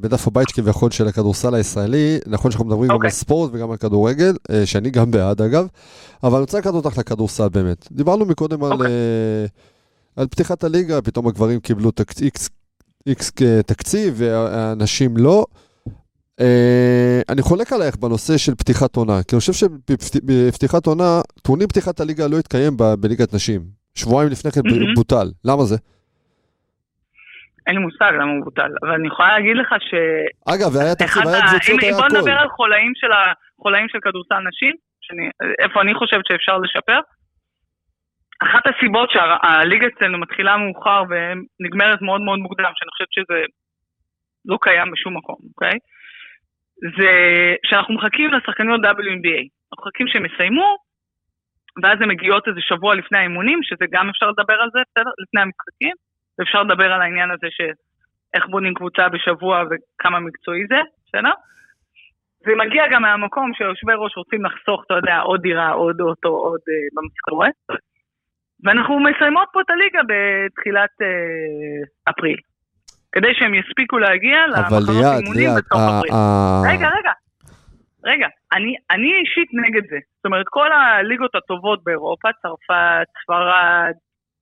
בדף 0.00 0.28
הבית 0.28 0.50
כביכול 0.52 0.90
של 0.90 1.08
הכדורסל 1.08 1.54
הישראלי, 1.54 2.18
נכון 2.26 2.50
שאנחנו 2.50 2.66
מדברים 2.66 2.88
גם 2.88 2.94
אוקיי. 2.94 3.06
על 3.08 3.12
ספורט 3.12 3.50
וגם 3.54 3.70
על 3.70 3.76
כדורגל, 3.76 4.32
אה, 4.50 4.66
שאני 4.66 4.90
גם 4.90 5.10
בעד 5.10 5.42
אגב, 5.42 5.66
אבל 6.22 6.32
אני 6.34 6.40
רוצה 6.40 6.58
לקחת 6.58 6.74
אותך 6.74 6.98
לכדורסל 6.98 7.48
באמת. 7.48 7.88
דיברנו 7.92 8.24
מקודם 8.26 8.64
על, 8.64 8.72
אוקיי. 8.72 8.86
אה, 8.86 9.44
על 10.16 10.26
פתיחת 10.26 10.64
הליגה, 10.64 11.02
פתאום 11.02 11.28
הגברים 11.28 11.60
קיבלו 11.60 11.90
איקס, 13.06 13.30
כ- 13.36 13.42
תקציב 13.66 14.14
והנשים 14.16 15.16
לא. 15.16 15.46
אה, 16.40 17.20
אני 17.28 17.42
חולק 17.42 17.72
עלייך 17.72 17.96
בנושא 17.96 18.36
של 18.36 18.54
פתיחת 18.54 18.96
עונה, 18.96 19.22
כי 19.22 19.36
אני 19.36 19.40
חושב 19.40 19.52
שבפתיחת 19.52 20.86
עונה, 20.86 21.20
טורניר 21.42 21.66
פתיחת 21.66 22.00
הליגה 22.00 22.26
לא 22.26 22.38
התקיים 22.38 22.76
ב- 22.76 22.94
בליגת 22.94 23.34
נשים. 23.34 23.81
שבועיים 23.94 24.30
לפני 24.32 24.50
כן 24.50 24.60
מהמם. 24.64 24.94
בוטל. 24.94 25.28
למה 25.44 25.62
זה? 25.70 25.76
אין 27.66 27.74
לי 27.76 27.82
מושג 27.82 28.12
למה 28.20 28.32
הוא 28.32 28.44
בוטל, 28.44 28.70
אבל 28.82 28.92
אני 28.98 29.06
יכולה 29.08 29.28
להגיד 29.38 29.56
לך 29.56 29.70
ש... 29.80 29.90
אגב, 30.54 30.70
והיה 30.74 30.94
תקציב, 30.94 31.28
היה 31.28 31.40
קבוצות, 31.48 31.82
היה 31.82 31.92
בוא 31.92 32.06
הכל. 32.06 32.16
נדבר 32.16 32.36
על 32.42 32.48
חולאים 32.48 32.92
של, 32.94 33.12
ה... 33.12 33.32
חולאים 33.62 33.88
של 33.88 33.98
כדורסל 34.04 34.40
נשים, 34.48 34.74
שאני... 35.00 35.24
איפה 35.64 35.80
אני 35.82 35.94
חושבת 35.94 36.26
שאפשר 36.28 36.58
לשפר. 36.58 37.00
אחת 38.46 38.64
הסיבות 38.70 39.08
שהליגה 39.10 39.86
אצלנו 39.86 40.18
מתחילה 40.18 40.56
מאוחר 40.56 41.02
ונגמרת 41.10 42.02
מאוד 42.02 42.20
מאוד 42.20 42.38
מוקדם, 42.38 42.72
שאני 42.76 42.90
חושבת 42.90 43.12
שזה 43.16 43.38
לא 44.44 44.58
קיים 44.60 44.90
בשום 44.92 45.16
מקום, 45.16 45.36
אוקיי? 45.54 45.76
זה 46.98 47.12
שאנחנו 47.66 47.94
מחכים 47.94 48.30
לשחקניות 48.34 48.80
WNBA. 48.80 49.40
אנחנו 49.68 49.82
מחכים 49.86 50.06
שהם 50.08 50.26
יסיימו, 50.26 50.76
ואז 51.82 51.98
הן 52.00 52.08
מגיעות 52.08 52.48
איזה 52.48 52.60
שבוע 52.60 52.94
לפני 52.94 53.18
האימונים, 53.18 53.58
שזה 53.62 53.84
גם 53.90 54.08
אפשר 54.08 54.30
לדבר 54.30 54.58
על 54.62 54.70
זה, 54.72 54.80
בסדר? 54.90 55.10
לפני 55.22 55.40
המשחקים, 55.40 55.94
ואפשר 56.38 56.62
לדבר 56.62 56.92
על 56.92 57.02
העניין 57.02 57.30
הזה 57.30 57.46
של 57.50 57.72
איך 58.34 58.46
בונים 58.46 58.74
קבוצה 58.74 59.08
בשבוע 59.08 59.62
וכמה 59.70 60.20
מקצועי 60.20 60.66
זה, 60.68 60.80
בסדר? 61.06 61.32
זה 62.44 62.52
מגיע 62.66 62.84
גם 62.92 63.02
מהמקום 63.02 63.54
שיושבי 63.54 63.92
ראש 63.98 64.16
רוצים 64.16 64.44
לחסוך, 64.44 64.82
אתה 64.86 64.94
יודע, 64.94 65.18
עוד 65.18 65.40
דירה, 65.42 65.70
עוד 65.70 66.00
אוטו, 66.00 66.28
עוד 66.28 66.60
אה, 66.68 66.74
במשכורת. 66.94 67.54
ואנחנו 68.64 69.00
מסיימות 69.00 69.48
פה 69.52 69.60
את 69.60 69.70
הליגה 69.70 70.00
בתחילת 70.10 70.94
אה, 71.02 72.12
אפריל. 72.12 72.36
כדי 73.12 73.34
שהם 73.34 73.54
יספיקו 73.54 73.98
להגיע 73.98 74.46
למחנות 74.46 75.04
אימונים 75.18 75.50
בסוף 75.56 75.80
אפריל. 75.90 76.14
רגע, 76.70 76.88
רגע. 76.98 77.12
רגע, 78.04 78.26
אני, 78.52 78.72
אני 78.90 79.08
אישית 79.20 79.48
נגד 79.64 79.82
זה. 79.90 79.96
זאת 80.16 80.26
אומרת, 80.26 80.46
כל 80.48 80.68
הליגות 80.72 81.34
הטובות 81.34 81.84
באירופה, 81.84 82.28
צרפת, 82.42 83.06
ספרד, 83.24 83.92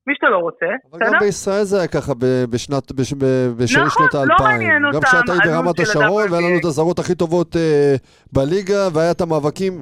מי 0.07 0.15
שאתה 0.15 0.29
לא 0.29 0.39
רוצה, 0.39 0.67
אבל 0.67 0.99
בסדר? 1.01 1.13
גם 1.13 1.21
בישראל 1.21 1.65
זה 1.65 1.79
היה 1.79 1.89
ככה 1.89 2.13
בשנת, 2.53 2.93
בש- 2.93 3.13
ב- 3.13 3.51
בשלהי 3.63 3.87
נכון, 3.87 4.07
שנות 4.11 4.15
לא 4.15 4.21
האלפיים. 4.21 4.51
מעניין 4.51 4.83
גם 4.83 4.95
אותם 4.95 5.07
כשאת 5.07 5.29
היית 5.29 5.43
הלו"ז 5.45 5.55
ברמת 5.57 5.79
השרון. 5.81 6.25
והיה 6.33 6.47
לנו 6.49 6.59
את 6.61 6.65
הזרות 6.65 6.99
הכי 6.99 7.15
טובות 7.15 7.57
אה, 7.57 7.95
בליגה, 8.33 8.83
והיה 8.95 9.11
את 9.11 9.21
המאבקים 9.21 9.73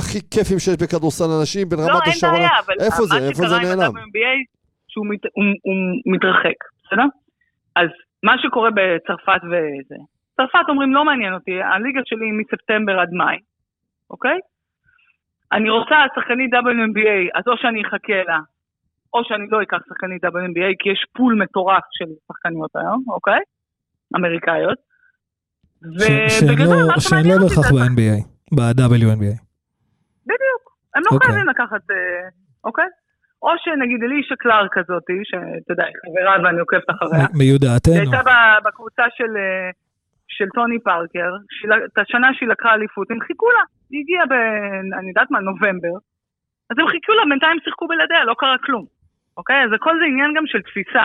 הכי 0.00 0.18
כיפים 0.30 0.58
שיש 0.58 0.76
בכדורסל 0.82 1.30
אנשים 1.40 1.68
בין 1.68 1.78
לא, 1.78 1.84
רמת 1.84 2.02
אין 2.06 2.12
השרון. 2.12 2.34
בעיה, 2.34 2.48
אבל 2.66 2.74
איפה 2.86 3.02
זה? 3.10 3.14
מה 3.20 3.26
איפה 3.28 3.42
זה 3.42 3.46
שקרה 3.46 3.56
עם 3.72 3.78
נעלם? 3.78 3.96
ה-WNBA, 3.96 4.34
שהוא 4.88 5.06
מת, 5.10 5.20
הוא, 5.24 5.44
הוא 5.66 5.76
מתרחק, 6.14 6.58
בסדר? 6.84 7.06
אז 7.76 7.88
מה 8.22 8.32
שקורה 8.42 8.70
בצרפת 8.70 9.40
וזה, 9.50 9.94
צרפת 10.36 10.66
אומרים 10.68 10.94
לא 10.94 11.04
מעניין 11.04 11.34
אותי, 11.34 11.62
הליגה 11.62 12.00
שלי 12.04 12.24
היא 12.26 12.38
מספטמבר 12.40 13.00
עד 13.00 13.10
מאי, 13.12 13.38
אוקיי? 14.10 14.38
אני 15.52 15.70
רוצה 15.70 15.96
שחקנית 16.14 16.54
WNBA, 16.54 17.38
אז 17.38 17.44
או 17.46 17.56
שאני 17.56 17.82
אחכה 17.82 18.20
לה, 18.28 18.38
או 19.14 19.24
שאני 19.24 19.46
לא 19.50 19.62
אקח 19.62 19.78
שחקנית 19.88 20.24
WNBA, 20.24 20.70
כי 20.78 20.88
יש 20.92 21.06
פול 21.16 21.34
מטורף 21.42 21.84
של 21.90 22.10
שחקניות 22.28 22.70
היום, 22.76 23.04
אוקיי? 23.08 23.40
אמריקאיות. 24.16 24.78
זה 25.80 26.08
לא- 26.58 26.86
מה 26.86 27.00
שהן 27.00 27.26
לא 27.30 27.36
בהכרח 27.42 27.72
ב-NBA, 27.72 28.16
ב-WNBA. 28.56 29.36
בדיוק. 30.30 30.62
הם 30.94 31.02
לא 31.06 31.10
אוקיי. 31.12 31.28
חייבים 31.28 31.48
לקחת, 31.48 31.90
אה, 31.90 32.28
אוקיי? 32.64 32.88
או 33.42 33.48
שנגיד 33.64 34.02
אלישה 34.02 34.36
קלאר 34.36 34.66
כזאתי, 34.72 35.18
שאתה 35.24 35.72
יודע, 35.72 35.84
היא 35.84 35.94
חברה 36.04 36.44
ואני 36.44 36.60
עוקבת 36.60 36.90
אחריה. 36.90 37.26
מיודעתנו. 37.38 37.94
היא 37.94 38.00
הייתה 38.00 38.22
בקבוצה 38.64 39.02
של, 39.16 39.36
אה, 39.36 39.70
של 40.38 40.48
טוני 40.54 40.78
פארקר, 40.86 41.30
שהיא 41.54 41.68
ל- 41.70 41.84
את 41.88 41.98
השנה 41.98 42.28
שהיא 42.36 42.48
לקחה 42.48 42.70
אליפות, 42.74 43.06
הם 43.10 43.20
חיכו 43.26 43.48
לה. 43.56 43.62
היא 43.90 44.00
הגיעה 44.02 44.24
ב... 44.30 44.34
אני 44.98 45.08
יודעת 45.08 45.30
מה, 45.30 45.38
נובמבר. 45.40 45.94
אז 46.70 46.76
הם 46.80 46.86
חיכו 46.92 47.12
לה, 47.18 47.22
בינתיים 47.30 47.58
שיחקו 47.64 47.84
בלעדיה, 47.88 48.24
לא 48.24 48.34
קרה 48.38 48.56
כלום. 48.66 48.84
אוקיי? 49.36 49.58
אז 49.64 49.70
הכל 49.76 49.94
זה 50.00 50.04
עניין 50.10 50.30
גם 50.36 50.44
של 50.46 50.60
תפיסה. 50.68 51.04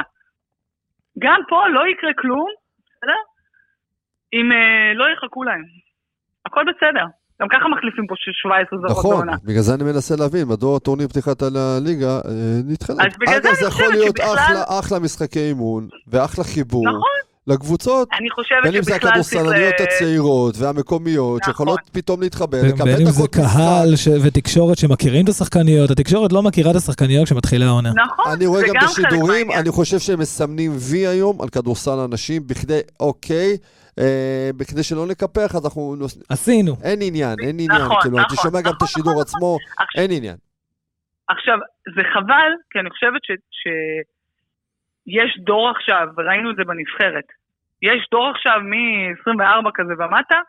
גם 1.25 1.39
פה 1.49 1.59
לא 1.75 1.81
יקרה 1.91 2.13
כלום, 2.21 2.49
בסדר? 2.91 3.19
אם 4.33 4.51
אה, 4.51 4.93
לא 4.99 5.05
יחכו 5.13 5.43
להם. 5.43 5.63
הכל 6.45 6.63
בסדר. 6.71 7.05
גם 7.41 7.47
ככה 7.53 7.67
מחליפים 7.69 8.07
פה 8.07 8.15
17 8.17 8.79
זרות 8.79 8.91
נכון, 8.91 9.15
בעונה. 9.15 9.35
בגלל 9.47 9.61
זה 9.67 9.73
אני 9.75 9.83
מנסה 9.83 10.13
להבין 10.19 10.47
מדוע 10.53 10.79
טורניר 10.79 11.07
פתיחת 11.07 11.41
הליגה 11.41 12.13
אה, 12.29 12.31
נדחה. 12.71 12.93
אז 12.93 13.13
בגלל 13.19 13.41
זה 13.41 13.49
אגב, 13.49 13.55
זה 13.59 13.65
יכול 13.67 13.85
להיות 13.91 14.17
שבכלל- 14.17 14.35
אחלה, 14.39 14.63
אחלה 14.79 14.99
משחקי 14.99 15.39
אימון, 15.49 15.87
ואחלה 16.07 16.43
חיבור. 16.53 16.85
נכון. 16.89 17.18
לקבוצות, 17.49 18.07
אני 18.19 18.29
חושבת 18.29 18.57
בין 18.63 18.75
אם 18.75 18.83
זה. 18.83 18.95
הכדורסלניות 18.95 19.73
ל- 19.79 19.83
הצעירות 19.83 20.55
והמקומיות, 20.57 21.41
נכון. 21.41 21.53
שיכולות 21.53 21.79
פתאום 21.91 22.21
להתחבר, 22.21 22.57
לקבל 22.67 22.83
בין 22.83 23.01
אם 23.01 23.11
זה 23.11 23.23
דקות 23.23 23.35
משחק. 23.37 23.51
קהל 23.57 23.95
ש- 23.95 24.07
ותקשורת 24.23 24.77
שמכירים 24.77 25.23
את 25.23 25.29
השחקניות, 25.29 25.91
התקשורת 25.91 26.31
לא 26.33 26.41
מכירה 26.43 26.71
את 26.71 26.75
השחקניות 26.75 27.25
כשמתחילה 27.25 27.65
העונה. 27.65 27.89
נכון, 28.05 28.25
אני 28.33 28.45
רואה 28.45 28.61
גם 28.67 28.75
את 28.75 28.81
חלק 28.83 29.05
השידורים. 29.05 29.51
אני 29.51 29.69
חושב 29.71 29.99
שהם 29.99 30.19
מסמנים 30.19 30.71
וי 30.91 31.07
היום 31.07 31.41
על 31.41 31.49
כדורסל 31.49 31.99
הנשים, 31.99 32.47
בכדי, 32.47 32.79
אוקיי, 32.99 33.57
אה, 33.99 34.49
בכדי 34.57 34.83
שלא 34.83 35.07
נקפח, 35.07 35.55
אז 35.55 35.65
אנחנו... 35.65 35.95
נוס- 35.99 36.17
עשינו. 36.29 36.75
אין 36.83 36.99
עניין, 37.01 37.35
אין 37.39 37.49
עניין, 37.59 37.71
נכון, 37.81 37.97
כאילו, 38.01 38.17
אתה 38.17 38.25
נכון, 38.33 38.37
שומע 38.43 38.61
גם 38.61 38.71
את 38.71 38.75
נכון, 38.75 38.85
השידור 38.87 39.11
נכון, 39.11 39.21
עצמו, 39.21 39.57
עכשיו- 39.79 40.01
אין 40.03 40.11
עניין. 40.11 40.35
עכשיו, 41.29 41.57
זה 41.95 42.01
חבל, 42.13 42.51
כי 42.71 42.79
אני 42.79 42.89
חושבת 42.89 43.21
ש... 43.23 43.31
ש... 43.31 43.63
יש 45.07 45.39
דור 45.45 45.69
עכשיו, 45.75 46.07
וראינו 46.17 46.51
את 46.51 46.55
זה 46.55 46.63
בנבחרת, 46.63 47.27
יש 47.81 48.07
דור 48.11 48.31
עכשיו 48.35 48.59
מ-24 48.71 49.69
כזה 49.73 49.93
ומטה, 49.93 50.39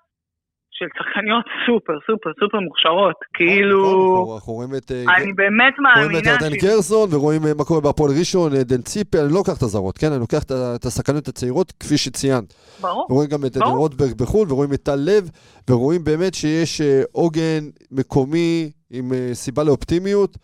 של 0.81 0.87
שחקניות 0.99 1.45
סופר, 1.67 1.93
סופר, 2.07 2.31
סופר 2.41 2.61
מוכשרות. 2.61 3.17
כאילו, 3.35 3.83
נכון, 4.23 4.35
אנחנו 4.35 4.53
רואים 4.53 4.71
את... 4.77 4.93
אה, 4.93 5.17
אני 5.17 5.33
באמת 5.33 5.75
רואים 5.79 6.11
את 6.11 6.13
מאמינה 6.13 6.31
ירדן 6.31 6.57
גרזון 6.63 7.09
ורואים 7.13 7.41
אה, 7.47 7.55
מה 7.59 7.65
קורה 7.65 7.81
בהפועל 7.81 8.11
ראשון, 8.19 8.53
אה, 8.57 8.65
דן 8.65 8.83
ציפי, 8.83 9.19
אני 9.19 9.29
לא 9.29 9.35
לוקח 9.35 9.57
את 9.59 9.63
הזרות, 9.63 9.99
כן? 9.99 10.07
אני 10.13 10.21
לוקח 10.21 10.43
את 10.77 10.85
השחקניות 10.85 11.29
הצעירות, 11.29 11.73
כפי 11.81 11.99
שציינת. 11.99 12.55
ברור. 12.81 13.07
ורואים 13.11 13.31
גם 13.31 13.39
את. 13.47 13.57
עדן 13.57 13.67
רוטברג 13.67 14.13
בחו"ל, 14.21 14.53
ורואים 14.53 14.73
את 14.73 14.83
טל 14.83 14.97
לב, 14.97 15.31
ורואים 15.71 16.05
באמת 16.05 16.35
שיש 16.35 16.81
אה, 16.81 17.03
עוגן 17.13 17.63
מקומי 17.91 18.71
עם 18.91 19.13
אה, 19.13 19.35
סיבה 19.35 19.65
לאופטימיות. 19.65 20.37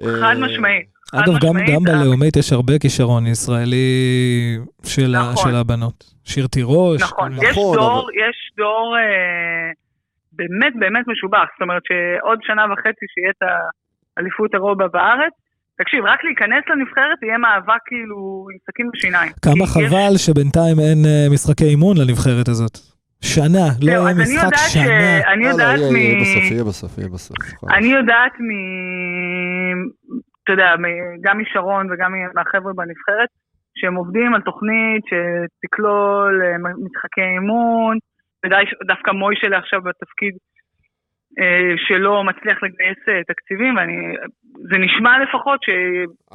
חד 0.00 0.36
אה, 0.36 0.46
משמעית. 0.46 0.95
אגב, 1.12 1.32
גם, 1.42 1.54
גם 1.74 1.82
בלאומית 1.84 2.36
יש 2.36 2.52
הרבה 2.52 2.78
כישרון 2.78 3.26
ישראלי 3.26 3.86
של, 4.84 5.14
ה, 5.14 5.18
נכון. 5.32 5.50
של 5.50 5.56
הבנות. 5.56 6.04
שיר 6.24 6.46
תירוש. 6.46 7.02
נכון, 7.02 7.32
מיני- 7.32 7.44
יש 7.46 7.50
נכון, 7.50 7.76
דור, 7.76 7.92
אבל- 8.00 8.10
יש 8.28 8.36
דור 8.56 8.96
אה, 8.98 9.70
באמת 10.32 10.72
באמת 10.78 11.04
משובח, 11.08 11.46
זאת 11.54 11.62
אומרת 11.62 11.82
שעוד 11.88 12.38
שנה 12.42 12.62
וחצי 12.72 13.04
שיהיה 13.14 13.30
את 13.30 13.42
האליפות 14.16 14.50
אירופה 14.54 14.88
בארץ, 14.92 15.32
תקשיב, 15.78 16.04
רק 16.04 16.24
להיכנס 16.24 16.64
לנבחרת 16.70 17.18
יהיה 17.22 17.38
מאבק 17.38 17.82
כאילו 17.86 18.18
עם 18.52 18.58
סכין 18.70 18.86
בשיניים. 18.94 19.32
כמה 19.42 19.54
כי 19.54 19.62
יש- 19.62 19.70
חבל 19.90 20.16
שבינתיים 20.16 20.76
אין 20.80 20.98
אה, 21.06 21.26
משחקי 21.34 21.64
אימון 21.64 21.96
לנבחרת 21.96 22.48
הזאת. 22.48 22.78
שנה, 23.20 23.66
לא 23.82 23.90
יהיה 23.90 24.10
אני 24.10 24.22
משחק 24.22 24.34
יודעת 24.44 24.58
ש- 24.68 24.72
שנה. 24.74 25.32
אני 25.32 25.46
יודעת 25.46 25.78
יהיה 25.78 26.14
מ... 26.16 26.20
בסוף, 26.22 26.50
יהיה 26.50 26.64
בסוף, 26.64 26.98
יהיה 26.98 27.08
בסוף. 27.08 27.36
אני 27.76 27.86
יודעת 27.86 28.32
מ... 28.40 28.50
אתה 30.46 30.54
יודע, 30.54 30.74
גם 31.20 31.38
משרון 31.38 31.92
וגם 31.92 32.12
מהחבר'ה 32.34 32.72
בנבחרת, 32.76 33.28
שהם 33.78 33.94
עובדים 33.94 34.34
על 34.34 34.40
תוכנית 34.40 35.04
שתכלול 35.10 36.42
אה, 36.42 36.58
משחקי 36.84 37.20
אימון, 37.20 37.96
ודווקא 38.44 39.10
מוישלה 39.10 39.58
עכשיו 39.58 39.80
בתפקיד 39.82 40.34
אה, 41.40 41.44
שלו 41.88 42.24
מצליח 42.24 42.58
לגייס 42.62 42.98
אה, 43.08 43.20
תקציבים, 43.28 43.76
ואני... 43.76 43.96
זה 44.70 44.76
נשמע 44.78 45.10
לפחות 45.24 45.60
ש... 45.62 45.68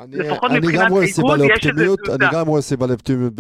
אני, 0.04 0.18
לפחות 0.30 0.52
אני 0.52 0.60
מבחינת 0.60 0.82
האיגוד 0.82 1.04
יש 1.04 1.10
איזו 1.10 1.36
לאופטימיות, 1.38 2.00
תזוזה. 2.00 2.16
אני 2.26 2.36
גם 2.36 2.48
רואה 2.48 2.62
סיבה 2.62 2.88
לאופטימיות 2.88 3.34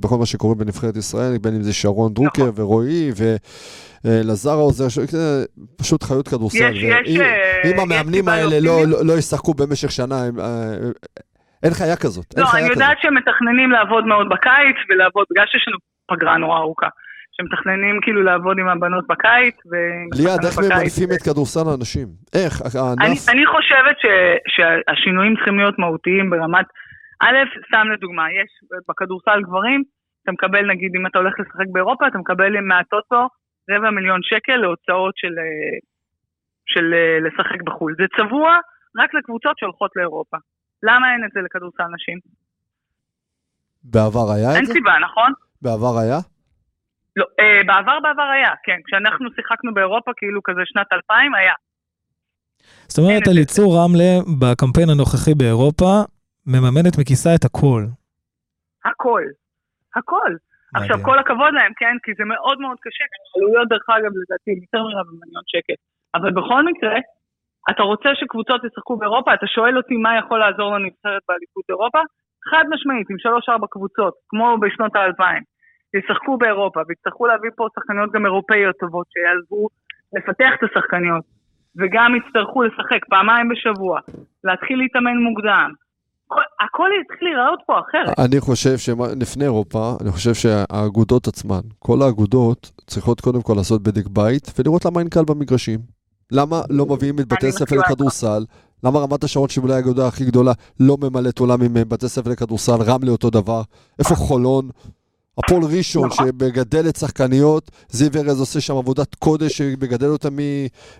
בכל 0.00 0.16
מה 0.18 0.26
שקורה 0.26 0.54
בנבחרת 0.54 0.96
ישראל, 0.96 1.38
בין 1.42 1.54
אם 1.54 1.62
זה 1.62 1.72
שרון 1.72 2.14
דרוקר 2.14 2.42
נכון. 2.42 2.62
ורועי 2.64 3.10
ולזר 4.04 4.50
העוזר, 4.50 4.88
ש- 4.88 4.98
זה 4.98 5.44
פשוט 5.78 6.02
חיות 6.02 6.28
כדורסל. 6.28 6.56
יש, 6.76 6.82
יש, 6.82 7.16
ואם- 7.16 7.20
אה, 7.20 7.60
אם 7.64 7.70
יש 7.76 7.80
המאמנים 7.82 8.28
האלה 8.28 8.56
לא. 8.60 8.76
לא, 8.86 8.98
לא 9.06 9.12
ישחקו 9.18 9.54
במשך 9.54 9.90
שנה, 9.90 10.24
הם, 10.24 10.40
אה, 10.40 10.74
אין 11.62 11.72
חיה 11.74 11.96
כזאת. 11.96 12.26
לא, 12.38 12.44
חיה 12.46 12.60
אני 12.60 12.70
כזאת. 12.70 12.82
יודעת 12.82 12.96
שהם 13.02 13.14
מתכננים 13.16 13.70
לעבוד 13.70 14.04
מאוד 14.06 14.26
בקיץ, 14.30 14.76
ולעבוד, 14.90 15.24
בגלל 15.30 15.44
שיש 15.48 15.64
לנו 15.68 15.76
פגרה 16.08 16.36
נורא 16.38 16.58
ארוכה. 16.58 16.88
שמתכננים 17.40 18.00
כאילו 18.02 18.22
לעבוד 18.22 18.58
עם 18.58 18.68
הבנות 18.68 19.06
בקיץ, 19.06 19.56
ועם 19.70 20.08
ליעד, 20.18 20.44
איך. 20.44 20.58
ממנפים 20.58 21.08
את 21.14 21.22
כדורסל 21.22 21.66
האנשים? 21.70 22.08
איך? 22.34 22.52
אני, 22.62 22.80
הענף... 22.80 23.28
אני 23.28 23.46
חושבת 23.46 23.96
ש, 24.02 24.06
שהשינויים 24.54 25.34
צריכים 25.36 25.58
להיות 25.58 25.78
מהותיים 25.78 26.30
ברמת, 26.30 26.66
א', 27.22 27.36
סתם 27.66 27.86
לדוגמה, 27.94 28.24
יש 28.38 28.50
בכדורסל 28.88 29.40
גברים, 29.42 29.82
אתה 30.22 30.32
מקבל 30.32 30.66
נגיד 30.72 30.90
אם 30.96 31.06
אתה 31.06 31.18
הולך 31.18 31.34
לשחק 31.40 31.68
באירופה, 31.72 32.06
אתה 32.06 32.18
מקבל 32.18 32.60
מהטוטו 32.60 33.28
רבע 33.70 33.90
מיליון 33.90 34.20
שקל 34.22 34.56
להוצאות 34.56 35.14
של, 35.16 35.34
אה, 35.38 35.76
של 36.66 36.94
אה, 36.94 37.18
לשחק 37.26 37.62
בחו"ל. 37.66 37.94
זה 37.98 38.04
צבוע 38.16 38.58
רק 39.00 39.14
לקבוצות 39.14 39.58
שהולכות 39.58 39.90
לאירופה. 39.96 40.36
למה 40.82 41.12
אין 41.12 41.24
את 41.24 41.30
זה 41.34 41.40
לכדורסל 41.40 41.88
נשים? 41.94 42.18
בעבר 43.84 44.26
היה 44.34 44.50
אין 44.54 44.62
את 44.62 44.66
זה? 44.66 44.72
סיבה, 44.72 44.92
נכון? 45.06 45.32
בעבר 45.62 45.98
היה? 45.98 46.18
לא, 47.16 47.26
אה, 47.40 47.60
בעבר 47.66 47.98
בעבר 48.02 48.28
היה, 48.36 48.52
כן. 48.64 48.78
כשאנחנו 48.86 49.28
שיחקנו 49.36 49.74
באירופה, 49.74 50.10
כאילו 50.16 50.40
כזה 50.44 50.60
שנת 50.64 50.92
2000, 50.92 51.34
היה. 51.34 51.54
זאת 52.88 52.98
אומרת, 52.98 53.10
אין 53.10 53.20
את 53.20 53.24
זה. 53.24 53.30
אליצור 53.30 53.68
רמלה 53.78 54.12
בקמפיין 54.40 54.88
הנוכחי 54.90 55.34
באירופה 55.34 55.92
מממנת 56.46 56.94
מכיסה 57.00 57.30
את 57.34 57.44
הכל. 57.44 57.82
הכל. 58.84 59.22
הכל. 59.96 60.32
עכשיו. 60.74 60.98
כל 61.02 61.18
הכבוד 61.18 61.52
להם, 61.58 61.72
כן? 61.76 61.94
כי 62.02 62.10
זה 62.18 62.24
מאוד 62.24 62.60
מאוד 62.60 62.78
קשה, 62.84 63.04
גם 63.12 63.20
העלויות, 63.30 63.68
דרך 63.68 63.86
אגב, 63.88 64.12
לדעתי, 64.20 64.50
יותר 64.64 64.82
מרבע 64.82 65.12
מיליון 65.22 65.44
שקל. 65.52 65.76
אבל 66.14 66.30
בכל 66.38 66.62
מקרה, 66.70 66.96
אתה 67.70 67.82
רוצה 67.82 68.08
שקבוצות 68.14 68.60
ישחקו 68.64 68.96
באירופה, 68.96 69.34
אתה 69.34 69.46
שואל 69.46 69.76
אותי 69.76 69.96
מה 69.96 70.18
יכול 70.18 70.38
לעזור 70.38 70.68
לנבחרת 70.74 71.22
באליפות 71.28 71.64
אירופה? 71.68 72.00
חד 72.50 72.64
משמעית, 72.72 73.10
עם 73.10 73.18
שלוש-ארבע 73.18 73.66
קבוצות, 73.70 74.14
כמו 74.28 74.56
בשנות 74.60 74.96
האלפיים, 74.96 75.42
ישחקו 75.98 76.36
באירופה, 76.38 76.80
ויצטרכו 76.88 77.26
להביא 77.26 77.50
פה 77.56 77.66
שחקניות 77.74 78.10
גם 78.14 78.26
אירופאיות 78.26 78.76
טובות, 78.80 79.06
שיעזרו 79.12 79.68
לפתח 80.16 80.50
את 80.56 80.62
השחקניות, 80.70 81.24
וגם 81.78 82.10
יצטרכו 82.18 82.62
לשחק 82.62 83.02
פעמיים 83.12 83.46
בשבוע, 83.48 84.00
להתחיל 84.44 84.78
להתאמן 84.78 85.16
מוקדם. 85.28 85.70
הכל- 86.26 86.50
הכל 86.64 86.88
יתחיל 87.02 87.28
להיראות 87.28 87.60
פה 87.66 87.74
אחרת. 87.80 88.18
אני 88.18 88.40
חושב 88.40 88.76
שלפני 88.78 89.44
אירופה, 89.44 89.92
אני 90.02 90.10
חושב 90.10 90.34
שהאגודות 90.34 91.28
עצמן, 91.28 91.60
כל 91.78 91.98
האגודות 92.02 92.70
צריכות 92.86 93.20
קודם 93.20 93.42
כל 93.42 93.52
לעשות 93.56 93.82
בדק 93.82 94.06
בית 94.08 94.52
ולראות 94.58 94.84
למה 94.84 95.00
אין 95.00 95.08
קהל 95.08 95.24
במגרשים. 95.24 95.78
למה 96.32 96.56
לא 96.70 96.86
מביאים 96.86 97.14
את 97.20 97.26
בתי 97.32 97.46
איתך. 97.46 97.72
לכדורסל? 97.72 98.42
למה 98.84 98.98
רמת 98.98 99.24
השרון, 99.24 99.48
שהיא 99.48 99.62
אולי 99.64 99.74
האגודה 99.74 100.06
הכי 100.08 100.24
גדולה, 100.24 100.52
לא 100.80 100.96
ממלאת 101.02 101.38
עולם 101.38 101.62
עם 101.62 101.76
אה, 101.76 101.84
בתי 101.84 102.08
ספר 102.08 102.30
לכדורסל? 102.30 102.72
רמלה 102.86 103.10
אותו 103.10 103.30
דבר. 103.30 103.62
איפה 103.98 104.14
חולון? 104.14 104.68
הפועל 105.44 105.62
ראשון 105.78 106.06
נכון. 106.06 106.26
שמגדלת 106.26 106.96
שחקניות, 106.96 107.70
זיו 107.88 108.10
ארז 108.16 108.40
עושה 108.40 108.60
שם 108.60 108.76
עבודת 108.76 109.14
קודש 109.14 109.58
שמגדל 109.58 110.06
אותה 110.06 110.28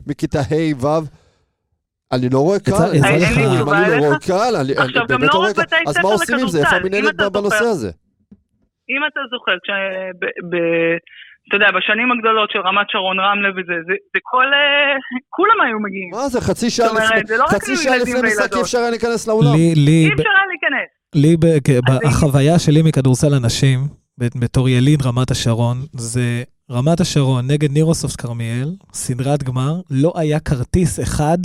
מכיתה 0.06 0.40
ה' 0.40 0.84
ו'. 0.86 0.86
אני 2.12 2.28
לא 2.32 2.38
רואה 2.38 2.56
יצא- 2.56 2.70
קהל, 2.70 2.90
אני- 2.90 3.00
לא 3.00 3.06
אליך? 3.06 3.98
רואה 3.98 4.18
קהל, 4.18 4.56
אני 4.56 4.64
אני 4.64 4.72
עכשיו, 4.72 5.00
גם 5.02 5.06
באמת 5.08 5.20
לא 5.22 5.34
לא 5.34 5.38
רואה 5.38 5.50
רק 5.50 5.68
קהל. 5.70 5.82
אז 5.86 5.96
מה 6.02 6.08
עושים 6.08 6.38
עם 6.38 6.48
זה? 6.48 6.58
איפה 6.58 6.76
אתה 7.10 7.30
בנושא 7.30 7.56
זוכר. 7.56 7.64
הזה? 7.70 7.90
אם 8.90 9.00
אתה 9.12 9.20
זוכר, 9.30 9.52
אתה 11.48 11.56
יודע, 11.56 11.66
בשנים 11.78 12.12
הגדולות 12.12 12.50
של 12.50 12.58
רמת 12.58 12.86
שרון 12.92 13.20
רמלה 13.20 13.48
וזה, 13.50 13.72
זה, 13.86 13.94
זה 14.14 14.18
כל... 14.22 14.44
אה, 14.44 14.96
כולם 15.28 15.58
היו 15.66 15.78
מגיעים. 15.80 16.10
מה 16.12 16.28
זה, 16.28 16.40
חצי 16.40 16.70
שעה 16.70 16.86
זאת 16.88 16.96
אומרת, 16.96 17.10
לפני, 17.10 17.26
זה 17.26 17.36
לא 17.36 17.44
רק 17.44 17.50
חצי 17.50 17.70
היו 17.70 17.76
שעה 17.78 17.96
ילדים 17.96 18.16
לפני 18.16 18.28
וילדות. 18.28 18.54
אי 18.56 18.60
אפשר 18.62 18.78
היה 18.78 18.90
להיכנס 18.90 19.28
לאולם. 19.28 19.54
לי, 19.56 19.74
לי, 19.74 20.04
אי 20.04 20.10
ב- 20.10 20.12
אפשר 20.20 20.30
היה 20.30 20.46
להיכנס. 20.52 20.88
לי, 22.02 22.08
החוויה 22.08 22.58
שלי 22.58 22.82
מכדורסל 22.82 23.34
הנשים, 23.34 23.78
בתור 24.34 24.68
יליד 24.68 25.02
רמת 25.02 25.30
השרון, 25.30 25.86
זה 25.92 26.42
רמת 26.70 27.00
השרון 27.00 27.46
נגד 27.46 27.72
נירוסופט 27.72 28.20
כרמיאל, 28.20 28.72
סדרת 28.92 29.42
גמר, 29.42 29.80
לא 29.90 30.12
היה 30.16 30.40
כרטיס 30.40 31.00
אחד, 31.00 31.38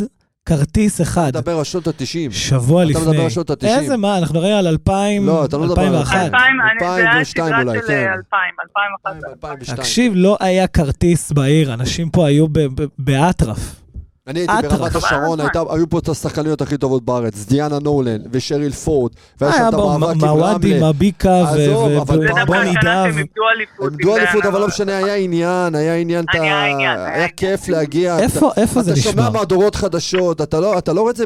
כרטיס 0.46 1.02
אחד, 1.02 1.28
אתה 1.28 1.40
מדבר 1.40 1.58
על 1.58 1.64
שנות 1.64 1.88
ה-90. 1.88 2.32
שבוע 2.32 2.84
אתה 2.84 2.92
לפני. 2.92 3.08
מדבר 3.12 3.24
על 3.24 3.30
שנות 3.30 3.50
ה-90. 3.50 3.66
איזה 3.68 3.98
מה, 3.98 4.18
אנחנו 4.18 4.40
נראים 4.40 4.56
על 4.56 4.68
2000, 4.68 5.26
לא, 5.26 5.46
אתה 5.46 5.58
לא 5.58 5.64
מדבר 5.66 5.82
על 5.82 5.96
2001. 5.96 6.16
2000, 6.26 6.42
אני- 6.62 6.80
זה 6.80 6.96
היה 6.96 7.20
2002 7.20 7.48
סדרה 7.48 7.62
אולי, 7.62 7.80
של 7.82 7.88
כן. 7.88 7.94
אה, 7.94 8.14
2000, 8.14 8.54
2001. 8.64 9.30
2002. 9.34 9.78
תקשיב, 9.78 10.14
לא 10.16 10.38
היה 10.40 10.68
כרטיס 10.68 11.32
בעיר, 11.32 11.74
אנשים 11.74 12.10
פה 12.10 12.28
היו 12.28 12.48
ב- 12.48 12.60
ב- 12.82 12.86
באטרף. 13.00 13.82
אני 14.28 14.40
הייתי. 14.40 14.54
ברמת 14.68 14.96
השרון, 14.96 15.40
אבל- 15.40 15.50
הייתה- 15.56 15.74
היו 15.74 15.90
פה 15.90 16.00
את 16.00 16.10
השחקניות 16.10 16.62
הכי 16.62 16.78
טובות 16.78 17.06
בארץ, 17.06 17.46
דיאנה 17.46 17.80
נולן 17.80 18.18
ושריל 18.32 18.72
פורד, 18.72 19.12
והיה 19.42 19.54
שם 19.54 19.60
היה 19.60 19.70
את 19.70 19.74
המאבק 19.74 20.16
עם 20.24 20.26
מוואדי, 20.30 20.74
רמלה. 20.78 20.90
מביקה 20.90 21.44
זה 21.54 21.74
פעם 22.08 22.20
דווקא 22.20 22.42
ובוני 22.44 22.74
דב. 22.84 22.88
אליפות. 22.88 23.94
הם 23.94 23.98
עם 24.04 24.10
אליפות. 24.18 24.46
אבל 24.46 24.60
לא 24.62 24.68
משנה, 24.68 24.98
היה 24.98 25.16
עניין, 25.16 25.76
היה 25.76 25.96
עניין, 25.96 26.26
היה 26.34 26.64
היה 26.64 27.06
היה. 27.16 27.28
כיף 27.28 27.68
להגיע. 27.68 28.20
איפה 28.20 28.52
איפה 28.58 28.82
זה 28.82 28.92
אתה 28.92 29.00
שומע 29.00 29.14
נשמע? 29.14 29.30
מהדורות 29.30 29.76
חדשות, 29.76 30.42
אתה 30.42 30.60
לא, 30.60 30.78
אתה 30.78 30.94
לא 30.94 31.02
רואה 31.02 31.12
את 31.12 31.16
זה 31.16 31.26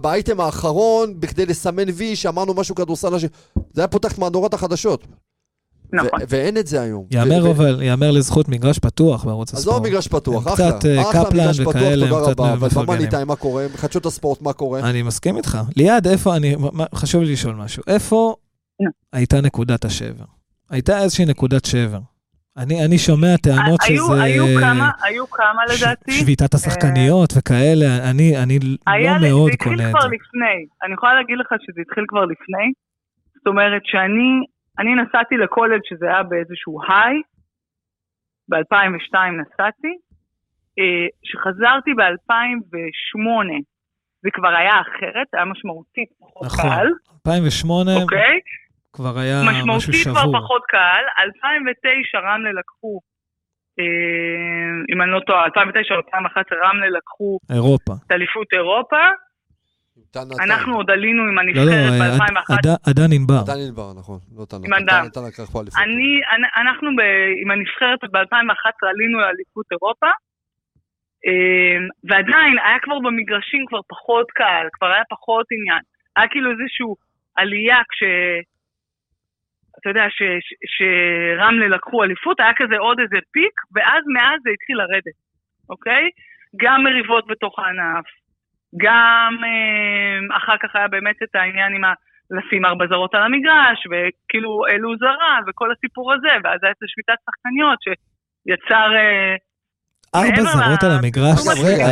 באייטם 0.00 0.40
האחרון 0.40 1.14
בכדי 1.20 1.46
לסמן 1.46 1.86
וי 1.94 2.16
שאמרנו 2.16 2.54
משהו 2.54 2.74
כדורסל. 2.74 3.18
זה 3.18 3.28
היה 3.80 3.88
פותח 3.88 4.12
את 4.12 4.18
מהדורות 4.18 4.54
החדשות. 4.54 5.06
נכון. 5.94 6.18
ואין 6.28 6.56
את 6.56 6.66
זה 6.66 6.80
היום. 6.82 7.06
יאמר 7.10 7.50
אבל, 7.50 7.82
יאמר 7.82 8.10
לזכות 8.10 8.48
מגרש 8.48 8.78
פתוח 8.78 9.24
בערוץ 9.24 9.54
הספורט. 9.54 9.76
עזוב 9.76 9.86
מגרש 9.88 10.08
פתוח, 10.08 10.46
אחלה. 10.46 10.54
קצת, 10.54 10.86
אה, 10.86 11.02
קפלן 11.12 11.66
וכאלה, 11.68 12.08
תודה 12.08 12.22
קצת 12.30 12.40
רבה. 12.40 12.52
אבל. 12.52 12.68
במאני 12.84 13.10
טיים 13.10 13.26
מה 13.28 13.36
קורה? 13.36 13.66
בחדשות 13.74 14.06
הספורט 14.06 14.42
מה 14.42 14.52
קורה? 14.52 14.80
אני 14.90 15.02
מסכים 15.02 15.36
איתך. 15.36 15.58
ליעד, 15.76 16.06
איפה 16.06 16.36
אני, 16.36 16.54
מה- 16.72 16.84
חשוב 16.94 17.22
לי 17.22 17.32
לשאול 17.32 17.54
משהו. 17.54 17.82
איפה. 17.86 18.34
הייתה 19.12 19.40
נקודת 19.40 19.84
השבר? 19.84 20.24
הייתה 20.70 21.02
איזושהי 21.02 21.24
נקודת 21.24 21.64
שבר. 21.64 21.98
אני, 22.56 22.84
אני 22.84 22.98
שומע 22.98 23.36
טענות 23.36 23.80
היו- 23.82 24.06
שזה... 24.06 24.22
היו 24.22 24.44
כמה, 24.60 24.90
היו 25.02 25.30
כמה 25.30 25.62
ש- 25.76 25.82
לדעתי. 25.82 26.12
שביתת 26.12 26.54
השחקניות 26.54 27.32
וכאלה, 27.36 28.10
אני, 28.10 28.32
לא 28.36 29.16
לי- 29.18 29.28
מאוד 29.30 29.50
זה 29.50 29.56
קונה 29.56 29.74
התחיל 29.74 29.88
את 29.88 29.90
כבר 29.90 30.00
זה. 30.00 30.06
לפני. 30.06 30.56
אני 30.84 30.94
יכולה 30.94 31.14
להגיד 31.14 31.36
לך 31.40 31.48
שזה 31.66 31.80
התחיל 31.86 32.04
כבר 32.08 32.24
לפני. 32.24 32.66
זאת 33.38 33.46
אומרת 33.46 33.82
שאני 33.84 34.28
אני 34.78 34.94
נסעתי 34.94 35.36
לקולג' 35.36 35.80
שזה 35.84 36.06
היה 36.06 36.22
באיזשהו 36.22 36.78
היי, 36.88 37.22
ב-2002 38.48 39.16
נסעתי, 39.40 39.94
אה, 40.78 41.06
שחזרתי 41.22 41.90
ב-2008, 41.94 43.50
זה 44.22 44.30
כבר 44.32 44.48
היה 44.48 44.80
אחרת, 44.80 45.28
היה 45.32 45.44
משמעותית 45.44 46.08
פחות 46.20 46.46
נכון. 46.46 46.70
קהל, 46.70 46.88
2008 47.26 47.90
אוקיי? 48.02 48.38
כבר 48.92 49.18
היה 49.18 49.36
משהו 49.42 49.66
משמעותית 49.66 50.08
כבר 50.08 50.20
שבור. 50.20 50.38
פחות 50.38 50.62
קהל, 50.68 51.04
2009 51.18 52.18
רמלה 52.18 52.52
לקחו 52.52 53.00
אה, 53.78 54.94
אם 54.94 55.02
אני 55.02 55.10
לא 55.10 55.20
טועה, 55.26 55.44
2009 55.44 55.94
או 55.94 55.98
2011 55.98 56.58
רמלה 56.64 56.88
לקחו 56.98 57.38
אירופה. 57.52 57.92
את 58.06 58.12
אליפות 58.12 58.48
אירופה. 58.52 59.04
אנחנו 60.44 60.76
עוד 60.76 60.90
עלינו 60.90 61.22
עם 61.22 61.38
לא, 61.38 61.64
לא, 61.64 61.72
הנבחרת 61.72 62.00
אה, 62.00 62.18
ב-2011. 62.18 62.54
עד- 62.54 62.78
עדן 62.90 63.10
ענבר. 63.16 63.40
נתן 63.42 63.60
ענבר, 63.68 63.88
נכון. 63.98 64.18
לא 64.38 64.44
טל 64.44 64.56
עם. 64.56 64.86
טל 64.86 65.02
נתן 65.06 65.20
לקח 65.28 65.50
פה 65.52 65.60
אליפות. 65.60 65.80
אנחנו 66.56 66.88
עם 67.42 67.50
הנבחרת 67.50 68.00
ב-2011 68.12 68.88
עלינו 68.92 69.20
לאליפות 69.20 69.66
אירופה, 69.72 70.06
אה, 71.26 71.76
ועדיין 72.04 72.58
היה 72.66 72.78
כבר 72.82 72.98
במגרשים 72.98 73.64
כבר 73.68 73.80
פחות 73.88 74.30
קהל, 74.30 74.66
כבר 74.72 74.86
היה 74.86 75.02
פחות 75.10 75.46
עניין. 75.50 75.82
היה 76.16 76.28
כאילו 76.28 76.50
איזושהי 76.50 76.86
עלייה 77.36 77.80
כש... 77.90 78.02
אתה 79.80 79.88
יודע, 79.90 80.04
שרמלה 80.74 81.68
לקחו 81.68 82.04
אליפות, 82.04 82.40
היה 82.40 82.52
כזה 82.56 82.76
עוד 82.78 83.00
איזה 83.00 83.18
פיק, 83.32 83.54
ואז 83.74 84.02
מאז 84.14 84.40
זה 84.44 84.50
התחיל 84.54 84.76
לרדת, 84.78 85.16
אוקיי? 85.70 86.04
גם 86.56 86.84
מריבות 86.84 87.26
בתוך 87.26 87.58
הענף, 87.58 88.04
גם 88.76 89.32
אה, 89.44 90.36
אחר 90.36 90.56
כך 90.62 90.76
היה 90.76 90.88
באמת 90.88 91.16
את 91.22 91.34
העניין 91.34 91.74
עם 91.74 91.84
ה... 91.84 91.92
לשים 92.30 92.64
ארבע 92.64 92.84
זרות 92.88 93.14
על 93.14 93.22
המגרש, 93.22 93.78
וכאילו 93.90 94.66
העלו 94.68 94.96
זרה, 94.96 95.38
וכל 95.46 95.68
הסיפור 95.72 96.12
הזה, 96.12 96.32
ואז 96.44 96.60
הייתה 96.62 96.84
שביתת 96.92 97.18
שחקניות 97.24 97.78
שיצר... 97.84 98.88
אה, 98.96 99.34
ארבע 100.14 100.42
זרות 100.42 100.82
על 100.86 100.90
המגרש, 100.98 101.38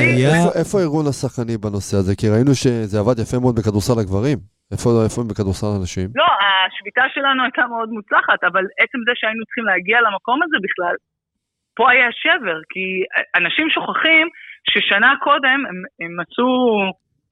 היה... 0.00 0.28
איפה- 0.60 0.78
הארגון 0.80 1.06
השחקני 1.10 1.56
בנושא 1.64 1.96
הזה? 1.96 2.12
כי 2.18 2.26
ראינו 2.34 2.52
שזה 2.54 2.96
עבד 3.00 3.18
יפה 3.22 3.36
מאוד 3.42 3.54
בכדורסל 3.58 3.98
הגברים. 4.00 4.38
איפה 4.72 4.88
איפה 5.06 5.18
הם 5.22 5.28
בכדורסל 5.28 5.70
הנשים? 5.78 6.08
לא, 6.20 6.28
השביתה 6.66 7.04
שלנו 7.14 7.40
הייתה 7.44 7.62
מאוד 7.72 7.88
מוצלחת, 7.96 8.40
אבל 8.50 8.64
עצם 8.82 9.00
זה 9.06 9.12
שהיינו 9.18 9.42
צריכים 9.46 9.64
להגיע 9.70 9.98
למקום 10.06 10.38
הזה 10.44 10.56
בכלל, 10.66 10.94
פה 11.76 11.84
היה 11.90 12.08
שבר, 12.22 12.58
כי 12.72 12.84
אנשים 13.40 13.66
שוכחים 13.70 14.26
ששנה 14.70 15.12
קודם 15.24 15.58
הם, 15.68 15.78
הם 16.00 16.20
עשו 16.20 16.48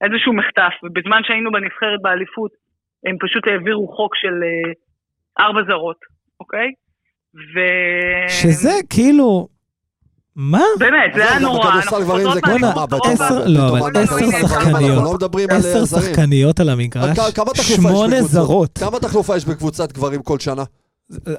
איזשהו 0.03 0.33
מחטף, 0.33 0.73
ובזמן 0.83 1.21
שהיינו 1.23 1.51
בנבחרת 1.51 1.99
באליפות, 2.01 2.51
הם 3.05 3.15
פשוט 3.23 3.43
העבירו 3.47 3.87
חוק 3.87 4.15
של 4.15 4.35
אה, 4.43 4.71
ארבע 5.45 5.61
זרות, 5.69 5.99
אוקיי? 6.39 6.67
ו... 7.35 7.59
שזה 8.29 8.73
כאילו... 8.89 9.47
מה? 10.35 10.63
באמת, 10.79 11.11
זה 11.15 11.29
היה 11.29 11.39
נורא. 11.39 11.57
בכדורסל 11.57 11.77
אנחנו 11.77 12.01
גברים 12.01 12.23
זה 12.23 12.29
חוזרות 12.29 12.43
כבר 12.43 13.27
אירופה. 13.27 13.47
לא, 13.47 13.69
אבל 13.69 14.03
עשר 14.03 14.15
גברים, 14.15 14.31
שחקניות. 14.31 14.89
אנחנו 14.89 15.03
לא 15.03 15.13
מדברים 15.13 15.47
על 15.51 15.57
עשר 15.57 15.85
זרים. 15.85 16.03
שחקניות 16.03 16.59
על 16.59 16.69
המגרש, 16.69 17.17
שמונה 17.59 18.07
בקבוצות? 18.07 18.31
זרות. 18.31 18.77
כמה 18.77 18.99
תחלופה 18.99 19.37
יש 19.37 19.45
בקבוצת 19.45 19.91
גברים 19.91 20.21
כל 20.23 20.39
שנה? 20.39 20.63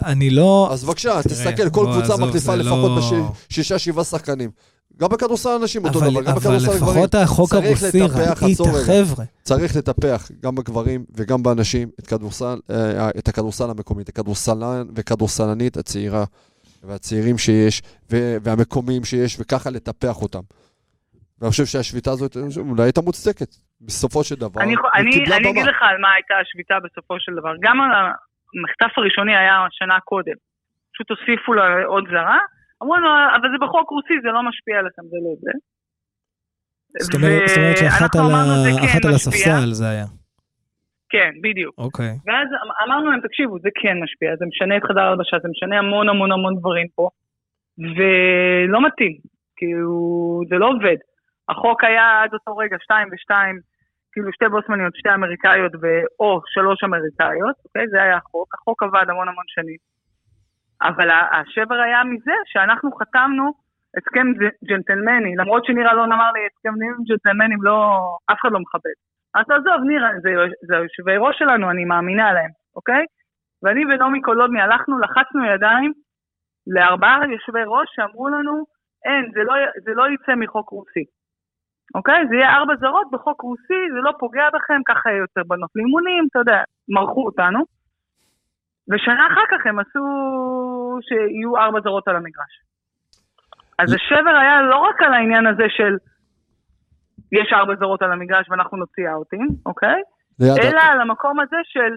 אני 0.06 0.30
לא... 0.30 0.68
אז 0.72 0.84
בבקשה, 0.84 1.22
תסתכל, 1.22 1.70
כל 1.70 1.86
קבוצה 1.92 2.16
מחליפה 2.26 2.54
לפחות 2.54 2.90
לא- 3.12 3.30
בשישה, 3.50 3.78
שבעה 3.78 4.04
שחקנים. 4.04 4.50
גם 5.02 5.08
בכדורסל 5.08 5.48
הנשים 5.60 5.84
אותו 5.84 5.98
אבל, 5.98 6.10
דבר, 6.10 6.22
גם 6.22 6.28
אבל 6.28 6.36
בכדורסל 6.38 6.70
הגברים. 6.70 6.92
לפחות 6.92 7.14
החוק 7.14 7.50
צריך 7.50 7.64
הרוסי 7.64 8.00
ראית. 8.00 8.86
חבר'ה. 8.86 9.24
צריך 9.42 9.76
לטפח 9.76 10.30
גם 10.42 10.54
בגברים 10.54 11.04
וגם 11.16 11.42
באנשים 11.42 11.88
את, 12.00 12.06
כדורסל, 12.06 12.58
אה, 12.70 13.10
את 13.18 13.28
הכדורסל 13.28 13.70
המקומי, 13.70 14.02
את 14.02 14.08
הכדורסלן 14.08 14.86
וכדורסלנית 14.96 15.76
הצעירה 15.76 16.24
והצעירים 16.82 17.38
שיש 17.38 17.82
ו- 18.12 18.36
והמקומיים 18.42 19.04
שיש 19.04 19.40
וככה 19.40 19.70
לטפח 19.70 20.22
אותם. 20.22 20.44
ואני 21.38 21.50
חושב 21.50 21.66
שהשביתה 21.66 22.10
הזאת 22.10 22.36
אולי 22.70 22.82
הייתה 22.82 23.00
מוצדקת. 23.00 23.48
בסופו 23.80 24.24
של 24.24 24.34
דבר, 24.34 24.60
אני, 24.60 24.74
אני, 24.94 25.24
אני. 25.36 25.50
אגיד 25.50 25.66
לך 25.66 25.82
על 25.90 25.98
מה 26.00 26.12
הייתה 26.12 26.34
השביתה 26.42 26.74
בסופו 26.84 27.14
של 27.20 27.32
דבר. 27.38 27.52
גם 27.60 27.76
המחטף 27.80 28.98
הראשוני 28.98 29.36
היה 29.36 29.66
שנה 29.70 30.00
קודם. 30.04 30.34
פשוט 30.94 31.10
הוסיפו 31.10 31.52
לה 31.52 31.84
עוד 31.84 32.04
זרה, 32.10 32.38
אמרו 32.82 32.96
לנו, 32.96 33.08
אבל 33.36 33.48
זה 33.52 33.58
בחוק 33.66 33.90
רוסי, 33.90 34.14
זה 34.22 34.28
לא 34.28 34.42
משפיע 34.48 34.78
עליכם, 34.78 35.02
זה 35.02 35.16
לא 35.24 35.32
זה. 35.40 35.52
זאת 37.04 37.14
אומרת 37.14 37.48
זאת 37.48 37.56
אומרת 37.58 37.76
שאחת 37.76 38.16
על 38.16 38.20
ה- 38.20 38.82
כן 38.92 39.08
על. 39.08 39.14
הספסל 39.14 39.72
זה 39.72 39.88
היה. 39.88 40.04
כן, 41.08 41.30
בדיוק. 41.42 41.74
אוקיי. 41.78 42.12
ואז 42.26 42.48
אמ- 42.62 42.88
אמרנו 42.88 43.10
להם, 43.10 43.20
תקשיבו, 43.20 43.58
זה 43.58 43.68
כן 43.82 43.96
משפיע, 44.04 44.36
זה 44.38 44.44
משנה 44.46 44.76
את 44.76 44.84
חדר 44.84 45.00
הלבשה, 45.00 45.36
זה 45.42 45.48
משנה 45.48 45.78
המון 45.78 46.08
המון 46.08 46.32
המון 46.32 46.54
דברים 46.58 46.86
פה, 46.94 47.08
ולא 47.96 48.86
מתאים, 48.86 49.16
כאילו, 49.56 49.96
זה 50.48 50.56
לא 50.56 50.66
עובד. 50.68 50.96
החוק 51.48 51.84
היה 51.84 52.22
עד 52.22 52.32
אותו 52.34 52.56
רגע, 52.56 52.76
שתיים 52.84 53.08
ושתיים, 53.12 53.56
כאילו 54.12 54.32
שתי 54.32 54.44
בוסמניות, 54.48 54.96
שתי 54.96 55.14
אמריקאיות 55.14 55.72
ו- 55.82 56.06
או 56.20 56.40
שלוש 56.54 56.84
אמריקאיות, 56.84 57.56
אוקיי? 57.64 57.88
זה 57.88 58.02
היה 58.02 58.16
החוק, 58.16 58.54
החוק 58.54 58.82
עבד 58.82 59.04
המון 59.10 59.28
המון 59.28 59.44
שנים. 59.48 59.76
אבל 60.82 61.10
השבר 61.10 61.74
היה 61.74 62.04
מזה 62.04 62.32
שאנחנו 62.44 62.92
חתמנו 62.92 63.52
הסכם 63.96 64.26
ג'נטלמני, 64.68 65.36
למרות 65.36 65.64
שנירה 65.64 65.94
לא 65.94 66.04
אמר 66.04 66.30
לי 66.32 66.40
הסכמים 66.46 66.94
ג'נטלמנים 67.08 67.62
לא, 67.62 67.98
אף 68.30 68.38
אחד 68.40 68.52
לא 68.52 68.60
מכבד. 68.60 68.96
אז 69.34 69.44
עזוב, 69.50 69.84
נירה, 69.88 70.08
זה, 70.62 70.74
יושבי 70.76 71.16
ראש 71.16 71.38
שלנו, 71.38 71.70
אני 71.70 71.84
מאמינה 71.84 72.32
להם, 72.32 72.50
אוקיי? 72.76 73.04
ואני 73.62 73.84
ונעמי 73.84 74.20
קולודני 74.20 74.60
הלכנו, 74.60 74.98
לחצנו 74.98 75.44
ידיים 75.44 75.92
לארבעה 76.66 77.18
יושבי 77.32 77.64
ראש 77.66 77.88
שאמרו 77.94 78.28
לנו, 78.28 78.64
אין, 79.04 79.30
זה 79.34 79.40
לא, 79.42 79.54
זה 79.84 79.92
לא 79.94 80.04
יצא 80.10 80.34
מחוק 80.36 80.70
רוסי. 80.70 81.04
אוקיי? 81.94 82.26
זה 82.28 82.34
יהיה 82.34 82.54
ארבע 82.56 82.74
זרות 82.80 83.10
בחוק 83.12 83.40
רוסי, 83.42 83.82
זה 83.94 84.00
לא 84.02 84.12
פוגע 84.18 84.48
בכם, 84.54 84.80
ככה 84.88 85.08
יהיה 85.10 85.20
יותר 85.20 85.42
בנות 85.48 85.70
לאימונים, 85.74 86.24
אתה 86.30 86.38
יודע, 86.38 86.62
מרחו 86.88 87.24
אותנו. 87.26 87.60
ושנה 88.90 89.26
אחר 89.32 89.44
כך 89.50 89.66
הם 89.66 89.78
עשו 89.78 90.04
שיהיו 91.02 91.56
ארבע 91.56 91.80
זרות 91.84 92.08
על 92.08 92.16
המגרש. 92.16 92.54
אז 93.78 93.92
השבר 93.92 94.36
היה 94.40 94.62
לא 94.62 94.76
רק 94.76 95.02
על 95.02 95.14
העניין 95.14 95.46
הזה 95.46 95.64
של 95.68 95.96
יש 97.32 97.52
ארבע 97.52 97.74
זרות 97.80 98.02
על 98.02 98.12
המגרש 98.12 98.46
ואנחנו 98.50 98.76
נוציא 98.76 99.10
אאוטים, 99.12 99.48
אוקיי? 99.66 100.02
אלא 100.40 100.80
על 100.80 101.00
המקום 101.00 101.40
הזה 101.40 101.56
של 101.64 101.96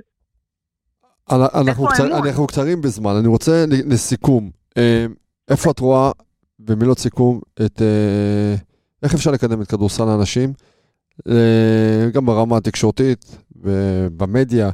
אנ- 1.32 1.68
אנחנו 1.68 1.88
קצר-? 1.88 2.28
אנחנו 2.28 2.48
קצרים 2.48 2.82
בזמן, 2.82 3.12
אני 3.20 3.28
רוצה 3.28 3.52
לסיכום. 3.92 4.50
אה, 4.78 5.06
איפה 5.50 5.72
את 5.72 5.80
רואה, 5.80 6.12
במילות 6.60 7.00
סיכום, 7.00 7.40
את... 7.66 7.82
אה, 7.82 8.56
איך 9.04 9.14
אפשר 9.14 9.32
לקדם 9.32 9.62
את 9.62 9.68
כדורסל 9.68 10.04
האנשים, 10.10 10.50
אה, 11.30 12.06
גם 12.14 12.26
ברמה 12.26 12.58
התקשורתית, 12.58 13.26
במדיה, 14.18 14.70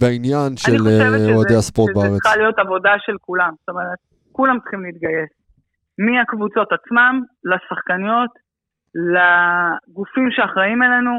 בעניין 0.00 0.50
של 0.56 0.70
אני 0.72 0.78
חושבת 0.78 1.00
אה, 1.00 1.18
שזה- 1.18 1.34
אוהדי 1.34 1.54
הספורט 1.58 1.90
שזה 1.90 2.00
בארץ. 2.00 2.22
צריכה 2.22 2.36
להיות 2.36 2.58
עבודה 2.58 2.94
של 2.98 3.16
כולם. 3.20 3.52
זאת 3.60 3.68
אומרת, 3.68 3.98
כולם 4.32 4.56
צריכים 4.60 4.82
להתגייס. 4.84 5.30
מהקבוצות 5.98 6.68
עצמם, 6.72 7.14
לשחקניות, 7.50 8.30
לגופים 9.14 10.28
שאחראים 10.30 10.82
אלינו, 10.82 11.12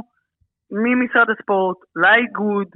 ממשרד 0.71 1.30
הספורט, 1.30 1.78
לאיגוד, 1.95 2.67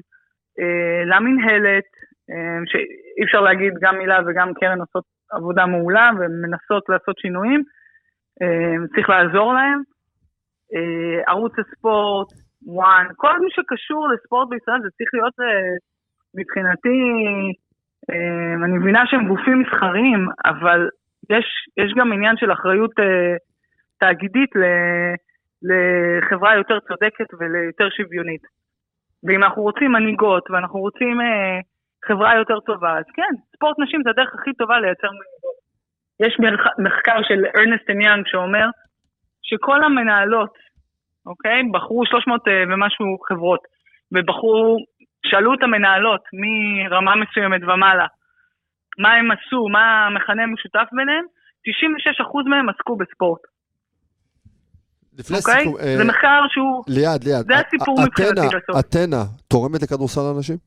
אה, 0.60 1.02
למינהלת, 1.12 1.90
אה, 2.32 2.60
שאי 2.66 3.24
אפשר 3.26 3.42
להגיד 3.42 3.74
גם 3.82 3.98
מילה 3.98 4.20
וגם 4.28 4.54
קרן 4.54 4.80
עושות 4.80 5.04
עבודה 5.32 5.66
מעולה 5.66 6.10
ומנסות 6.20 6.84
לעשות 6.90 7.18
שינויים, 7.20 7.62
אה, 8.42 8.88
צריך 8.96 9.10
לעזור 9.10 9.54
להם. 9.54 9.80
אה, 10.76 11.32
ערוץ 11.32 11.54
הספורט, 11.60 12.28
וואן, 12.66 13.06
כל 13.16 13.40
מי 13.40 13.50
שקשור 13.56 14.08
לספורט 14.10 14.50
בישראל 14.50 14.82
זה 14.84 14.90
צריך 14.98 15.10
להיות 15.14 15.34
אה, 15.40 15.72
מבחינתי, 16.36 17.00
אה, 18.12 18.66
אני 18.66 18.78
מבינה 18.78 19.04
שהם 19.06 19.28
גופים 19.28 19.60
מסחריים, 19.60 20.28
אבל 20.46 20.90
יש, 21.30 21.46
יש 21.78 21.94
גם 21.98 22.14
עניין 22.14 22.38
של 22.38 22.52
אחריות 22.52 23.00
אה, 23.00 23.36
תאגידית 24.00 24.50
ל, 24.56 24.64
לחברה 25.70 26.56
יותר 26.56 26.80
צודקת 26.80 27.34
ויותר 27.40 27.90
שוויונית. 27.90 28.42
ואם 29.24 29.44
אנחנו 29.44 29.62
רוצים 29.62 29.92
מנהיגות 29.92 30.52
ואנחנו 30.52 30.80
רוצים 30.80 31.22
אה, 31.22 31.60
חברה 32.06 32.36
יותר 32.36 32.60
טובה, 32.60 32.98
אז 32.98 33.06
כן, 33.16 33.34
ספורט 33.56 33.80
נשים 33.80 34.02
זה 34.04 34.10
הדרך 34.10 34.34
הכי 34.36 34.54
טובה 34.54 34.80
לייצר 34.80 35.08
מנהיגות. 35.08 35.58
יש 36.20 36.38
מח- 36.40 36.80
מחקר 36.80 37.20
של 37.28 37.46
ארנסט 37.58 37.90
יאנג 37.90 38.28
שאומר 38.28 38.68
שכל 39.42 39.84
המנהלות, 39.84 40.54
אוקיי, 41.26 41.64
בחרו 41.74 42.06
300 42.06 42.48
אה, 42.48 42.64
ומשהו 42.70 43.06
חברות, 43.28 43.60
ובחרו, 44.12 44.78
שאלו 45.26 45.54
את 45.54 45.64
המנהלות 45.64 46.22
מרמה 46.42 47.14
מסוימת 47.16 47.62
ומעלה, 47.64 48.08
מה 49.00 49.14
הם 49.14 49.32
עשו, 49.32 49.68
מה 49.72 50.08
המכנה 50.08 50.44
המשותף 50.44 50.88
ביניהם, 50.98 51.26
96% 51.68 52.50
מהם 52.50 52.70
עסקו 52.70 52.96
בספורט, 52.96 53.42
לפני 55.18 55.38
אוקיי? 55.38 55.60
סיכום, 55.64 55.78
אה, 55.80 55.98
זה 55.98 56.04
מחקר 56.04 56.42
שהוא 56.50 56.84
ליעד, 56.88 57.24
ליעד. 57.24 57.46
זה 57.46 57.54
הסיפור 57.68 57.96
מבחינתי 58.06 58.32
אתנה- 58.48 58.60
בסוף. 58.60 58.80
אתנה 58.80 59.24
תורמת 59.48 59.82
לכדורסל 59.82 60.22
האנשים? 60.22 60.58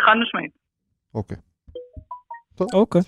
חד 0.00 0.14
משמעית. 0.22 0.50
אוקיי. 1.14 1.36
אוקיי. 2.74 3.00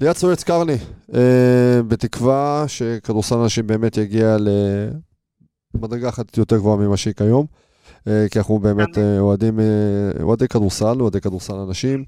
ליעד 0.00 0.16
סואץ 0.16 0.44
קרני, 0.44 0.76
אה, 1.14 1.80
בתקווה 1.88 2.64
שכדורסל 2.68 3.34
הנשים 3.42 3.66
באמת 3.66 3.96
יגיע 3.96 4.26
למדרגה 5.74 6.08
אחת 6.08 6.38
יותר 6.38 6.56
גבוהה 6.56 6.76
ממה 6.86 6.96
שהיא 6.96 7.14
כיום. 7.14 7.46
אה, 8.08 8.26
כי 8.30 8.38
אנחנו 8.38 8.58
באמת 8.58 8.98
אה, 8.98 9.18
אוהדים, 9.18 9.60
אה, 9.60 10.22
אוהדי 10.22 10.48
כדורסל, 10.48 11.00
אוהדי 11.00 11.20
כדורסל 11.20 11.54
הנשים. 11.54 12.04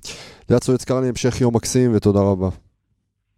ליעד 0.50 0.62
סואץ 0.62 0.84
קרני, 0.84 1.08
המשך 1.08 1.40
יום 1.40 1.56
מקסים 1.56 1.94
ותודה 1.94 2.20
רבה. 2.20 2.48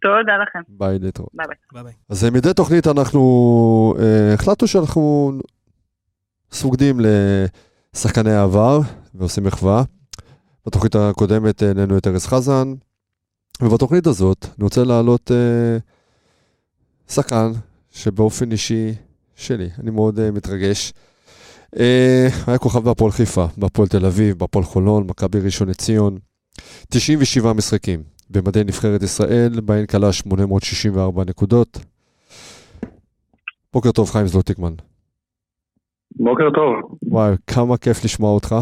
תודה 0.01 0.37
לכם. 0.41 0.59
ביי, 0.69 0.99
להתראות. 0.99 1.29
ביי 1.33 1.47
ביי. 1.83 1.93
אז 2.09 2.25
מדי 2.25 2.53
תוכנית 2.53 2.87
אנחנו 2.87 3.95
אה, 3.99 4.33
החלטנו 4.33 4.67
שאנחנו 4.67 5.31
סוגדים 6.51 6.99
לשחקני 7.93 8.31
העבר 8.31 8.79
ועושים 9.15 9.43
מחווה. 9.43 9.83
בתוכנית 10.67 10.95
הקודמת 10.95 11.61
העלינו 11.61 11.97
את 11.97 12.07
ארז 12.07 12.25
חזן, 12.25 12.73
ובתוכנית 13.61 14.07
הזאת 14.07 14.45
אני 14.45 14.63
רוצה 14.63 14.83
להעלות 14.83 15.31
אה, 15.31 15.77
שחקן 17.07 17.51
שבאופן 17.91 18.51
אישי 18.51 18.93
שלי, 19.35 19.69
אני 19.79 19.91
מאוד 19.91 20.19
אה, 20.19 20.31
מתרגש. 20.31 20.93
אה, 21.79 22.27
היה 22.47 22.57
כוכב 22.57 22.79
בהפועל 22.79 23.11
חיפה, 23.11 23.45
בהפועל 23.57 23.87
תל 23.87 24.05
אביב, 24.05 24.37
בהפועל 24.37 24.65
חולון, 24.65 25.07
מכבי 25.07 25.39
ראשון 25.39 25.69
לציון. 25.69 26.17
97 26.89 27.53
משחקים 27.53 27.99
במדי 28.29 28.63
נבחרת 28.63 29.03
ישראל, 29.03 29.51
בהן 29.65 29.85
כלה 29.85 30.11
864 30.11 31.23
נקודות. 31.29 31.77
בוקר 33.73 33.91
טוב, 33.91 34.09
חיים 34.09 34.27
זלוטיקמן. 34.27 34.73
בוקר 36.15 36.49
טוב. 36.55 36.97
וואי, 37.03 37.35
כמה 37.47 37.77
כיף 37.77 38.05
לשמוע 38.05 38.31
אותך. 38.31 38.55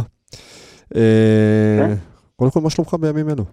אה, 0.95 1.93
קודם 2.35 2.51
כל, 2.51 2.59
מה 2.63 2.69
שלומך 2.69 2.93
בימים 2.93 3.29
אלו? 3.29 3.43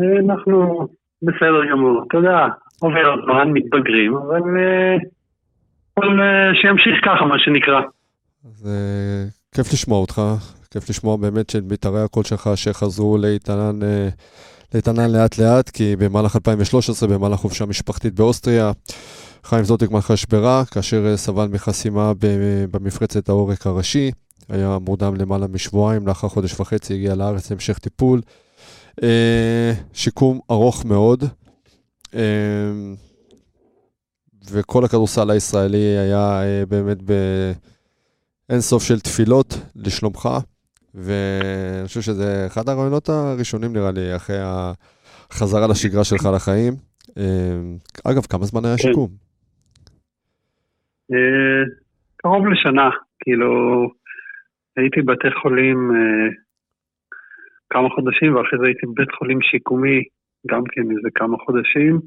אה, 0.00 0.20
אנחנו 0.24 0.86
בסדר 1.22 1.70
גמור. 1.72 2.04
אתה 2.08 2.16
יודע, 2.16 2.38
עובר 2.80 3.14
הזמן, 3.18 3.52
מתבגרים, 3.52 4.16
אבל 4.16 4.40
שימשיך 6.62 7.04
ככה, 7.04 7.24
מה 7.24 7.38
שנקרא. 7.38 7.80
אז 8.44 8.66
אה, 8.66 9.28
כיף 9.54 9.72
לשמוע 9.72 9.98
אותך, 9.98 10.22
כיף 10.70 10.90
לשמוע 10.90 11.16
באמת 11.16 11.50
של 11.50 11.60
מיתרי 11.60 12.02
הקול 12.02 12.24
שלך 12.24 12.50
שחזרו 12.54 13.18
לאיתנן, 13.18 13.82
אה, 13.82 14.08
לאיתנן 14.74 15.10
לאט 15.10 15.38
לאט, 15.38 15.70
כי 15.70 15.96
במהלך 15.96 16.36
2013, 16.36 17.08
במהלך 17.08 17.40
חופשה 17.40 17.66
משפחתית 17.66 18.14
באוסטריה, 18.14 18.72
חיים 19.44 19.64
זוטיקמן 19.64 20.00
חשברה, 20.00 20.62
כאשר 20.64 21.06
אה, 21.06 21.16
סבל 21.16 21.48
מחסימה 21.52 22.12
במפרצת 22.70 23.28
העורק 23.28 23.66
הראשי, 23.66 24.10
היה 24.48 24.78
מורדם 24.86 25.14
למעלה 25.16 25.46
משבועיים, 25.46 26.06
לאחר 26.06 26.28
חודש 26.28 26.60
וחצי 26.60 26.94
הגיע 26.94 27.14
לארץ 27.14 27.50
להמשך 27.50 27.78
טיפול. 27.78 28.20
אה, 29.02 29.72
שיקום 29.92 30.40
ארוך 30.50 30.84
מאוד, 30.84 31.24
אה, 32.14 32.20
וכל 34.52 34.84
הכדורסל 34.84 35.30
הישראלי 35.30 35.86
היה 36.04 36.42
אה, 36.42 36.62
באמת 36.68 36.98
באין 37.02 38.60
סוף 38.60 38.82
של 38.82 39.00
תפילות 39.00 39.54
לשלומך, 39.76 40.28
ואני 40.94 41.86
חושב 41.86 42.00
שזה 42.00 42.46
אחד 42.46 42.68
הרעיונות 42.68 43.08
הראשונים 43.08 43.72
נראה 43.72 43.90
לי, 43.90 44.16
אחרי 44.16 44.36
החזרה 44.40 45.66
לשגרה 45.70 46.04
שלך 46.04 46.28
לחיים. 46.34 46.72
אה, 47.18 47.58
אגב, 48.12 48.22
כמה 48.22 48.44
זמן 48.44 48.64
היה 48.64 48.76
כן. 48.76 48.82
שיקום? 48.82 49.08
אה, 51.12 51.62
קרוב 52.16 52.46
לשנה, 52.46 52.90
כאילו, 53.20 53.50
הייתי 54.76 55.02
בבתי 55.02 55.28
חולים 55.42 55.90
כמה 57.70 57.88
חודשים, 57.88 58.34
ואחרי 58.34 58.58
זה 58.58 58.66
הייתי 58.66 58.86
בבית 58.86 59.12
חולים 59.18 59.38
שיקומי, 59.42 60.02
גם 60.50 60.62
כן 60.72 60.82
איזה 60.90 61.08
כמה 61.14 61.36
חודשים. 61.44 62.00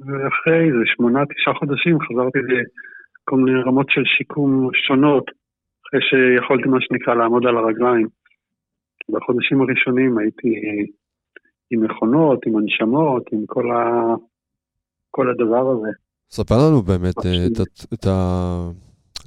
ואחרי 0.00 0.60
איזה 0.66 0.84
שמונה, 0.96 1.20
תשעה 1.26 1.54
חודשים 1.54 1.98
חזרתי 2.00 2.38
לכל 2.38 3.36
מיני 3.36 3.60
רמות 3.66 3.86
של 3.90 4.02
שיקום 4.04 4.70
שונות, 4.86 5.24
אחרי 5.88 6.00
שיכולתי, 6.08 6.68
מה 6.68 6.78
שנקרא, 6.80 7.14
לעמוד 7.14 7.46
על 7.46 7.56
הרגליים. 7.56 8.08
בחודשים 9.10 9.60
הראשונים 9.60 10.18
הייתי 10.18 10.48
עם 11.70 11.84
מכונות, 11.84 12.38
עם 12.46 12.56
הנשמות, 12.56 13.22
עם 13.32 13.46
כל, 13.46 13.70
ה... 13.70 14.14
כל 15.10 15.30
הדבר 15.30 15.70
הזה. 15.70 15.88
ספר 16.30 16.54
לנו 16.54 16.82
באמת 16.82 17.18
אה, 17.26 17.46
את, 17.46 17.60
ה- 17.60 17.94
את, 17.94 18.06
ה... 18.06 18.16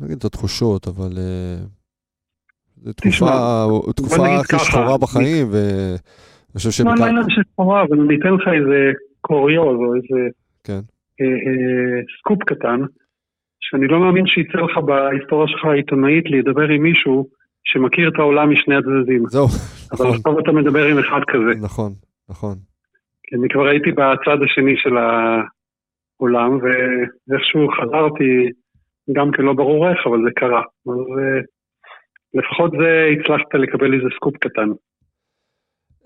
לא 0.01 0.05
אגיד 0.05 0.17
את 0.17 0.25
התחושות, 0.25 0.87
אבל 0.87 1.11
אה, 1.17 1.57
זו 2.77 2.93
תקופה, 2.93 3.25
תקופה 3.95 4.23
נגיד 4.23 4.39
הכי 4.39 4.59
שחורה 4.59 4.97
בחיים, 4.97 5.47
ואני 5.51 6.57
חושב 6.57 6.83
לא, 6.83 6.91
לא 6.91 6.97
שבכלל... 6.97 7.09
עניין 7.09 7.29
של 7.29 7.41
סחורה, 7.53 7.83
אבל 7.83 7.99
אני 7.99 8.15
אתן 8.19 8.33
לך 8.33 8.47
איזה 8.47 8.91
קוריוז 9.21 9.77
או 9.77 9.95
איזה 9.95 10.19
כן. 10.63 10.81
אה, 11.21 11.25
אה, 11.25 12.01
סקופ 12.19 12.43
קטן, 12.43 12.79
שאני 13.59 13.87
לא 13.87 13.99
מאמין 13.99 14.27
שיצא 14.27 14.57
לך 14.57 14.77
בהיסטוריה 14.77 15.47
שלך 15.47 15.65
העיתונאית 15.65 16.25
להידבר 16.29 16.67
עם 16.69 16.83
מישהו 16.83 17.27
שמכיר 17.63 18.09
את 18.09 18.19
העולם 18.19 18.49
משני 18.51 18.75
הצדדים. 18.75 19.23
זהו, 19.27 19.47
אבל 19.91 20.05
נכון, 20.05 20.15
עכשיו 20.15 20.39
אתה 20.39 20.51
מדבר 20.51 20.85
עם 20.85 20.97
אחד 20.97 21.21
כזה. 21.27 21.61
נכון, 21.61 21.91
נכון. 22.29 22.55
כי 23.23 23.35
אני 23.35 23.49
כבר 23.49 23.67
הייתי 23.67 23.91
בצד 23.91 24.37
השני 24.45 24.73
של 24.77 24.95
העולם, 24.97 26.51
ואיכשהו 26.61 27.67
חזרתי, 27.77 28.49
גם 29.15 29.31
כן 29.31 29.43
לא 29.43 29.53
ברור 29.53 29.89
איך, 29.89 29.99
אבל 30.07 30.19
זה 30.25 30.31
קרה. 30.35 30.61
אז 30.87 31.01
אה, 31.19 31.41
לפחות 32.33 32.71
זה 32.71 33.05
הצלחת 33.13 33.53
לקבל 33.53 33.93
איזה 33.93 34.07
סקופ 34.15 34.37
קטן. 34.37 34.69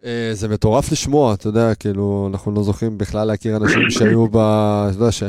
אה, 0.05 0.29
זה 0.33 0.47
מטורף 0.53 0.91
לשמוע, 0.91 1.33
אתה 1.33 1.47
יודע, 1.47 1.75
כאילו, 1.75 2.29
אנחנו 2.31 2.51
לא 2.55 2.63
זוכים 2.63 2.97
בכלל 2.97 3.27
להכיר 3.27 3.57
אנשים 3.57 3.89
שהיו 3.89 4.27
ב... 4.27 4.37
אתה 4.37 4.97
יודע, 4.99 5.11
ש... 5.11 5.23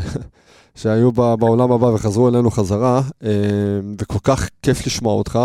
שהיו 0.80 1.12
ב... 1.12 1.20
בעולם 1.40 1.72
הבא 1.72 1.86
וחזרו 1.86 2.28
אלינו 2.28 2.50
חזרה, 2.50 3.00
אה, 3.24 3.80
וכל 4.00 4.18
כך 4.24 4.50
כיף 4.62 4.86
לשמוע 4.86 5.14
אותך. 5.14 5.38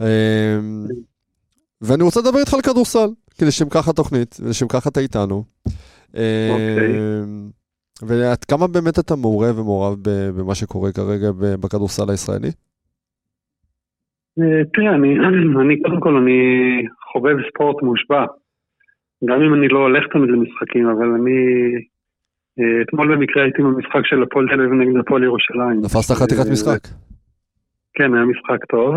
אה, 0.00 0.58
ואני 1.80 2.02
רוצה 2.02 2.20
לדבר 2.20 2.38
איתך 2.38 2.54
על 2.54 2.60
כדורסל, 2.60 3.08
כי 3.38 3.44
לשם 3.44 3.68
כך 3.70 3.88
התוכנית, 3.88 4.36
ולשם 4.40 4.68
כך 4.68 4.86
אתה 4.86 5.00
איתנו. 5.00 5.44
אוקיי. 6.08 7.00
ועד 8.02 8.44
כמה 8.44 8.66
באמת 8.66 8.98
אתה 8.98 9.16
מעורה 9.16 9.50
ומעורב 9.56 9.96
במה 10.36 10.54
שקורה 10.54 10.92
כרגע 10.92 11.30
בכדורסל 11.60 12.10
הישראלי? 12.10 12.50
אה, 14.38 14.64
תראה, 14.74 14.94
אני, 14.94 15.18
אני 15.62 15.82
קודם 15.82 16.00
כל, 16.00 16.16
אני 16.16 16.38
חובב 17.12 17.36
ספורט 17.48 17.82
מושבע. 17.82 18.24
גם 19.28 19.42
אם 19.42 19.54
אני 19.54 19.68
לא 19.68 19.78
הולך 19.78 20.04
תמיד 20.12 20.30
למשחקים, 20.30 20.86
אבל 20.88 21.08
אני... 21.18 21.38
אה, 22.58 22.82
אתמול 22.82 23.16
במקרה 23.16 23.42
הייתי 23.42 23.62
במשחק 23.62 24.04
של 24.04 24.22
הפועל 24.22 24.46
תל 24.48 24.60
אביב 24.60 24.72
נגד 24.72 25.00
הפועל 25.00 25.22
ירושלים. 25.22 25.82
תפסת 25.82 26.14
חתיכת 26.14 26.46
אה, 26.46 26.52
משחק. 26.52 26.82
כן, 27.94 28.14
היה 28.14 28.24
משחק 28.24 28.64
טוב. 28.64 28.94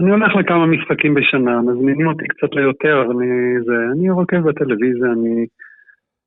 אני 0.00 0.10
הולך 0.10 0.32
לכמה 0.36 0.66
משחקים 0.66 1.14
בשנה, 1.14 1.60
מזמינים 1.62 2.06
אותי 2.06 2.24
קצת 2.28 2.54
ליותר, 2.54 3.02
אני, 3.02 3.26
זה, 3.66 3.72
אני 3.92 4.10
רוקב 4.10 4.40
בטלוויזיה, 4.48 5.08
אני, 5.12 5.46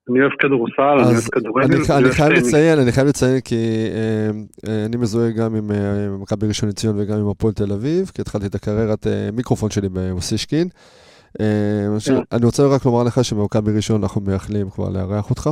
אני 0.09 0.21
אוהב 0.21 0.31
כדורסל, 0.39 0.97
אני 0.99 1.13
אוהב 1.13 1.29
כדורגל. 1.31 1.65
אני, 1.65 1.75
אני 1.97 2.11
חייב. 2.11 2.31
לציין, 2.31 2.79
אני 2.79 2.91
חייב 2.91 3.07
לציין 3.07 3.39
כי 3.45 3.55
אה, 3.95 4.29
אה, 4.67 4.85
אני 4.85 4.97
מזוהה 4.97 5.31
גם 5.31 5.55
עם 5.55 5.71
אה, 5.71 6.07
מכבי 6.21 6.47
ראשון 6.47 6.69
לציון 6.69 6.95
וגם 6.99 7.17
עם 7.19 7.29
הפועל 7.29 7.53
תל 7.53 7.71
אביב, 7.73 8.05
כי 8.13 8.21
התחלתי 8.21 8.45
את 8.45 8.55
הקריירת 8.55 9.07
אה, 9.07 9.29
מיקרופון 9.33 9.69
שלי 9.69 9.89
באוסישקין. 9.89 10.67
אה, 10.67 11.06
אני 11.39 11.97
חושב- 11.99 12.13
כן. 12.13 12.21
אני 12.37 12.45
רוצה 12.45 12.63
רק 12.75 12.85
לומר 12.85 13.03
לך 13.03 13.23
שבמכבי 13.23 13.71
ראשון 13.75 14.01
אנחנו 14.03 14.21
מייחלים 14.21 14.69
כבר 14.69 14.89
לארח 14.89 15.29
אותך 15.29 15.49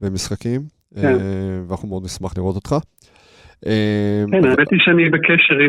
במשחקים, 0.00 0.60
אה, 0.96 1.02
כן. 1.02 1.16
ואנחנו 1.68 1.88
מאוד 1.88 2.04
נשמח 2.04 2.38
לראות 2.38 2.56
אותך. 2.56 2.74
אה, 3.66 4.24
כן, 4.30 4.44
האמת 4.44 4.70
היא 4.70 4.80
שאני 4.84 5.10
בקשר 5.10 5.54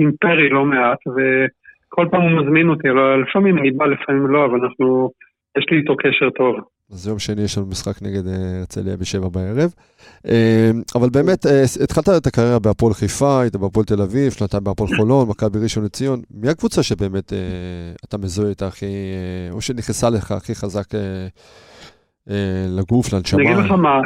עם, 0.00 0.12
פרי 0.20 0.48
לא 0.50 0.64
מעט, 0.64 0.98
וכל 1.14 2.06
פעם 2.10 2.22
הוא 2.22 2.42
מזמין 2.42 2.68
אותי, 2.68 2.88
לא, 2.88 3.22
לפעמים 3.22 3.58
אני 3.58 3.70
בא, 3.70 3.84
לפעמים 3.86 4.26
לא, 4.26 4.44
אבל 4.44 4.60
אנחנו, 4.64 5.10
יש 5.58 5.64
לי 5.70 5.76
איתו 5.78 5.96
קשר 5.96 6.30
טוב. 6.38 6.54
אז 6.92 7.06
יום 7.08 7.18
שני 7.18 7.42
יש 7.42 7.58
לנו 7.58 7.66
משחק 7.66 8.02
נגד 8.02 8.26
אה, 8.26 8.58
הרצליה 8.58 8.96
בשבע 8.96 9.28
בערב. 9.28 9.70
אה, 10.28 10.70
אבל 10.98 11.08
באמת, 11.16 11.46
אה, 11.46 11.62
התחלת 11.84 12.08
את 12.08 12.26
הקריירה 12.26 12.58
בהפועל 12.58 12.92
חיפה, 12.92 13.40
היית 13.40 13.56
בהפועל 13.56 13.86
תל 13.86 14.02
אביב, 14.06 14.30
שנתיים 14.30 14.64
בהפועל 14.64 14.90
חולון, 14.96 15.28
מכבי 15.28 15.58
ראשון 15.62 15.84
לציון. 15.84 16.18
מי 16.40 16.48
הקבוצה 16.48 16.82
שבאמת 16.82 17.32
אה, 17.32 17.92
אתה 18.04 18.16
מזוהה 18.18 18.50
איתה 18.50 18.66
הכי, 18.66 18.94
או 19.52 19.60
שנכנסה 19.60 20.06
לך 20.10 20.32
הכי 20.32 20.54
חזק 20.54 20.88
לגוף, 22.78 23.04
לנשמה? 23.12 23.40
אני 23.40 23.52
אגיד 23.52 23.64
לך 23.64 23.70
מה, 23.70 24.00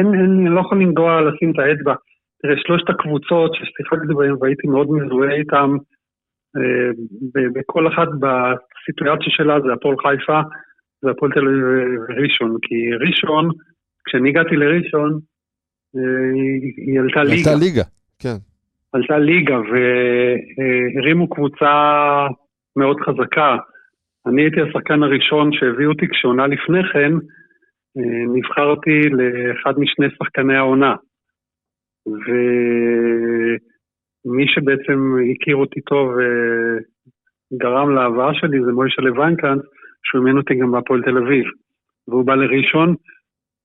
אני 0.00 0.48
לא 0.54 0.60
יכול 0.60 0.78
לנגוע 0.82 1.20
לשים 1.20 1.50
את 1.50 1.58
האצבע. 1.58 1.94
תראה, 2.42 2.54
שלושת 2.56 2.88
הקבוצות 2.90 3.50
ששיחקתי 3.54 4.14
בהן 4.14 4.34
והייתי 4.40 4.66
מאוד 4.66 4.88
מזוהה 4.90 5.34
איתן, 5.34 5.70
בכל 7.54 7.88
אחת 7.88 8.08
בסיטואציה 8.08 9.30
שלה 9.36 9.60
זה 9.60 9.72
הפועל 9.72 9.96
חיפה, 10.02 10.40
זה 11.02 11.10
הפועל 11.10 11.32
תל 11.32 11.46
אביב 11.48 11.64
וראשון, 12.08 12.56
כי 12.62 12.76
ראשון, 13.06 13.50
כשאני 14.10 14.28
הגעתי 14.28 14.56
לראשון, 14.56 15.18
אה, 15.96 16.02
היא- 16.86 17.00
עלתה 17.00 17.22
ליגה. 17.24 17.50
עלתה 17.50 17.64
ליגה, 17.64 17.82
כן. 18.22 18.36
עלתה 18.92 19.18
ליגה 19.18 19.58
והרימו 19.58 21.30
קבוצה 21.30 21.72
מאוד 22.76 22.96
חזקה. 23.00 23.56
אני 24.26 24.42
הייתי 24.42 24.60
השחקן 24.60 25.02
הראשון 25.02 25.52
שהביא 25.52 25.86
אותי 25.86 26.08
כשעונה 26.08 26.46
לפני 26.46 26.78
כן, 26.92 27.12
אה, 27.98 28.24
נבחרתי 28.34 29.08
לאחד 29.08 29.78
משני 29.78 30.06
שחקני 30.18 30.56
העונה. 30.56 30.94
ומי 34.26 34.44
שבעצם 34.48 34.98
הכיר 35.34 35.56
אותי 35.56 35.80
טוב 35.80 36.10
וגרם 37.52 37.94
להבאה 37.94 38.34
שלי 38.34 38.64
זה 38.64 38.72
מוישה 38.72 39.02
לוינקאנט, 39.02 39.62
שהוא 40.04 40.26
אימן 40.26 40.38
אותי 40.38 40.54
גם 40.54 40.72
בהפועל 40.72 41.02
תל 41.02 41.18
אביב. 41.18 41.44
והוא 42.08 42.24
בא 42.26 42.34
לראשון, 42.34 42.94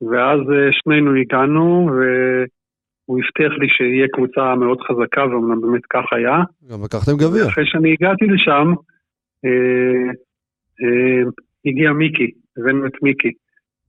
ואז 0.01 0.39
אה, 0.39 0.69
שנינו 0.71 1.15
הגענו, 1.15 1.89
והוא 1.95 3.19
הבטיח 3.19 3.53
לי 3.59 3.67
שיהיה 3.69 4.07
קבוצה 4.13 4.55
מאוד 4.55 4.81
חזקה, 4.81 5.25
ואומנם 5.25 5.61
באמת 5.61 5.85
כך 5.89 6.05
היה. 6.11 6.37
גם 6.71 6.79
לקחתם 6.85 7.11
גביע. 7.17 7.47
אחרי 7.47 7.65
שאני 7.65 7.93
הגעתי 7.93 8.25
לשם, 8.25 8.73
אה, 9.45 10.11
אה, 10.81 11.23
הגיע 11.65 11.91
מיקי, 11.91 12.31
הבאנו 12.57 12.85
את 12.85 13.03
מיקי. 13.03 13.31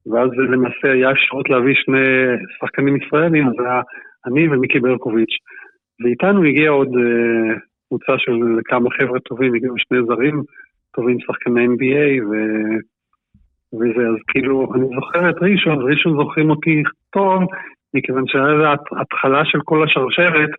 ואז 0.07 0.30
למעשה 0.52 0.92
היה 0.92 1.11
אפשרות 1.12 1.50
להביא 1.50 1.74
שני 1.74 2.07
שחקנים 2.61 2.96
ישראלים, 2.96 3.46
זה 3.57 3.62
היה 3.62 3.80
אני 4.26 4.48
ומיקי 4.48 4.80
ברקוביץ'. 4.80 5.36
ואיתנו 6.00 6.44
הגיעה 6.44 6.72
עוד 6.72 6.88
אה, 6.88 7.54
קבוצה 7.88 8.12
של 8.18 8.61
כמה 8.64 8.90
חבר'ה 8.90 9.20
טובים, 9.20 9.54
הגיעו 9.54 9.74
שני 9.78 9.98
זרים 10.07 10.42
טובים, 10.94 11.20
שחקני 11.20 11.66
NBA, 11.66 12.24
ו... 12.24 12.32
וזה, 13.75 14.03
אז 14.12 14.21
כאילו, 14.29 14.75
אני 14.75 14.87
זוכר 14.95 15.31
את 15.31 15.37
ראשון, 15.43 15.91
ראשון 15.91 16.17
זוכרים 16.17 16.51
אותי 16.51 16.83
טוב, 17.12 17.43
מכיוון 17.95 18.25
שהיה 18.27 18.75
התחלה 19.01 19.45
של 19.45 19.59
כל 19.64 19.85
השרשרת 19.85 20.51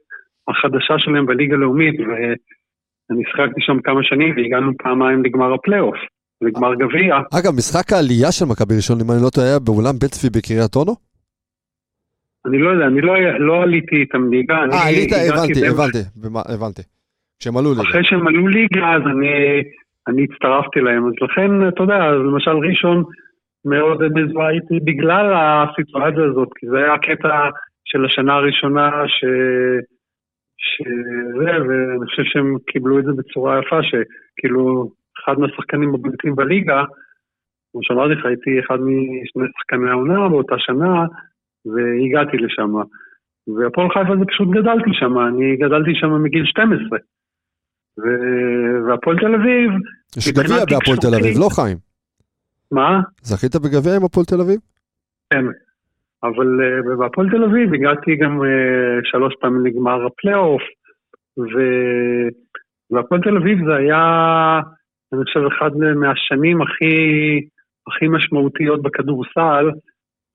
החדשה 0.48 0.96
שלהם 0.98 1.26
בליגה 1.26 1.56
הלאומית, 1.56 2.00
ואני 2.00 3.24
שיחקתי 3.32 3.62
שם 3.62 3.80
כמה 3.84 4.04
שנים 4.04 4.36
והגענו 4.36 4.72
פעמיים 4.84 5.24
לגמר 5.24 5.54
הפלייאוף, 5.54 5.98
לגמר 6.42 6.76
גביע. 6.76 7.16
אגב, 7.40 7.52
משחק 7.58 7.94
העלייה 7.94 8.32
של 8.32 8.46
מכבי 8.46 8.76
ראשון, 8.76 8.98
אם 9.02 9.12
אני 9.12 9.20
לא 9.24 9.30
טועה, 9.30 9.48
היה 9.48 9.60
באולם 9.60 9.96
בית 10.00 10.12
צבי 10.12 10.40
בקריית 10.40 10.76
אונו? 10.76 10.96
אני 12.48 12.58
לא 12.58 12.70
יודע, 12.70 12.86
אני 12.86 13.02
לא, 13.02 13.14
לא 13.40 13.64
עליתי 13.64 13.96
איתם 13.96 14.30
ליגה. 14.30 14.56
אה, 14.56 14.88
עלית, 14.88 15.12
הבנתי, 15.14 15.68
הבנתי, 15.68 15.98
הבנתי. 16.54 16.82
כשהם 17.40 17.58
עלו 17.58 17.70
ליגה. 17.70 17.90
אחרי 17.90 18.04
שהם 18.04 18.28
עלו 18.28 18.48
ליגה, 18.48 18.94
אז 18.96 19.02
אני, 19.02 19.28
אני 20.08 20.24
הצטרפתי 20.24 20.80
להם. 20.80 21.08
אז 21.08 21.14
לכן, 21.22 21.68
אתה 21.68 21.84
יודע, 21.84 22.12
למשל 22.12 22.52
ראשון 22.52 23.04
מאוד 23.66 24.08
מזוהה 24.16 24.50
איתי 24.50 24.80
בגלל 24.84 25.34
הסיטואציה 25.36 26.24
הזאת, 26.24 26.50
כי 26.56 26.68
זה 26.68 26.78
היה 26.78 26.94
הקטע 26.94 27.50
של 27.86 28.06
השנה 28.06 28.34
הראשונה 28.34 28.92
ש... 29.08 29.26
שזה, 30.58 31.52
ואני 31.68 32.06
חושב 32.06 32.24
שהם 32.26 32.58
קיבלו 32.68 33.00
את 33.00 33.04
זה 33.04 33.12
בצורה 33.18 33.60
יפה, 33.60 33.80
שכאילו 33.84 34.90
אחד 35.20 35.40
מהשחקנים 35.40 35.94
הבולטים 35.96 36.36
בליגה, 36.36 36.84
כמו 37.72 37.82
שאמרתי 37.84 38.14
לך, 38.14 38.26
הייתי 38.26 38.60
אחד 38.60 38.78
משני 38.80 39.48
שחקני 39.58 39.90
העונה 39.90 40.30
באותה 40.30 40.56
שנה, 40.58 41.06
והגעתי 41.66 42.38
לשם. 42.38 42.74
והפועל 43.56 43.90
חיפה 43.90 44.18
זה 44.20 44.26
פשוט 44.26 44.50
גדלתי 44.50 44.90
שם, 44.94 45.20
אני 45.20 45.56
גדלתי 45.56 45.96
שם 45.96 46.24
מגיל 46.24 46.46
12. 46.46 47.00
ו... 48.00 48.04
והפועל 48.88 49.20
תל 49.20 49.36
אביב... 49.36 49.72
יש 50.18 50.32
גביע 50.32 50.66
בהפועל 50.66 50.98
תל 50.98 51.16
אביב, 51.16 51.38
לא 51.40 51.50
חיים. 51.56 51.78
מה? 52.72 53.02
זכית 53.22 53.56
בגביע 53.56 53.96
עם 53.96 54.06
הפועל 54.06 54.26
תל 54.26 54.42
אביב? 54.42 54.60
כן, 55.30 55.46
אבל 56.24 56.48
uh, 56.62 56.98
בהפועל 56.98 57.30
תל 57.30 57.44
אביב 57.44 57.74
הגעתי 57.74 58.16
גם 58.16 58.42
uh, 58.42 58.46
שלוש 59.04 59.34
פעמים 59.42 59.66
לגמר 59.66 60.06
הפלייאוף, 60.06 60.62
ו... 61.38 61.56
והפועל 62.92 63.22
תל 63.22 63.38
אביב 63.38 63.58
זה 63.66 63.76
היה, 63.76 64.04
אני 65.14 65.24
חושב, 65.24 65.40
אחד 65.58 65.72
מהשנים 65.78 66.62
הכי, 66.62 66.96
הכי 67.88 68.08
משמעותיות 68.08 68.82
בכדורסל, 68.82 69.70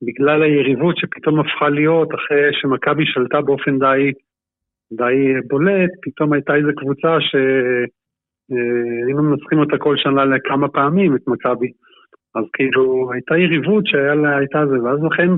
בגלל 0.01 0.43
היריבות 0.43 0.97
שפתאום 0.97 1.39
הפכה 1.39 1.69
להיות 1.69 2.09
אחרי 2.15 2.49
שמכבי 2.61 3.03
שלטה 3.05 3.41
באופן 3.41 3.79
די, 3.79 4.11
די 4.93 5.33
בולט, 5.47 5.89
פתאום 6.01 6.33
הייתה 6.33 6.55
איזו 6.55 6.69
קבוצה 6.77 7.17
שהיינו 7.19 8.02
אה, 8.51 9.21
מנצחים 9.21 9.59
אותה 9.59 9.77
כל 9.77 9.95
שנה 9.97 10.25
לכמה 10.25 10.67
פעמים, 10.67 11.15
את 11.15 11.21
מכבי. 11.27 11.71
אז 12.35 12.43
כאילו, 12.53 13.11
הייתה 13.13 13.37
יריבות 13.37 13.83
שהייתה 13.87 14.65
זה, 14.69 14.83
ואז 14.83 14.99
לכן 15.03 15.29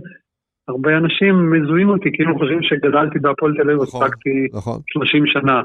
הרבה 0.68 0.98
אנשים 0.98 1.52
מזוהים 1.52 1.90
אותי, 1.90 2.10
כאילו 2.14 2.40
חושבים 2.40 2.60
שגדלתי 2.62 3.20
בהפועל 3.20 3.54
תל 3.54 3.62
אביב, 3.62 3.82
נכון, 3.82 4.04
עסקתי 4.04 4.48
נכון. 4.54 4.80
30 4.88 5.24
שנה. 5.26 5.62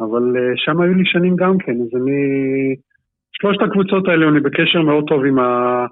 אבל 0.00 0.22
uh, 0.36 0.52
שם 0.56 0.80
היו 0.80 0.94
לי 0.94 1.04
שנים 1.04 1.36
גם 1.36 1.58
כן, 1.58 1.72
אז 1.72 2.00
אני... 2.02 2.18
שלושת 3.32 3.62
הקבוצות 3.62 4.08
האלה, 4.08 4.28
אני 4.28 4.40
בקשר 4.40 4.82
מאוד 4.82 5.04
טוב 5.08 5.24
עם, 5.24 5.38
ה... 5.38 5.86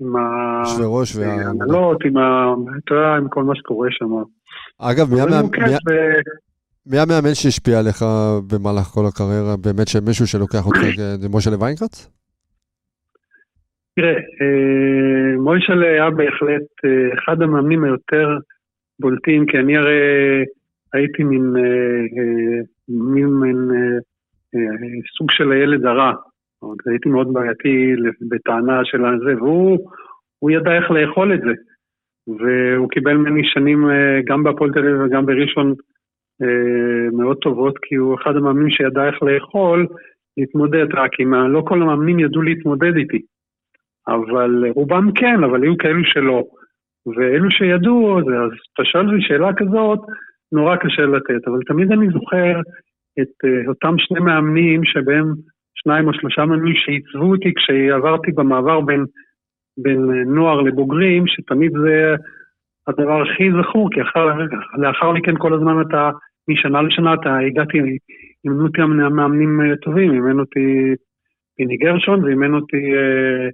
עם 0.00 0.12
יושבי 0.60 0.84
ראש 0.86 1.16
וה... 1.16 1.26
ההנהלות, 1.26 2.04
עם 2.04 2.16
ה... 2.16 2.54
אתה 2.84 2.94
יודע, 2.94 3.16
עם 3.16 3.28
כל 3.28 3.42
מה 3.42 3.56
שקורה 3.56 3.88
שם. 3.90 4.06
אגב, 4.78 5.14
מי 5.14 5.20
המאמן- 5.20 6.49
מי- 6.86 6.98
המאמן 6.98 7.34
שהשפיע 7.34 7.78
עליך 7.78 7.98
במהלך 8.48 8.86
כל 8.94 9.04
הקריירה? 9.08 9.56
באמת 9.64 9.88
שמישהו 9.88 10.26
שלוקח 10.26 10.66
אותך, 10.66 10.80
זה 11.22 11.28
משה 11.34 11.50
לויינקרץ? 11.50 12.10
תראה, 13.96 14.16
אה, 14.40 15.36
מוישלה 15.38 15.86
היה 15.86 16.10
בהחלט 16.10 16.66
אה, 16.84 17.14
אחד 17.18 17.42
המאמנים 17.42 17.84
היותר 17.84 18.28
בולטים, 19.00 19.46
כי 19.46 19.58
אני 19.58 19.76
הרי 19.76 20.00
הייתי 20.92 21.22
מין, 21.24 21.56
אה, 21.56 22.62
מין, 22.88 23.26
מין 23.26 23.58
סוג 25.18 25.30
של 25.30 25.52
הילד 25.52 25.86
הרע. 25.86 26.12
הייתי 26.90 27.08
מאוד 27.08 27.32
בעייתי 27.32 27.92
בטענה 28.30 28.80
של 28.84 29.04
הזה, 29.04 29.36
והוא 29.36 29.78
הוא 30.38 30.50
ידע 30.50 30.72
איך 30.76 30.90
לאכול 30.90 31.34
את 31.34 31.40
זה. 31.40 31.52
והוא 32.26 32.88
קיבל 32.90 33.14
ממני 33.16 33.40
שנים 33.44 33.88
גם 34.26 34.42
בהפועל 34.42 34.70
תל 34.72 34.78
אביב 34.78 35.00
וגם 35.00 35.26
בראשון 35.26 35.74
מאוד 37.12 37.36
טובות, 37.36 37.78
כי 37.82 37.94
הוא 37.94 38.14
אחד 38.14 38.36
המאמנים 38.36 38.70
שידע 38.70 39.06
איך 39.06 39.22
לאכול, 39.22 39.86
להתמודד, 40.36 40.94
רק 40.94 41.10
אם 41.20 41.34
ה- 41.34 41.48
לא 41.48 41.62
כל 41.66 41.82
המאמנים 41.82 42.18
ידעו 42.18 42.42
להתמודד 42.42 42.96
איתי. 42.96 43.20
אבל 44.08 44.64
רובם 44.74 45.12
כן, 45.12 45.44
אבל 45.44 45.62
היו 45.62 45.78
כאלו 45.78 46.04
שלא. 46.04 46.44
ואלו 47.06 47.50
שידעו, 47.50 48.18
אז 48.18 48.24
אתה 48.74 48.84
שואל 48.84 49.06
אותי 49.06 49.22
שאלה 49.22 49.50
כזאת, 49.56 49.98
נורא 50.52 50.76
קשה 50.76 51.02
לתת, 51.02 51.48
אבל 51.48 51.58
תמיד 51.66 51.92
אני 51.92 52.06
זוכר 52.12 52.60
את 53.20 53.44
uh, 53.46 53.68
אותם 53.68 53.94
שני 53.98 54.20
מאמנים 54.20 54.84
שבהם 54.84 55.34
שניים 55.74 56.08
או 56.08 56.14
שלושה 56.14 56.44
מאמנים 56.44 56.74
שעיצבו 56.74 57.30
אותי 57.30 57.52
כשעברתי 57.54 58.32
במעבר 58.32 58.80
בין, 58.80 59.04
בין 59.78 60.10
אה, 60.10 60.24
נוער 60.24 60.60
לבוגרים, 60.60 61.26
שתמיד 61.26 61.72
זה 61.72 62.14
הדבר 62.86 63.22
הכי 63.22 63.50
זכור, 63.62 63.88
כי 63.92 64.02
אחר, 64.02 64.26
לאחר 64.78 65.12
מכן 65.12 65.34
כל 65.38 65.54
הזמן 65.54 65.80
אתה, 65.80 66.10
משנה 66.52 66.82
לשנה 66.82 67.14
אתה 67.14 67.38
הגעתי, 67.38 67.78
אימנו 68.44 68.66
אותי 68.66 68.80
מאמנים 69.10 69.60
אה, 69.60 69.76
טובים, 69.76 70.12
אימן 70.12 70.40
אותי 70.40 70.94
פיני 71.56 71.76
גרשון 71.76 72.24
ואימן 72.24 72.54
אותי 72.54 72.76
אה, 72.96 73.48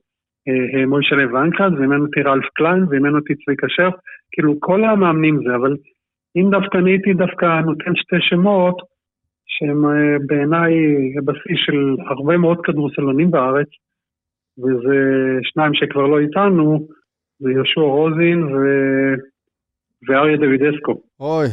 אה, 0.48 0.86
מוישה 0.86 1.16
ויינקרנץ, 1.16 1.72
ואימן 1.72 2.00
אותי 2.00 2.20
רלף 2.22 2.44
קליין, 2.54 2.84
ואימן 2.88 3.14
אותי 3.14 3.34
צביקה 3.34 3.66
שרף, 3.70 3.94
כאילו 4.32 4.60
כל 4.60 4.84
המאמנים 4.84 5.40
זה, 5.46 5.54
אבל 5.56 5.76
אם 6.36 6.50
דווקא 6.50 6.78
אני 6.78 6.90
הייתי 6.90 7.12
דווקא 7.14 7.60
נותן 7.60 7.92
שתי 7.94 8.16
שמות, 8.20 8.76
שהם 9.46 9.82
בעיניי 10.26 10.72
הבסיס 11.18 11.58
של 11.66 11.96
הרבה 12.08 12.36
מאוד 12.36 12.58
כדורסלונים 12.64 13.30
בארץ, 13.30 13.68
וזה 14.58 14.98
שניים 15.42 15.74
שכבר 15.74 16.06
לא 16.06 16.18
איתנו, 16.18 16.86
זה 17.38 17.50
יהושע 17.50 17.80
רוזין 17.80 18.42
ו... 18.42 18.56
ואריה 20.08 20.36
דוידסקו. 20.36 21.00
אוי. 21.20 21.46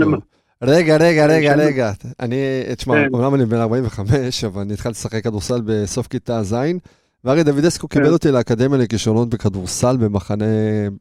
למ- 0.00 0.39
רגע, 0.62 0.96
רגע, 0.96 1.26
רגע, 1.26 1.54
רגע. 1.54 1.92
אני, 2.20 2.36
תשמע, 2.76 2.94
כן. 2.94 3.08
אומנם 3.12 3.34
אני 3.34 3.44
בן 3.46 3.56
45, 3.56 4.44
אבל 4.44 4.60
אני 4.60 4.72
התחלתי 4.72 4.92
לשחק 4.92 5.24
כדורסל 5.24 5.60
בסוף 5.64 6.06
כיתה 6.06 6.42
ז', 6.42 6.56
ואריה 7.24 7.42
דוידסקו 7.42 7.88
כן. 7.88 8.00
קיבל 8.00 8.12
אותי 8.12 8.30
לאקדמיה 8.30 8.78
לכישרונות 8.78 9.28
בכדורסל 9.28 9.96
במחנה 9.96 10.44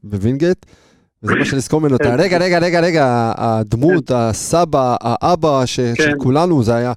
בווינגייט, 0.04 0.66
וזה 1.24 1.36
מה 1.36 1.46
שנזכור 1.46 1.82
ממנו. 1.82 1.98
כן. 1.98 2.16
רגע, 2.20 2.38
רגע, 2.38 2.60
רגע, 2.60 2.80
רגע, 2.80 3.34
הדמות, 3.38 4.12
הסבא, 4.12 4.96
האבא 5.02 5.66
של 5.66 5.92
כן. 5.96 6.14
כולנו, 6.18 6.64
זה 6.64 6.76
היה... 6.76 6.94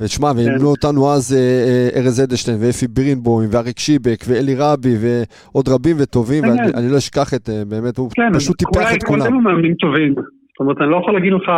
ותשמע, 0.00 0.32
ואימנו 0.36 0.68
אותנו 0.68 1.10
אז 1.12 1.32
אה, 1.32 1.38
אה, 1.38 2.00
ארז 2.00 2.20
אדלשטיין 2.20 2.56
ואפי 2.60 2.88
בירנבוים 2.88 3.48
ואריק 3.52 3.78
שיבק 3.78 4.24
ואלי 4.28 4.54
רבי 4.54 4.96
ועוד 5.00 5.68
רבים 5.68 5.96
וטובים, 5.98 6.44
כן, 6.44 6.50
ואני 6.50 6.72
כן. 6.72 6.78
אני 6.78 6.88
לא 6.88 6.98
אשכח 6.98 7.34
את, 7.34 7.50
אה, 7.50 7.64
באמת, 7.64 7.98
הוא 7.98 8.10
כן, 8.14 8.22
פשוט 8.34 8.58
טיפח 8.58 8.94
את 8.94 9.02
כולם. 9.02 9.20
כולנו 9.20 9.40
מאמנים 9.40 9.74
טובים. 9.74 10.14
אומרת, 10.62 10.80
אני 10.80 10.90
לא 10.90 10.96
יכול 10.96 11.14
להגיד 11.14 11.32
לך, 11.32 11.48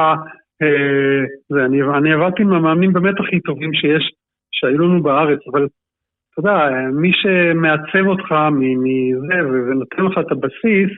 אה, 0.62 1.24
זה, 1.48 1.64
אני, 1.64 1.82
אני 1.82 2.12
עבדתי 2.12 2.42
עם 2.42 2.52
המאמנים 2.52 2.92
באמת 2.92 3.20
הכי 3.20 3.40
טובים 3.40 3.74
שיש, 3.74 4.12
שהיו 4.52 4.78
לנו 4.78 5.02
בארץ, 5.02 5.38
אבל 5.52 5.66
אתה 6.32 6.40
יודע, 6.40 6.68
מי 6.92 7.12
שמעצב 7.12 8.07
אותך 8.07 8.34
מזה 8.52 9.48
ונותן 9.70 10.02
לך 10.02 10.18
את 10.18 10.32
הבסיס, 10.32 10.90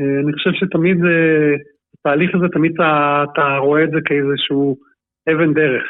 אה, 0.00 0.20
אני 0.24 0.32
חושב 0.32 0.50
שתמיד, 0.52 1.04
אה, 1.04 1.54
התהליך 1.98 2.34
הזה, 2.34 2.46
תמיד 2.52 2.72
אתה, 2.74 3.24
אתה 3.32 3.56
רואה 3.56 3.84
את 3.84 3.90
זה 3.90 3.98
כאיזשהו 4.04 4.76
אבן 5.32 5.54
דרך. 5.54 5.82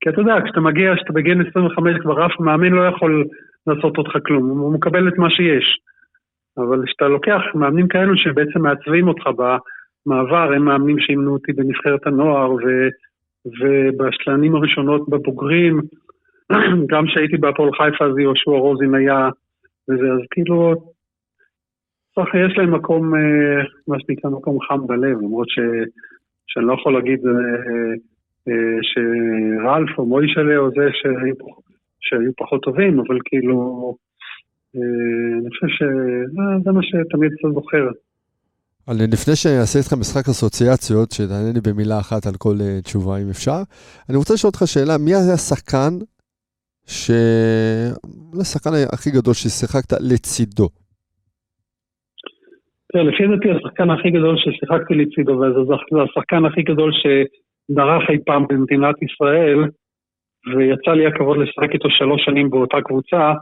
כי 0.00 0.10
אתה 0.10 0.20
יודע, 0.20 0.34
כשאתה 0.44 0.60
מגיע, 0.60 0.94
כשאתה 0.96 1.12
בגיל 1.12 1.48
25 1.50 1.96
כבר 2.02 2.26
אף 2.26 2.40
מאמן 2.40 2.72
לא 2.72 2.82
יכול 2.86 3.24
לעשות 3.66 3.98
אותך 3.98 4.12
כלום, 4.26 4.48
הוא 4.48 4.74
מקבל 4.74 5.08
את 5.08 5.18
מה 5.18 5.30
שיש. 5.30 5.78
אבל 6.58 6.82
כשאתה 6.86 7.08
לוקח 7.08 7.40
מאמנים 7.54 7.88
כאלו 7.88 8.16
שבעצם 8.16 8.62
מעצבים 8.62 9.08
אותך 9.08 9.26
במעבר, 10.06 10.52
הם 10.52 10.64
מאמנים 10.64 10.96
שאימנו 10.98 11.32
אותי 11.32 11.52
בנבחרת 11.52 12.06
הנוער 12.06 12.52
ו, 12.52 12.88
ובשלנים 13.46 14.54
הראשונות 14.54 15.08
בבוגרים, 15.08 15.80
גם 16.90 17.06
כשהייתי 17.06 17.36
בהפועל 17.36 17.70
חיפה 17.72 18.04
אז 18.04 18.18
יהושע 18.18 18.50
רוזין 18.50 18.94
היה, 18.94 19.28
וזה, 19.88 20.12
אז 20.12 20.20
כאילו, 20.30 20.74
ככה 22.16 22.38
יש 22.38 22.58
להם 22.58 22.74
מקום, 22.74 23.14
אה, 23.14 23.62
מה 23.88 23.96
שנקרא 24.00 24.30
מקום 24.30 24.60
חם 24.60 24.86
בלב, 24.86 25.18
למרות 25.18 25.48
ש, 25.48 25.58
שאני 26.46 26.66
לא 26.66 26.72
יכול 26.72 26.92
להגיד 26.92 27.20
אה, 27.26 27.32
אה, 28.48 28.78
שרלף 28.82 29.98
או 29.98 30.06
מוישלה 30.06 30.56
או 30.56 30.70
זה 30.70 30.88
שהיו, 30.92 31.34
שהיו 32.00 32.30
פחות 32.36 32.62
טובים, 32.62 33.00
אבל 33.00 33.18
כאילו, 33.24 33.94
אני 34.74 35.50
חושב 35.50 35.66
שזה 35.68 36.72
מה 36.72 36.82
שתמיד 36.82 37.32
אתה 37.40 37.48
זוכר. 37.54 37.88
אני, 38.88 39.04
לפני 39.12 39.34
שאעשה 39.42 39.78
איתך 39.78 39.92
משחק 40.02 40.28
אסוציאציות, 40.28 41.08
שתענה 41.10 41.52
לי 41.54 41.60
במילה 41.66 41.98
אחת 42.04 42.22
על 42.26 42.36
כל 42.44 42.56
uh, 42.60 42.82
תשובה 42.84 43.14
אם 43.22 43.28
אפשר, 43.30 43.60
אני 44.08 44.16
רוצה 44.16 44.34
לשאול 44.34 44.50
אותך 44.50 44.62
שאלה, 44.72 44.94
מי 45.04 45.10
היה 45.14 45.34
השחקן 45.34 45.92
ש... 46.86 47.10
השחקן 48.40 48.70
הכי 48.94 49.10
גדול 49.10 49.34
ששיחקת 49.34 49.90
לצידו? 50.10 50.68
תראה, 52.92 53.04
לפי 53.04 53.22
דעתי 53.30 53.48
השחקן 53.56 53.90
הכי 53.90 54.10
גדול 54.10 54.36
ששיחקתי 54.42 54.94
לצידו, 54.94 55.32
וזה 55.32 55.74
השחקן 56.04 56.44
הכי 56.44 56.62
גדול 56.62 56.90
שדרך 57.00 58.10
אי 58.10 58.18
פעם 58.26 58.42
במדינת 58.48 58.96
ישראל, 59.06 59.58
ויצא 60.56 60.90
לי 60.98 61.06
הכבוד 61.06 61.36
לשחק 61.42 61.70
איתו 61.74 61.88
שלוש 61.90 62.20
שנים 62.24 62.50
באותה 62.50 62.76
קבוצה, 62.84 63.32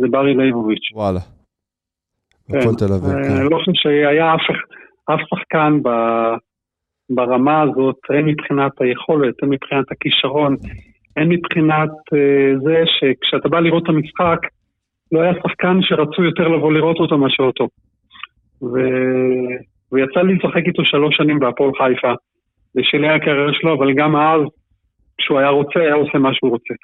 זה 0.00 0.06
ברי 0.10 0.34
ליבוביץ'. 0.34 0.88
וואלה. 0.94 1.35
כן, 2.52 2.58
אה, 2.58 3.40
אני 3.40 3.50
לא 3.50 3.58
חושב 3.58 3.72
שהיה 3.74 4.34
אף, 5.14 5.20
שחקן 5.30 5.78
ברמה 7.10 7.62
הזאת, 7.62 7.96
הן 8.10 8.24
מבחינת 8.24 8.72
היכולת, 8.80 9.34
הן 9.42 9.48
מבחינת 9.48 9.84
הכישרון, 9.92 10.56
הן 11.16 11.28
מבחינת 11.28 11.90
uh, 11.90 12.64
זה 12.64 12.82
שכשאתה 12.86 13.48
בא 13.48 13.60
לראות 13.60 13.82
את 13.82 13.88
המשחק, 13.88 14.38
לא 15.12 15.20
היה 15.20 15.32
שחקן 15.42 15.78
שרצו 15.80 16.22
יותר 16.24 16.48
לבוא 16.48 16.72
לראות 16.72 16.96
אותו 16.96 17.18
מאשר 17.18 17.42
אותו. 17.42 17.68
ו... 18.62 18.74
ויצא 19.92 20.20
לי 20.20 20.34
לשחק 20.34 20.66
איתו 20.66 20.84
שלוש 20.84 21.16
שנים 21.16 21.38
בהפועל 21.38 21.70
חיפה, 21.78 22.12
בשלהי 22.74 23.14
הקריירה 23.14 23.52
שלו, 23.52 23.74
אבל 23.74 23.94
גם 23.94 24.16
אז, 24.16 24.40
כשהוא 25.18 25.38
היה 25.38 25.48
רוצה, 25.48 25.80
היה 25.80 25.94
עושה 25.94 26.18
מה 26.18 26.34
שהוא 26.34 26.50
רוצה. 26.50 26.74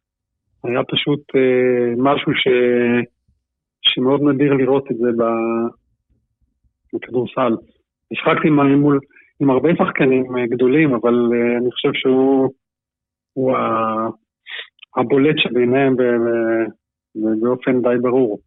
היה 0.64 0.80
פשוט 0.84 1.20
uh, 1.20 1.94
משהו 1.98 2.32
ש... 2.34 2.48
שמאוד 3.82 4.20
נדיר 4.22 4.52
לראות 4.52 4.90
את 4.90 4.96
זה 4.96 5.08
בכדורסל. 6.94 7.56
השחקתי 8.12 8.48
עם, 8.48 8.60
עם 9.40 9.50
הרבה 9.50 9.68
שחקנים 9.78 10.36
אה, 10.36 10.46
גדולים, 10.46 10.94
אבל 10.94 11.14
uh, 11.14 11.58
אני 11.60 11.70
חושב 11.70 11.92
שהוא 11.94 13.52
הבולט 14.96 15.36
שביניהם 15.38 15.96
באופן 17.40 17.82
די 17.82 17.98
ברור. 18.02 18.40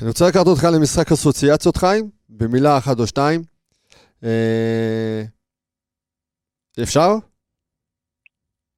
אני 0.00 0.08
רוצה 0.08 0.24
לקחת 0.28 0.46
אותך 0.46 0.64
למשחק 0.76 1.12
אסוציאציות, 1.12 1.76
חיים, 1.76 2.04
במילה 2.28 2.78
אחת 2.78 3.00
או 3.00 3.06
שתיים. 3.06 3.40
אה, 4.24 5.22
אפשר? 6.82 7.08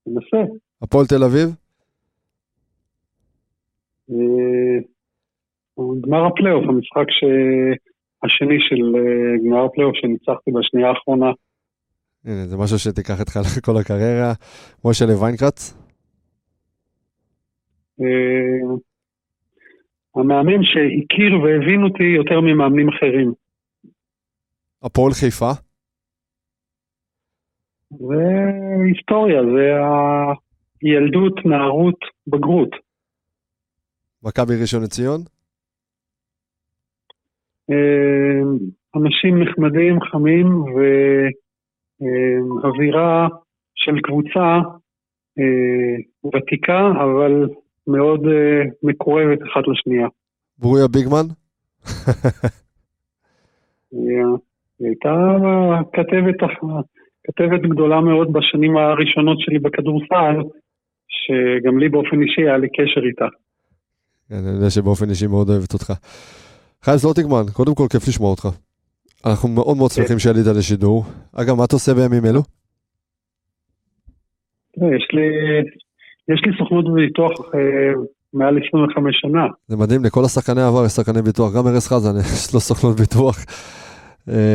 ננסה. 0.06 0.52
הפועל 0.82 1.06
תל 1.06 1.24
אביב? 1.24 1.63
אה, 4.10 4.76
גמר 6.00 6.26
הפלייאוף, 6.26 6.64
המשחק 6.68 7.10
ש... 7.10 7.24
השני 8.24 8.58
של 8.60 8.96
אה, 8.96 9.44
גמר 9.44 9.64
הפלייאוף 9.64 9.96
שניצחתי 9.96 10.50
בשנייה 10.50 10.88
האחרונה. 10.88 11.30
הנה, 12.24 12.46
זה 12.46 12.56
משהו 12.56 12.78
שתיקח 12.78 13.20
איתך 13.20 13.36
לכל 13.58 13.76
הקריירה. 13.80 14.32
משה 14.84 15.04
ויינקרנץ? 15.04 15.74
אה, 18.00 18.74
המאמן 20.16 20.62
שהכיר 20.62 21.40
והבין 21.42 21.82
אותי 21.82 22.04
יותר 22.04 22.40
ממאמנים 22.40 22.88
אחרים. 22.88 23.32
הפועל 24.82 25.12
חיפה? 25.12 25.50
זה 27.90 28.24
היסטוריה, 28.86 29.40
זה 29.54 29.66
הילדות, 30.82 31.46
נערות, 31.46 31.98
בגרות. 32.26 32.70
מכבי 34.24 34.54
ראשון 34.60 34.82
לציון? 34.82 35.20
אה, 37.70 38.40
אנשים 38.96 39.42
נחמדים, 39.42 40.00
חמים, 40.00 40.46
ואווירה 42.62 43.28
של 43.74 44.00
קבוצה 44.02 44.60
אה, 45.38 45.96
ותיקה, 46.34 46.88
אבל 46.88 47.46
מאוד 47.86 48.20
uh, 48.20 48.30
מקורבת 48.82 49.38
אחת 49.42 49.68
לשנייה. 49.68 50.06
ברוריה 50.58 50.88
ביגמן? 50.88 51.26
היא 53.92 54.88
הייתה 54.88 55.14
כתבת, 55.92 56.50
כתבת 57.24 57.60
גדולה 57.60 58.00
מאוד 58.00 58.32
בשנים 58.32 58.76
הראשונות 58.76 59.40
שלי 59.40 59.58
בכדורסל, 59.58 60.36
שגם 61.08 61.78
לי 61.78 61.88
באופן 61.88 62.22
אישי 62.22 62.40
היה 62.40 62.58
לי 62.58 62.68
קשר 62.68 63.00
איתה. 63.08 63.26
כן, 64.34 64.46
אני 64.48 64.56
יודע 64.56 64.70
שבאופן 64.70 65.10
אישי 65.10 65.26
מאוד 65.26 65.50
אוהבת 65.50 65.72
אותך. 65.72 65.92
חיים 66.84 66.96
זלוטיקמן, 66.96 67.44
קודם 67.52 67.74
כל 67.74 67.86
כיף 67.92 68.08
לשמוע 68.08 68.30
אותך. 68.30 68.48
אנחנו 69.26 69.48
מאוד 69.48 69.76
מאוד 69.76 69.90
שמחים 69.90 70.18
שעלית 70.18 70.46
לשידור. 70.58 71.04
אגב, 71.40 71.54
מה 71.58 71.64
אתה 71.64 71.76
עושה 71.76 71.92
בימים 71.94 72.24
אלו? 72.28 72.42
יש 74.96 75.06
לי 75.16 75.28
יש 76.32 76.40
לי 76.46 76.52
סוכנות 76.58 76.84
ביטוח 76.94 77.32
אה, 77.54 77.92
מעל 78.32 78.58
25 78.68 79.16
שנה. 79.20 79.46
זה 79.68 79.76
מדהים, 79.76 80.00
לכל 80.04 80.24
השחקני 80.24 80.62
העבר 80.62 80.84
יש 80.86 80.92
שחקני 80.92 81.22
ביטוח, 81.22 81.48
גם 81.56 81.64
ארז 81.66 81.86
חזן 81.88 82.16
יש 82.34 82.54
לו 82.54 82.60
סוכנות 82.60 82.96
ביטוח. 83.00 83.36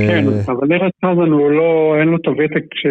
כן, 0.10 0.24
אה, 0.28 0.54
אבל 0.54 0.68
ארז 0.74 0.94
חזן 1.06 1.32
הוא 1.32 1.52
לא, 1.52 1.96
אין 2.00 2.08
לו 2.08 2.18
את 2.18 2.26
הוותק 2.28 2.66
ש... 2.82 2.84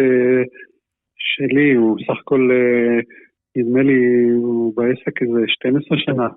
שלי, 1.29 1.73
הוא 1.73 1.97
סך 2.05 2.19
הכל, 2.21 2.49
אה, 2.51 2.99
נדמה 3.55 3.81
לי, 3.83 3.99
הוא 4.43 4.73
בעסק 4.75 5.21
איזה 5.21 5.39
12 5.47 5.97
שנה. 5.97 6.27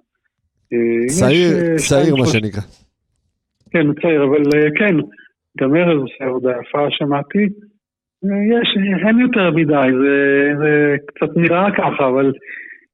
צעיר, 1.07 1.77
צעיר 1.77 2.17
מה 2.17 2.27
שנקרא. 2.27 2.61
כן, 3.71 3.87
הוא 3.87 3.95
צעיר, 4.03 4.25
אבל 4.25 4.43
כן, 4.79 4.97
גם 5.59 5.77
ארז 5.77 6.01
עושה 6.01 6.25
עבודה 6.25 6.51
יפה, 6.51 6.87
שמעתי. 6.91 7.49
יש, 8.25 8.69
אין 9.07 9.19
יותר 9.21 9.51
מדי, 9.51 9.89
זה, 10.03 10.17
זה 10.59 10.97
קצת 11.07 11.37
נראה 11.37 11.67
ככה, 11.77 12.09
אבל 12.09 12.33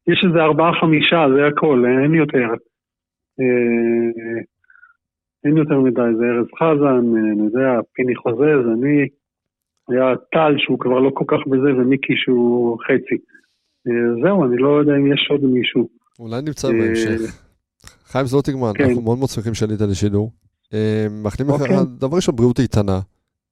יש 0.08 0.24
איזה 0.26 0.38
ארבעה 0.38 0.80
חמישה, 0.80 1.26
זה 1.36 1.46
הכל, 1.46 1.84
אין 2.04 2.14
יותר. 2.14 2.48
אה, 3.40 4.40
אין 5.44 5.56
יותר 5.56 5.80
מדי, 5.80 6.10
זה 6.18 6.24
ארז 6.24 6.46
חזן, 6.58 7.16
אני 7.32 7.44
יודע, 7.44 7.80
פיני 7.92 8.16
חוזז, 8.16 8.64
אני, 8.74 9.08
היה 9.88 10.14
טל 10.32 10.54
שהוא 10.58 10.78
כבר 10.78 10.98
לא 10.98 11.10
כל 11.14 11.24
כך 11.28 11.46
בזה, 11.46 11.74
ומיקי 11.76 12.12
שהוא 12.16 12.78
חצי. 12.84 13.18
אה, 13.88 14.22
זהו, 14.22 14.44
אני 14.44 14.56
לא 14.56 14.68
יודע 14.68 14.96
אם 14.96 15.12
יש 15.12 15.26
עוד 15.30 15.44
מישהו. 15.44 15.88
אולי 16.18 16.42
נמצא 16.42 16.68
בהמשך. 16.68 17.47
אה, 18.08 18.12
חיים 18.12 18.26
זלוטינגמן, 18.26 18.72
כן. 18.78 18.84
אנחנו 18.84 19.02
מאוד 19.02 19.18
מאוד 19.18 19.30
שמחים 19.30 19.54
שעלית 19.54 19.80
לשידור. 19.80 20.32
מאחלים 21.10 21.48
לך, 21.48 21.60
אוקיי. 21.60 21.76
דבר 21.98 22.16
ראשון, 22.16 22.36
בריאות 22.36 22.60
איתנה. 22.60 23.00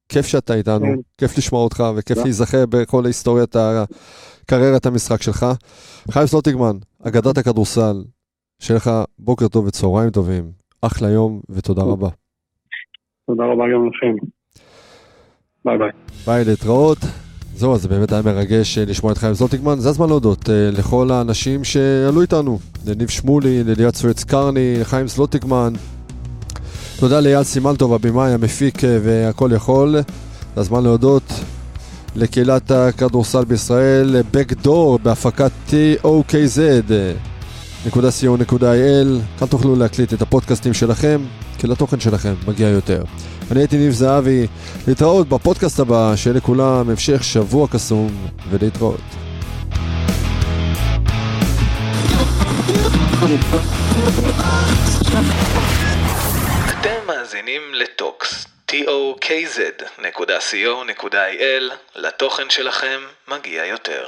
כיף 0.08 0.26
שאתה 0.26 0.54
איתנו, 0.54 0.86
כן. 0.86 0.94
כיף 1.18 1.38
לשמוע 1.38 1.62
אותך, 1.62 1.84
וכיף 1.96 2.18
להיזכר 2.18 2.66
בכל 2.66 3.06
היסטוריית 3.06 3.56
הקריירת 3.56 4.86
המשחק 4.86 5.22
שלך. 5.22 5.46
חיים 6.10 6.26
זלוטיקמן, 6.26 6.76
אגדת 7.02 7.38
הכדורסל, 7.38 8.04
שיהיה 8.60 8.76
לך 8.76 8.90
בוקר 9.18 9.48
טוב 9.48 9.66
וצהריים 9.66 10.10
טובים, 10.10 10.52
אחלה 10.82 11.08
יום 11.08 11.40
ותודה 11.50 11.82
רבה. 11.82 12.08
תודה 13.26 13.44
רבה 13.44 13.64
גם 13.74 13.88
לכם. 13.88 14.26
ביי 15.64 15.78
ביי. 15.78 15.90
ביי, 16.26 16.44
להתראות. 16.44 16.98
זהו, 17.58 17.74
אז 17.74 17.82
זה 17.82 17.88
באמת 17.88 18.12
היה 18.12 18.22
מרגש 18.22 18.78
אה, 18.78 18.84
לשמוע 18.84 19.12
את 19.12 19.18
חיים 19.18 19.34
זלוטיקמן. 19.34 19.80
זה 19.80 19.88
הזמן 19.88 20.08
להודות 20.08 20.50
אה, 20.50 20.70
לכל 20.70 21.10
האנשים 21.10 21.64
שעלו 21.64 22.22
איתנו, 22.22 22.58
לניב 22.86 23.08
שמולי, 23.08 23.64
לליאת 23.64 23.96
סואץ 23.96 24.24
קרני, 24.24 24.76
לחיים 24.80 25.08
זלוטיקמן, 25.08 25.72
תודה 26.98 27.20
לאייל 27.20 27.42
סימלטוב, 27.42 27.92
הבמאי, 27.94 28.32
המפיק 28.32 28.84
אה, 28.84 28.98
והכל 29.02 29.50
יכול. 29.54 29.96
זה 30.54 30.60
הזמן 30.60 30.82
להודות 30.84 31.32
לקהילת 32.16 32.70
הכדורסל 32.70 33.44
בישראל, 33.44 34.22
Backdoor 34.32 34.98
בהפקת 35.02 35.50
TOKZ.co.il 35.68 36.68
כאן 39.38 39.48
תוכלו 39.48 39.76
להקליט 39.76 40.12
את 40.12 40.22
הפודקאסטים 40.22 40.74
שלכם, 40.74 41.20
כי 41.58 41.66
לתוכן 41.66 42.00
שלכם 42.00 42.34
מגיע 42.48 42.68
יותר. 42.68 43.02
אני 43.50 43.60
הייתי 43.60 43.76
ניב 43.76 43.92
זהבי, 43.92 44.46
להתראות 44.88 45.28
בפודקאסט 45.28 45.80
הבא, 45.80 46.16
שיהיה 46.16 46.36
לכולם 46.36 46.90
המשך 46.90 47.24
שבוע 47.24 47.68
קסום 47.68 48.28
ולהתראות. 48.50 49.00
מאזינים 57.06 57.62
לטוקס, 57.74 58.46
tokz.co.il, 58.72 60.04
לתוכן 61.96 62.50
שלכם 62.50 63.00
מגיע. 63.28 63.66
יותר. 63.66 64.06